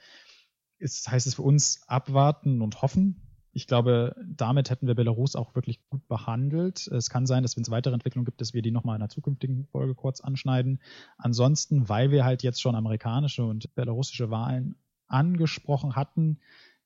ist, 0.78 1.09
heißt 1.09 1.28
es 1.28 1.36
für 1.36 1.43
uns 1.43 1.84
abwarten 1.88 2.61
und 2.61 2.82
hoffen, 2.82 3.22
ich 3.55 3.68
glaube, 3.68 4.13
damit 4.28 4.70
hätten 4.70 4.86
wir 4.86 4.95
Belarus 4.95 5.38
auch 5.38 5.55
wirklich 5.55 5.80
gut 5.88 6.05
behandelt. 6.09 6.88
Es 6.88 7.09
kann 7.09 7.26
sein, 7.26 7.41
dass 7.41 7.55
wenn 7.55 7.63
es 7.63 7.72
weitere 7.72 7.93
Entwicklungen 7.93 8.26
gibt, 8.26 8.41
dass 8.41 8.53
wir 8.53 8.61
die 8.61 8.70
nochmal 8.72 8.97
in 8.97 9.01
einer 9.01 9.07
zukünftigen 9.07 9.63
Folge 9.68 9.95
kurz 9.95 10.20
anschneiden. 10.20 10.82
Ansonsten, 11.18 11.88
weil 11.88 12.11
wir 12.11 12.26
halt 12.26 12.43
jetzt 12.43 12.61
schon 12.61 12.76
amerikanische 12.76 13.45
und 13.45 13.74
belarussische 13.74 14.30
Wahlen 14.30 14.76
angesprochen 15.07 15.95
hatten, 15.95 16.39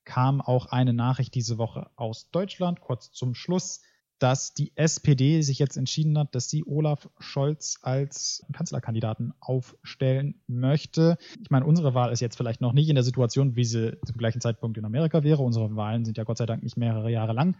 kam 0.09 0.41
auch 0.41 0.65
eine 0.65 0.93
Nachricht 0.93 1.35
diese 1.35 1.59
Woche 1.59 1.91
aus 1.95 2.31
Deutschland, 2.31 2.81
kurz 2.81 3.11
zum 3.11 3.35
Schluss 3.35 3.81
dass 4.19 4.53
die 4.53 4.73
SPD 4.75 5.41
sich 5.41 5.59
jetzt 5.59 5.77
entschieden 5.77 6.17
hat, 6.17 6.35
dass 6.35 6.49
sie 6.49 6.65
Olaf 6.65 7.09
Scholz 7.19 7.79
als 7.81 8.45
Kanzlerkandidaten 8.51 9.33
aufstellen 9.39 10.41
möchte. 10.45 11.17
Ich 11.41 11.49
meine, 11.49 11.65
unsere 11.65 11.93
Wahl 11.93 12.11
ist 12.11 12.19
jetzt 12.19 12.35
vielleicht 12.35 12.59
noch 12.59 12.73
nicht 12.73 12.89
in 12.89 12.95
der 12.95 13.05
Situation, 13.05 13.55
wie 13.55 13.63
sie 13.63 13.97
zum 14.05 14.17
gleichen 14.17 14.41
Zeitpunkt 14.41 14.77
in 14.77 14.83
Amerika 14.83 15.23
wäre. 15.23 15.41
Unsere 15.41 15.73
Wahlen 15.75 16.03
sind 16.03 16.17
ja 16.17 16.25
Gott 16.25 16.37
sei 16.37 16.45
Dank 16.45 16.63
nicht 16.63 16.75
mehrere 16.75 17.09
Jahre 17.09 17.31
lang. 17.31 17.55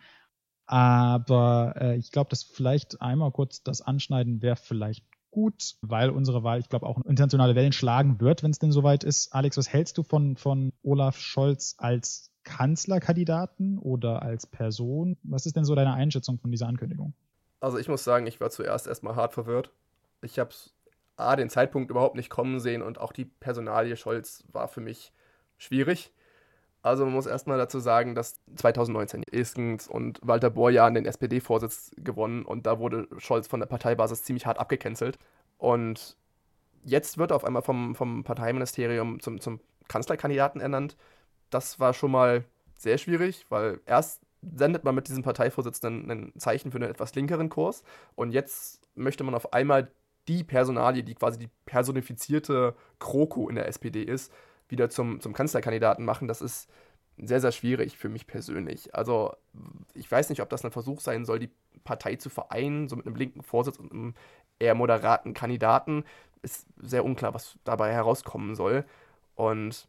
Aber 0.66 1.76
äh, 1.80 1.96
ich 1.96 2.12
glaube, 2.12 2.30
dass 2.30 2.44
vielleicht 2.44 3.02
einmal 3.02 3.32
kurz 3.32 3.64
das 3.64 3.82
Anschneiden 3.82 4.42
wäre 4.42 4.58
vielleicht 4.58 5.06
gut, 5.32 5.76
weil 5.82 6.10
unsere 6.10 6.44
Wahl, 6.44 6.60
ich 6.60 6.70
glaube, 6.70 6.86
auch 6.86 6.98
internationale 7.06 7.56
Wellen 7.56 7.72
schlagen 7.72 8.20
wird, 8.20 8.44
wenn 8.44 8.52
es 8.52 8.60
denn 8.60 8.72
soweit 8.72 9.04
ist. 9.04 9.34
Alex, 9.34 9.58
was 9.58 9.72
hältst 9.72 9.98
du 9.98 10.04
von, 10.04 10.36
von 10.36 10.74
Olaf 10.84 11.18
Scholz 11.18 11.76
als 11.78 12.29
Kanzlerkandidaten 12.44 13.78
oder 13.78 14.22
als 14.22 14.46
Person? 14.46 15.18
Was 15.24 15.46
ist 15.46 15.56
denn 15.56 15.66
so 15.66 15.76
deine 15.76 15.94
Einschätzung 15.94 16.40
von 16.40 16.52
dieser 16.52 16.68
Ankündigung? 16.68 17.14
Also 17.60 17.78
ich 17.78 17.88
muss 17.88 18.04
sagen, 18.04 18.28
ich 18.28 18.40
war 18.40 18.50
zuerst 18.50 18.88
erstmal 18.88 19.16
hart 19.16 19.34
verwirrt. 19.34 19.72
Ich 20.22 20.40
habe 20.40 20.52
A, 21.18 21.36
den 21.36 21.50
Zeitpunkt 21.50 21.92
überhaupt 21.92 22.16
nicht 22.16 22.30
kommen 22.30 22.60
sehen 22.60 22.82
und 22.82 23.00
auch 23.00 23.12
die 23.12 23.26
Personalie 23.26 23.98
Scholz 23.98 24.46
war 24.52 24.68
für 24.68 24.82
mich 24.82 25.12
schwierig. 25.58 26.14
Also 26.82 27.04
man 27.04 27.14
muss 27.14 27.26
erstmal 27.26 27.58
dazu 27.58 27.80
sagen, 27.80 28.16
dass 28.16 28.40
2019 28.56 29.24
Iskens 29.24 29.88
und 29.88 30.20
Walter 30.24 30.50
Borjan 30.50 30.94
den 30.94 31.06
SPD-Vorsitz 31.06 31.92
gewonnen 31.98 32.46
und 32.46 32.66
da 32.66 32.80
wurde 32.80 33.08
Scholz 33.18 33.48
von 33.48 33.60
der 33.60 33.68
Parteibasis 33.68 34.24
ziemlich 34.24 34.46
hart 34.46 34.60
abgecancelt. 34.60 35.20
Und 35.58 36.16
jetzt 36.86 37.18
wird 37.18 37.32
er 37.32 37.36
auf 37.36 37.44
einmal 37.44 37.64
vom, 37.64 37.96
vom 37.96 38.24
Parteiministerium 38.24 39.20
zum, 39.20 39.42
zum 39.42 39.60
Kanzlerkandidaten 39.90 40.62
ernannt 40.62 40.96
das 41.50 41.80
war 41.80 41.94
schon 41.94 42.12
mal 42.12 42.44
sehr 42.78 42.98
schwierig, 42.98 43.46
weil 43.50 43.80
erst 43.86 44.22
sendet 44.42 44.84
man 44.84 44.96
mit 44.96 45.08
diesem 45.08 45.24
Parteivorsitzenden 45.24 46.10
ein 46.10 46.34
Zeichen 46.38 46.72
für 46.72 46.78
einen 46.78 46.90
etwas 46.90 47.14
linkeren 47.16 47.50
Kurs 47.50 47.84
und 48.16 48.32
jetzt 48.32 48.82
möchte 48.96 49.24
man 49.24 49.36
auf 49.36 49.54
einmal 49.54 49.92
die 50.28 50.44
Personalie, 50.44 51.04
die 51.04 51.16
quasi 51.16 51.40
die 51.40 51.50
personifizierte 51.66 52.76
Kroko 53.00 53.50
in 53.50 53.56
der 53.56 53.68
SPD 53.68 54.04
ist, 54.04 54.32
wieder 54.70 54.90
zum, 54.90 55.20
zum 55.22 55.34
Kanzlerkandidaten 55.34 56.06
machen. 56.06 56.28
Das 56.28 56.42
ist 56.42 56.70
sehr, 57.18 57.42
sehr 57.42 57.52
schwierig 57.52 57.98
für 57.98 58.10
mich 58.10 58.28
persönlich. 58.28 58.94
Also 58.96 59.34
ich 59.94 60.10
weiß 60.10 60.30
nicht, 60.30 60.42
ob 60.42 60.50
das 60.50 60.64
ein 60.64 60.72
Versuch 60.72 61.02
sein 61.02 61.26
soll, 61.26 61.40
die 61.40 61.50
Partei 61.84 62.16
zu 62.16 62.30
vereinen, 62.30 62.88
so 62.88 62.96
mit 62.96 63.08
einem 63.08 63.16
linken 63.16 63.42
Vorsitz 63.42 63.78
und 63.78 63.92
einem 63.92 64.14
eher 64.60 64.76
moderaten 64.76 65.34
Kandidaten. 65.34 66.04
Ist 66.42 66.68
sehr 66.78 67.04
unklar, 67.04 67.34
was 67.34 67.58
dabei 67.64 67.92
herauskommen 67.92 68.56
soll. 68.56 68.86
Und 69.36 69.88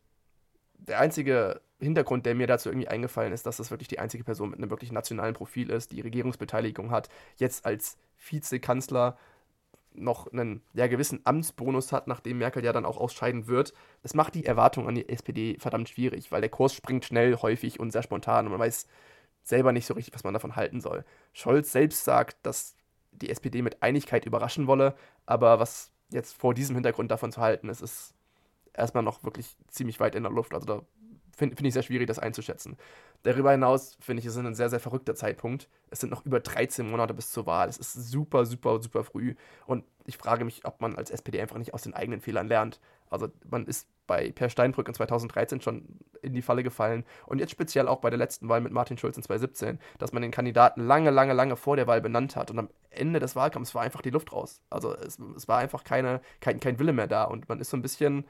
der 0.87 1.01
einzige 1.01 1.61
Hintergrund, 1.79 2.27
der 2.27 2.35
mir 2.35 2.47
dazu 2.47 2.69
irgendwie 2.69 2.89
eingefallen 2.89 3.33
ist, 3.33 3.47
dass 3.47 3.57
das 3.57 3.71
wirklich 3.71 3.89
die 3.89 3.99
einzige 3.99 4.25
Person 4.25 4.51
mit 4.51 4.59
einem 4.59 4.71
wirklich 4.71 4.93
nationalen 4.93 5.35
Profil 5.35 5.71
ist, 5.71 5.93
die 5.93 6.01
Regierungsbeteiligung 6.01 6.91
hat, 6.91 7.09
jetzt 7.37 7.65
als 7.65 7.99
Vizekanzler 8.19 9.17
noch 9.93 10.33
einen 10.33 10.63
ja, 10.73 10.87
gewissen 10.87 11.21
Amtsbonus 11.25 11.93
hat, 11.93 12.07
nachdem 12.07 12.39
Merkel 12.39 12.65
ja 12.65 12.73
dann 12.73 12.85
auch 12.85 12.97
ausscheiden 12.97 13.49
wird. 13.49 13.73
Das 14.03 14.15
macht 14.15 14.35
die 14.35 14.47
Erwartung 14.47 14.87
an 14.87 14.95
die 14.95 15.09
SPD 15.09 15.57
verdammt 15.59 15.89
schwierig, 15.89 16.31
weil 16.31 16.41
der 16.41 16.51
Kurs 16.51 16.75
springt 16.75 17.05
schnell, 17.05 17.37
häufig 17.37 17.81
und 17.81 17.91
sehr 17.91 18.03
spontan 18.03 18.47
und 18.47 18.53
man 18.53 18.61
weiß 18.61 18.87
selber 19.43 19.73
nicht 19.73 19.87
so 19.87 19.95
richtig, 19.95 20.15
was 20.15 20.23
man 20.23 20.35
davon 20.35 20.55
halten 20.55 20.81
soll. 20.81 21.05
Scholz 21.33 21.73
selbst 21.73 22.05
sagt, 22.05 22.37
dass 22.45 22.77
die 23.11 23.31
SPD 23.31 23.63
mit 23.63 23.83
Einigkeit 23.83 24.25
überraschen 24.27 24.67
wolle, 24.67 24.95
aber 25.27 25.59
was 25.59 25.91
jetzt 26.11 26.35
vor 26.35 26.55
diesem 26.55 26.77
Hintergrund 26.77 27.11
davon 27.11 27.33
zu 27.33 27.41
halten 27.41 27.69
ist, 27.69 27.81
ist 27.81 28.15
erstmal 28.81 29.05
noch 29.05 29.23
wirklich 29.25 29.57
ziemlich 29.69 30.01
weit 30.01 30.15
in 30.15 30.23
der 30.23 30.33
Luft. 30.33 30.55
Also 30.55 30.67
da 30.67 30.83
finde 31.37 31.57
find 31.57 31.67
ich 31.67 31.75
sehr 31.75 31.83
schwierig, 31.83 32.07
das 32.07 32.19
einzuschätzen. 32.19 32.77
Darüber 33.23 33.51
hinaus 33.51 33.97
finde 34.01 34.21
ich, 34.21 34.27
es 34.27 34.37
ist 34.37 34.45
ein 34.45 34.55
sehr, 34.55 34.71
sehr 34.71 34.81
verrückter 34.81 35.15
Zeitpunkt. 35.15 35.69
Es 35.91 36.01
sind 36.01 36.11
noch 36.11 36.25
über 36.27 36.41
13 36.41 36.89
Monate 36.91 37.15
bis 37.15 37.31
zur 37.31 37.47
Wahl. 37.47 37.69
Es 37.69 37.79
ist 37.79 37.95
super, 38.11 38.45
super, 38.45 38.81
super 38.83 39.05
früh. 39.05 39.35
Und 39.67 39.85
ich 40.05 40.17
frage 40.17 40.45
mich, 40.45 40.65
ob 40.65 40.81
man 40.81 40.97
als 40.97 41.11
SPD 41.11 41.41
einfach 41.41 41.59
nicht 41.59 41.73
aus 41.73 41.83
den 41.83 41.95
eigenen 41.95 42.21
Fehlern 42.21 42.49
lernt. 42.49 42.81
Also 43.09 43.29
man 43.49 43.67
ist 43.67 43.89
bei 44.07 44.33
Per 44.33 44.51
Steinbrück 44.51 44.89
in 44.89 44.95
2013 44.95 45.61
schon 45.61 45.85
in 46.23 46.35
die 46.35 46.43
Falle 46.43 46.63
gefallen 46.63 47.05
und 47.27 47.39
jetzt 47.39 47.53
speziell 47.53 47.87
auch 47.87 48.01
bei 48.01 48.11
der 48.11 48.19
letzten 48.19 48.49
Wahl 48.49 48.61
mit 48.61 48.73
Martin 48.73 48.99
Schulz 48.99 49.17
in 49.17 49.23
2017, 49.23 49.79
dass 49.99 50.13
man 50.13 50.23
den 50.23 50.33
Kandidaten 50.33 50.85
lange, 50.85 51.11
lange, 51.11 51.33
lange 51.33 51.57
vor 51.57 51.77
der 51.77 51.87
Wahl 51.87 52.01
benannt 52.01 52.35
hat 52.35 52.51
und 52.51 52.59
am 52.59 52.71
Ende 52.91 53.21
des 53.21 53.37
Wahlkampfs 53.37 53.75
war 53.75 53.83
einfach 53.83 54.03
die 54.03 54.11
Luft 54.11 54.33
raus. 54.33 54.63
Also 54.69 54.97
es, 54.97 55.19
es 55.37 55.47
war 55.47 55.59
einfach 55.59 55.85
keine, 55.85 56.21
kein, 56.41 56.59
kein 56.59 56.81
Wille 56.81 56.93
mehr 56.93 57.07
da 57.07 57.25
und 57.25 57.49
man 57.49 57.61
ist 57.61 57.71
so 57.71 57.77
ein 57.77 57.83
bisschen 57.83 58.25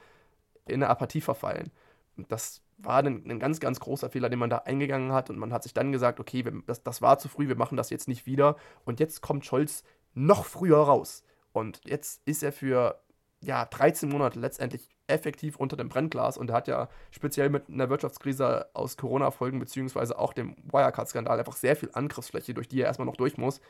in 0.71 0.83
eine 0.83 0.91
Apathie 0.91 1.21
verfallen. 1.21 1.71
Und 2.16 2.31
das 2.31 2.62
war 2.79 2.99
ein, 2.99 3.25
ein, 3.29 3.39
ganz, 3.39 3.61
ganz 3.61 3.81
großer 3.81 4.11
Fehler, 4.11 4.29
den 4.29 4.39
man 4.39 4.51
da 4.51 4.59
eingegangen 4.59 5.12
hat. 5.12 5.31
Und 5.31 5.39
man 5.39 5.53
hat 5.53 5.62
sich 5.62 5.75
dann 5.75 5.93
gesagt, 5.93 6.21
okay, 6.21 6.45
wir, 6.45 6.62
das, 6.66 6.83
das 6.83 7.03
war 7.03 7.18
zu 7.18 7.29
früh, 7.29 7.49
wir 7.49 7.57
machen 7.57 7.77
das 7.77 7.91
jetzt 7.91 8.09
nicht 8.09 8.27
wieder. 8.27 8.57
Und 8.85 9.01
jetzt 9.01 9.21
kommt 9.21 9.45
Scholz 9.45 9.85
noch 10.14 10.45
früher 10.45 10.79
raus. 10.79 11.25
Und 11.53 11.81
jetzt 11.85 12.23
ist 12.27 12.43
er 12.43 12.53
für 12.53 13.01
ja, 13.43 13.64
13 13.64 14.09
Monate 14.09 14.39
letztendlich 14.39 14.89
effektiv 15.07 15.57
unter 15.57 15.77
dem 15.77 15.89
Brennglas. 15.89 16.39
Und 16.39 16.51
er 16.51 16.57
hat 16.57 16.68
ja 16.68 16.89
speziell 17.11 17.49
mit 17.51 17.68
einer 17.68 17.91
Wirtschaftskrise 17.91 18.68
aus 18.75 18.97
Corona-Folgen, 18.97 19.59
beziehungsweise 19.59 20.18
auch 20.18 20.33
dem 20.33 20.57
Wirecard-Skandal, 20.71 21.39
einfach 21.39 21.57
sehr 21.57 21.77
viel 21.77 21.91
Angriffsfläche, 21.93 22.55
durch 22.55 22.68
die 22.68 22.81
er 22.81 22.87
erstmal 22.87 23.07
noch 23.07 23.16
durch 23.16 23.37
muss. 23.37 23.61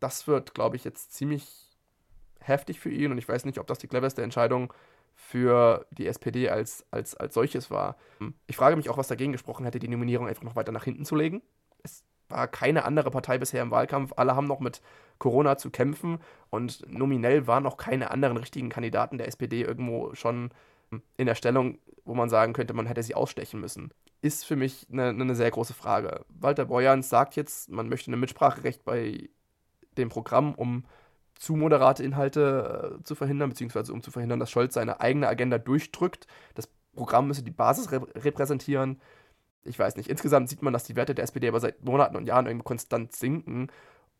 Das 0.00 0.26
wird, 0.26 0.54
glaube 0.54 0.76
ich, 0.76 0.84
jetzt 0.84 1.12
ziemlich 1.12 1.76
heftig 2.40 2.80
für 2.80 2.90
ihn. 2.90 3.12
Und 3.12 3.18
ich 3.18 3.28
weiß 3.28 3.44
nicht, 3.44 3.58
ob 3.58 3.66
das 3.66 3.78
die 3.78 3.88
cleverste 3.88 4.22
Entscheidung 4.22 4.72
ist 4.72 4.78
für 5.20 5.84
die 5.90 6.06
SPD 6.06 6.48
als, 6.48 6.86
als, 6.92 7.16
als 7.16 7.34
solches 7.34 7.72
war. 7.72 7.96
Ich 8.46 8.56
frage 8.56 8.76
mich 8.76 8.88
auch, 8.88 8.96
was 8.96 9.08
dagegen 9.08 9.32
gesprochen 9.32 9.64
hätte, 9.64 9.80
die 9.80 9.88
Nominierung 9.88 10.28
einfach 10.28 10.44
noch 10.44 10.54
weiter 10.54 10.70
nach 10.70 10.84
hinten 10.84 11.04
zu 11.04 11.16
legen. 11.16 11.42
Es 11.82 12.04
war 12.28 12.46
keine 12.46 12.84
andere 12.84 13.10
Partei 13.10 13.36
bisher 13.36 13.62
im 13.62 13.72
Wahlkampf. 13.72 14.12
Alle 14.16 14.36
haben 14.36 14.46
noch 14.46 14.60
mit 14.60 14.80
Corona 15.18 15.58
zu 15.58 15.70
kämpfen 15.70 16.18
und 16.50 16.90
nominell 16.90 17.48
waren 17.48 17.64
noch 17.64 17.76
keine 17.76 18.12
anderen 18.12 18.36
richtigen 18.36 18.68
Kandidaten 18.68 19.18
der 19.18 19.26
SPD 19.26 19.62
irgendwo 19.62 20.14
schon 20.14 20.50
in 21.16 21.26
der 21.26 21.34
Stellung, 21.34 21.78
wo 22.04 22.14
man 22.14 22.28
sagen 22.28 22.52
könnte, 22.52 22.72
man 22.72 22.86
hätte 22.86 23.02
sie 23.02 23.16
ausstechen 23.16 23.60
müssen. 23.60 23.92
Ist 24.22 24.46
für 24.46 24.56
mich 24.56 24.86
eine, 24.90 25.08
eine 25.08 25.34
sehr 25.34 25.50
große 25.50 25.74
Frage. 25.74 26.24
Walter 26.28 26.66
Borjans 26.66 27.08
sagt 27.08 27.34
jetzt, 27.34 27.70
man 27.70 27.88
möchte 27.88 28.10
ein 28.12 28.20
Mitspracherecht 28.20 28.84
bei 28.84 29.28
dem 29.98 30.08
Programm, 30.10 30.54
um 30.54 30.84
zu 31.38 31.54
moderate 31.56 32.02
Inhalte 32.02 32.98
äh, 33.00 33.02
zu 33.04 33.14
verhindern, 33.14 33.50
beziehungsweise 33.50 33.92
um 33.92 34.02
zu 34.02 34.10
verhindern, 34.10 34.40
dass 34.40 34.50
Scholz 34.50 34.74
seine 34.74 35.00
eigene 35.00 35.28
Agenda 35.28 35.58
durchdrückt. 35.58 36.26
Das 36.54 36.68
Programm 36.94 37.28
müsse 37.28 37.42
die 37.42 37.52
Basis 37.52 37.90
rep 37.92 38.12
repräsentieren. 38.24 39.00
Ich 39.64 39.78
weiß 39.78 39.96
nicht. 39.96 40.10
Insgesamt 40.10 40.48
sieht 40.48 40.62
man, 40.62 40.72
dass 40.72 40.84
die 40.84 40.96
Werte 40.96 41.14
der 41.14 41.24
SPD 41.24 41.48
aber 41.48 41.60
seit 41.60 41.84
Monaten 41.84 42.16
und 42.16 42.26
Jahren 42.26 42.46
irgendwie 42.46 42.64
konstant 42.64 43.14
sinken. 43.14 43.68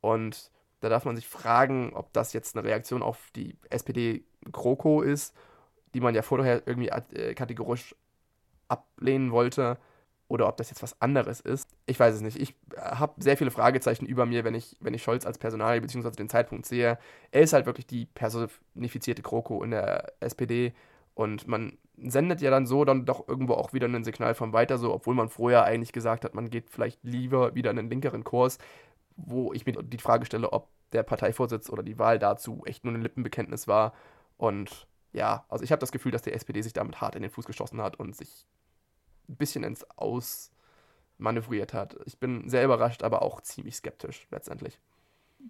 Und 0.00 0.50
da 0.80 0.88
darf 0.88 1.04
man 1.04 1.16
sich 1.16 1.26
fragen, 1.26 1.92
ob 1.94 2.12
das 2.12 2.32
jetzt 2.32 2.56
eine 2.56 2.66
Reaktion 2.66 3.02
auf 3.02 3.30
die 3.34 3.56
SPD-GroKo 3.68 5.02
ist, 5.02 5.34
die 5.94 6.00
man 6.00 6.14
ja 6.14 6.22
vorher 6.22 6.62
irgendwie 6.66 6.88
äh, 6.88 7.34
kategorisch 7.34 7.96
ablehnen 8.68 9.32
wollte 9.32 9.78
oder 10.28 10.46
ob 10.46 10.58
das 10.58 10.70
jetzt 10.70 10.82
was 10.82 11.00
anderes 11.00 11.40
ist. 11.40 11.68
Ich 11.86 11.98
weiß 11.98 12.14
es 12.14 12.20
nicht. 12.20 12.38
Ich 12.38 12.54
äh, 12.76 12.80
habe 12.80 13.14
sehr 13.18 13.36
viele 13.36 13.50
Fragezeichen 13.50 14.06
über 14.06 14.26
mir, 14.26 14.44
wenn 14.44 14.54
ich, 14.54 14.76
wenn 14.80 14.94
ich 14.94 15.02
Scholz 15.02 15.26
als 15.26 15.38
Personal 15.38 15.80
bzw. 15.80 16.10
den 16.10 16.28
Zeitpunkt 16.28 16.66
sehe. 16.66 16.98
Er 17.30 17.40
ist 17.40 17.54
halt 17.54 17.66
wirklich 17.66 17.86
die 17.86 18.06
personifizierte 18.06 19.22
Kroko 19.22 19.62
in 19.62 19.70
der 19.70 20.12
SPD 20.20 20.74
und 21.14 21.48
man 21.48 21.78
sendet 21.96 22.40
ja 22.40 22.50
dann 22.50 22.66
so 22.66 22.84
dann 22.84 23.04
doch 23.04 23.26
irgendwo 23.26 23.54
auch 23.54 23.72
wieder 23.72 23.88
ein 23.88 24.04
Signal 24.04 24.34
von 24.34 24.52
weiter, 24.52 24.78
so 24.78 24.94
obwohl 24.94 25.14
man 25.14 25.28
vorher 25.28 25.64
eigentlich 25.64 25.92
gesagt 25.92 26.24
hat, 26.24 26.34
man 26.34 26.50
geht 26.50 26.70
vielleicht 26.70 27.02
lieber 27.02 27.54
wieder 27.54 27.70
in 27.70 27.76
den 27.76 27.90
linkeren 27.90 28.22
Kurs, 28.22 28.58
wo 29.16 29.52
ich 29.52 29.66
mir 29.66 29.72
die 29.72 29.98
Frage 29.98 30.26
stelle, 30.26 30.52
ob 30.52 30.68
der 30.92 31.02
Parteivorsitz 31.02 31.70
oder 31.70 31.82
die 31.82 31.98
Wahl 31.98 32.18
dazu 32.18 32.62
echt 32.66 32.84
nur 32.84 32.94
ein 32.94 33.02
Lippenbekenntnis 33.02 33.66
war. 33.66 33.94
Und 34.36 34.86
ja, 35.12 35.44
also 35.48 35.64
ich 35.64 35.72
habe 35.72 35.80
das 35.80 35.90
Gefühl, 35.90 36.12
dass 36.12 36.22
die 36.22 36.32
SPD 36.32 36.62
sich 36.62 36.72
damit 36.72 37.00
hart 37.00 37.16
in 37.16 37.22
den 37.22 37.30
Fuß 37.30 37.46
geschossen 37.46 37.82
hat 37.82 37.98
und 37.98 38.14
sich 38.14 38.46
ein 39.28 39.36
bisschen 39.36 39.64
ins 39.64 39.84
Aus 39.96 40.50
manövriert 41.18 41.74
hat. 41.74 41.96
Ich 42.06 42.18
bin 42.18 42.48
sehr 42.48 42.64
überrascht, 42.64 43.02
aber 43.02 43.22
auch 43.22 43.40
ziemlich 43.40 43.76
skeptisch 43.76 44.26
letztendlich. 44.30 44.78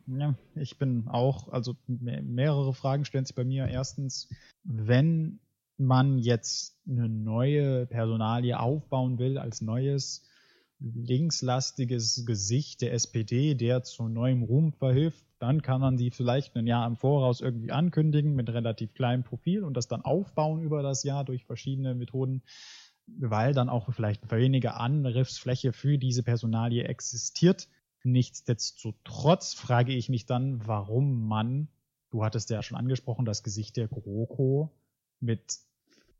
Ja, 0.07 0.35
ich 0.55 0.79
bin 0.79 1.09
auch, 1.09 1.49
also 1.49 1.76
mehrere 1.87 2.74
Fragen 2.74 3.05
stellen 3.05 3.24
sich 3.24 3.35
bei 3.35 3.45
mir. 3.45 3.66
Erstens, 3.68 4.29
wenn 4.64 5.41
man 5.76 6.18
jetzt 6.18 6.76
eine 6.89 7.09
neue 7.09 7.87
Personalie 7.87 8.59
aufbauen 8.59 9.18
will 9.18 9.39
als 9.39 9.61
neues 9.61 10.24
linkslastiges 10.81 12.24
Gesicht 12.26 12.83
der 12.83 12.93
SPD, 12.93 13.55
der 13.55 13.83
zu 13.83 14.09
neuem 14.09 14.43
Ruhm 14.43 14.72
verhilft, 14.72 15.24
dann 15.39 15.62
kann 15.62 15.81
man 15.81 15.97
die 15.97 16.11
vielleicht 16.11 16.57
ein 16.57 16.66
Jahr 16.66 16.87
im 16.87 16.97
Voraus 16.97 17.41
irgendwie 17.41 17.70
ankündigen 17.70 18.35
mit 18.35 18.49
relativ 18.49 18.95
kleinem 18.95 19.22
Profil 19.22 19.64
und 19.64 19.76
das 19.76 19.89
dann 19.89 20.03
aufbauen 20.03 20.62
über 20.62 20.83
das 20.83 21.05
Jahr 21.05 21.24
durch 21.24 21.45
verschiedene 21.45 21.95
Methoden, 21.95 22.43
weil 23.18 23.54
dann 23.54 23.68
auch 23.68 23.92
vielleicht 23.92 24.30
weniger 24.30 24.78
Angriffsfläche 24.78 25.72
für 25.72 25.98
diese 25.98 26.22
Personalie 26.22 26.84
existiert. 26.84 27.68
Nichtsdestotrotz 28.04 29.54
frage 29.54 29.92
ich 29.92 30.09
mich 30.09 30.26
dann, 30.26 30.66
warum 30.66 31.26
man, 31.26 31.68
du 32.11 32.24
hattest 32.24 32.50
ja 32.50 32.62
schon 32.62 32.76
angesprochen, 32.76 33.24
das 33.24 33.42
Gesicht 33.42 33.76
der 33.76 33.88
GroKo 33.88 34.70
mit 35.20 35.59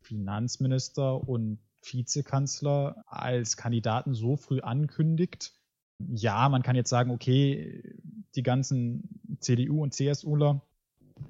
Finanzminister 0.01 1.29
und 1.29 1.59
Vizekanzler 1.83 3.05
als 3.07 3.57
Kandidaten 3.57 4.15
so 4.15 4.37
früh 4.37 4.61
ankündigt. 4.61 5.53
Ja, 5.99 6.49
man 6.49 6.63
kann 6.63 6.77
jetzt 6.77 6.91
sagen, 6.91 7.11
okay, 7.11 7.83
die 8.35 8.43
ganzen 8.43 9.39
CDU 9.41 9.83
und 9.83 9.95
CSUler 9.95 10.63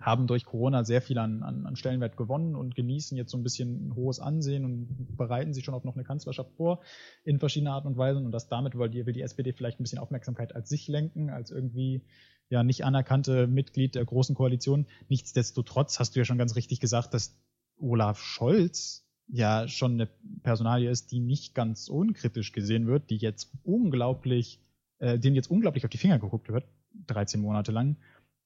haben 0.01 0.26
durch 0.26 0.45
Corona 0.45 0.84
sehr 0.84 1.03
viel 1.03 1.18
an, 1.18 1.43
an, 1.43 1.66
an 1.66 1.76
Stellenwert 1.76 2.16
gewonnen 2.16 2.55
und 2.55 2.74
genießen 2.74 3.16
jetzt 3.16 3.30
so 3.30 3.39
ein 3.39 3.43
bisschen 3.43 3.89
ein 3.89 3.95
hohes 3.95 4.20
Ansehen 4.20 4.64
und 4.64 5.16
bereiten 5.16 5.53
sich 5.55 5.64
schon 5.64 5.74
auf 5.74 5.84
noch 5.84 5.95
eine 5.95 6.05
Kanzlerschaft 6.05 6.53
vor 6.57 6.80
in 7.24 7.39
verschiedenen 7.39 7.72
Arten 7.72 7.89
und 7.89 7.97
Weisen. 7.97 8.24
Und 8.24 8.32
das 8.32 8.49
damit 8.49 8.76
will 8.76 8.89
die, 8.89 9.07
will 9.07 9.12
die 9.12 9.22
SPD 9.22 9.53
vielleicht 9.53 9.80
ein 9.80 9.82
bisschen 9.82 9.99
Aufmerksamkeit 9.99 10.55
als 10.55 10.68
sich 10.68 10.89
lenken, 10.89 11.30
als 11.30 11.51
irgendwie 11.51 12.03
ja 12.51 12.62
nicht 12.62 12.84
anerkannte 12.84 13.47
Mitglied 13.47 13.95
der 13.95 14.05
Großen 14.05 14.34
Koalition. 14.34 14.86
Nichtsdestotrotz 15.09 15.99
hast 15.99 16.14
du 16.14 16.20
ja 16.20 16.24
schon 16.24 16.39
ganz 16.39 16.57
richtig 16.57 16.80
gesagt, 16.80 17.14
dass 17.14 17.39
Olaf 17.78 18.18
Scholz 18.18 19.07
ja 19.28 19.68
schon 19.68 19.93
eine 19.93 20.09
Personalie 20.43 20.91
ist, 20.91 21.12
die 21.12 21.20
nicht 21.20 21.55
ganz 21.55 21.89
unkritisch 21.89 22.53
gesehen 22.53 22.86
wird, 22.86 23.11
die 23.11 23.16
jetzt 23.16 23.53
unglaublich, 23.62 24.61
äh, 24.99 25.18
dem 25.18 25.34
jetzt 25.34 25.51
unglaublich 25.51 25.84
auf 25.84 25.91
die 25.91 25.99
Finger 25.99 26.18
geguckt 26.18 26.49
wird, 26.49 26.64
13 27.07 27.41
Monate 27.41 27.72
lang. 27.72 27.97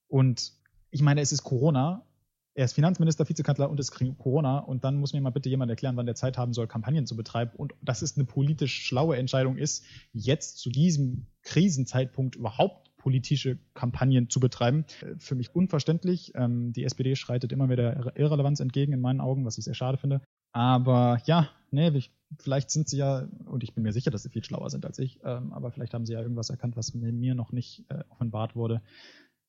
Und 0.08 0.52
ich 0.92 1.02
meine, 1.02 1.20
es 1.20 1.32
ist 1.32 1.42
Corona. 1.42 2.06
Er 2.54 2.66
ist 2.66 2.74
Finanzminister, 2.74 3.26
Vizekanzler 3.26 3.70
und 3.70 3.80
es 3.80 3.88
ist 3.88 4.16
Corona. 4.18 4.58
Und 4.58 4.84
dann 4.84 5.00
muss 5.00 5.14
mir 5.14 5.22
mal 5.22 5.30
bitte 5.30 5.48
jemand 5.48 5.70
erklären, 5.70 5.96
wann 5.96 6.06
der 6.06 6.14
Zeit 6.14 6.36
haben 6.36 6.52
soll, 6.52 6.68
Kampagnen 6.68 7.06
zu 7.06 7.16
betreiben. 7.16 7.52
Und 7.56 7.72
dass 7.80 8.02
es 8.02 8.16
eine 8.16 8.26
politisch 8.26 8.84
schlaue 8.84 9.16
Entscheidung 9.16 9.56
ist, 9.56 9.84
jetzt 10.12 10.58
zu 10.58 10.68
diesem 10.68 11.26
Krisenzeitpunkt 11.42 12.36
überhaupt 12.36 12.94
politische 12.98 13.58
Kampagnen 13.74 14.28
zu 14.28 14.38
betreiben. 14.38 14.84
Äh, 15.00 15.14
für 15.18 15.34
mich 15.34 15.54
unverständlich. 15.54 16.32
Ähm, 16.34 16.74
die 16.74 16.84
SPD 16.84 17.16
schreitet 17.16 17.52
immer 17.52 17.70
wieder 17.70 18.16
Irrelevanz 18.16 18.60
entgegen 18.60 18.92
in 18.92 19.00
meinen 19.00 19.22
Augen, 19.22 19.46
was 19.46 19.56
ich 19.56 19.64
sehr 19.64 19.74
schade 19.74 19.96
finde. 19.96 20.20
Aber 20.52 21.20
ja, 21.24 21.48
nee, 21.70 22.02
vielleicht 22.38 22.70
sind 22.70 22.86
sie 22.88 22.98
ja, 22.98 23.26
und 23.46 23.64
ich 23.64 23.74
bin 23.74 23.82
mir 23.82 23.92
sicher, 23.92 24.10
dass 24.10 24.22
sie 24.22 24.28
viel 24.28 24.44
schlauer 24.44 24.68
sind 24.68 24.84
als 24.84 24.98
ich, 24.98 25.18
ähm, 25.24 25.52
aber 25.54 25.70
vielleicht 25.70 25.94
haben 25.94 26.04
sie 26.04 26.12
ja 26.12 26.20
irgendwas 26.20 26.50
erkannt, 26.50 26.76
was 26.76 26.92
mir 26.92 27.34
noch 27.34 27.52
nicht 27.52 27.86
äh, 27.88 28.04
offenbart 28.10 28.54
wurde. 28.54 28.82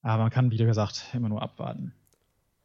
Aber 0.04 0.24
man 0.24 0.32
kann, 0.32 0.52
wie 0.52 0.58
gesagt, 0.58 1.06
immer 1.14 1.30
nur 1.30 1.42
abwarten. 1.42 1.94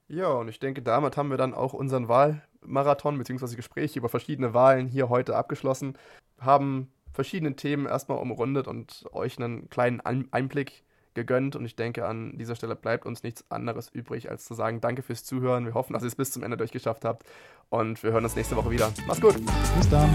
Ja, 0.09 0.29
und 0.29 0.49
ich 0.49 0.59
denke, 0.59 0.83
damit 0.83 1.17
haben 1.17 1.31
wir 1.31 1.37
dann 1.37 1.55
auch 1.55 1.73
unseren 1.73 2.09
Wahlmarathon 2.09 3.17
bzw. 3.17 3.57
Gespräche 3.57 3.99
über 3.99 4.09
verschiedene 4.09 4.55
Wahlen 4.55 4.89
hier 4.89 5.09
heute 5.09 5.37
abgeschlossen, 5.37 5.97
haben 6.41 6.91
verschiedene 7.13 7.57
Themen 7.57 7.87
erstmal 7.87 8.19
umrundet 8.19 8.69
und 8.69 9.05
euch 9.13 9.39
einen 9.39 9.69
kleinen 9.71 10.01
Einblick 10.01 10.85
gegönnt. 11.15 11.57
Und 11.57 11.65
ich 11.65 11.77
denke, 11.77 12.07
an 12.07 12.39
dieser 12.39 12.55
Stelle 12.57 12.77
bleibt 12.77 13.07
uns 13.07 13.23
nichts 13.23 13.51
anderes 13.51 13.89
übrig, 13.89 14.31
als 14.31 14.45
zu 14.45 14.55
sagen, 14.55 14.81
danke 14.81 15.03
fürs 15.03 15.25
Zuhören. 15.25 15.67
Wir 15.67 15.75
hoffen, 15.75 15.93
dass 15.93 16.03
ihr 16.03 16.09
es 16.09 16.17
bis 16.17 16.33
zum 16.33 16.43
Ende 16.43 16.57
durchgeschafft 16.57 17.05
habt. 17.05 17.25
Und 17.69 18.03
wir 18.03 18.13
hören 18.13 18.25
uns 18.25 18.37
nächste 18.37 18.57
Woche 18.57 18.71
wieder. 18.71 18.93
Mach's 19.07 19.21
gut. 19.21 19.35
Bis 19.77 19.89
dann. 19.91 20.11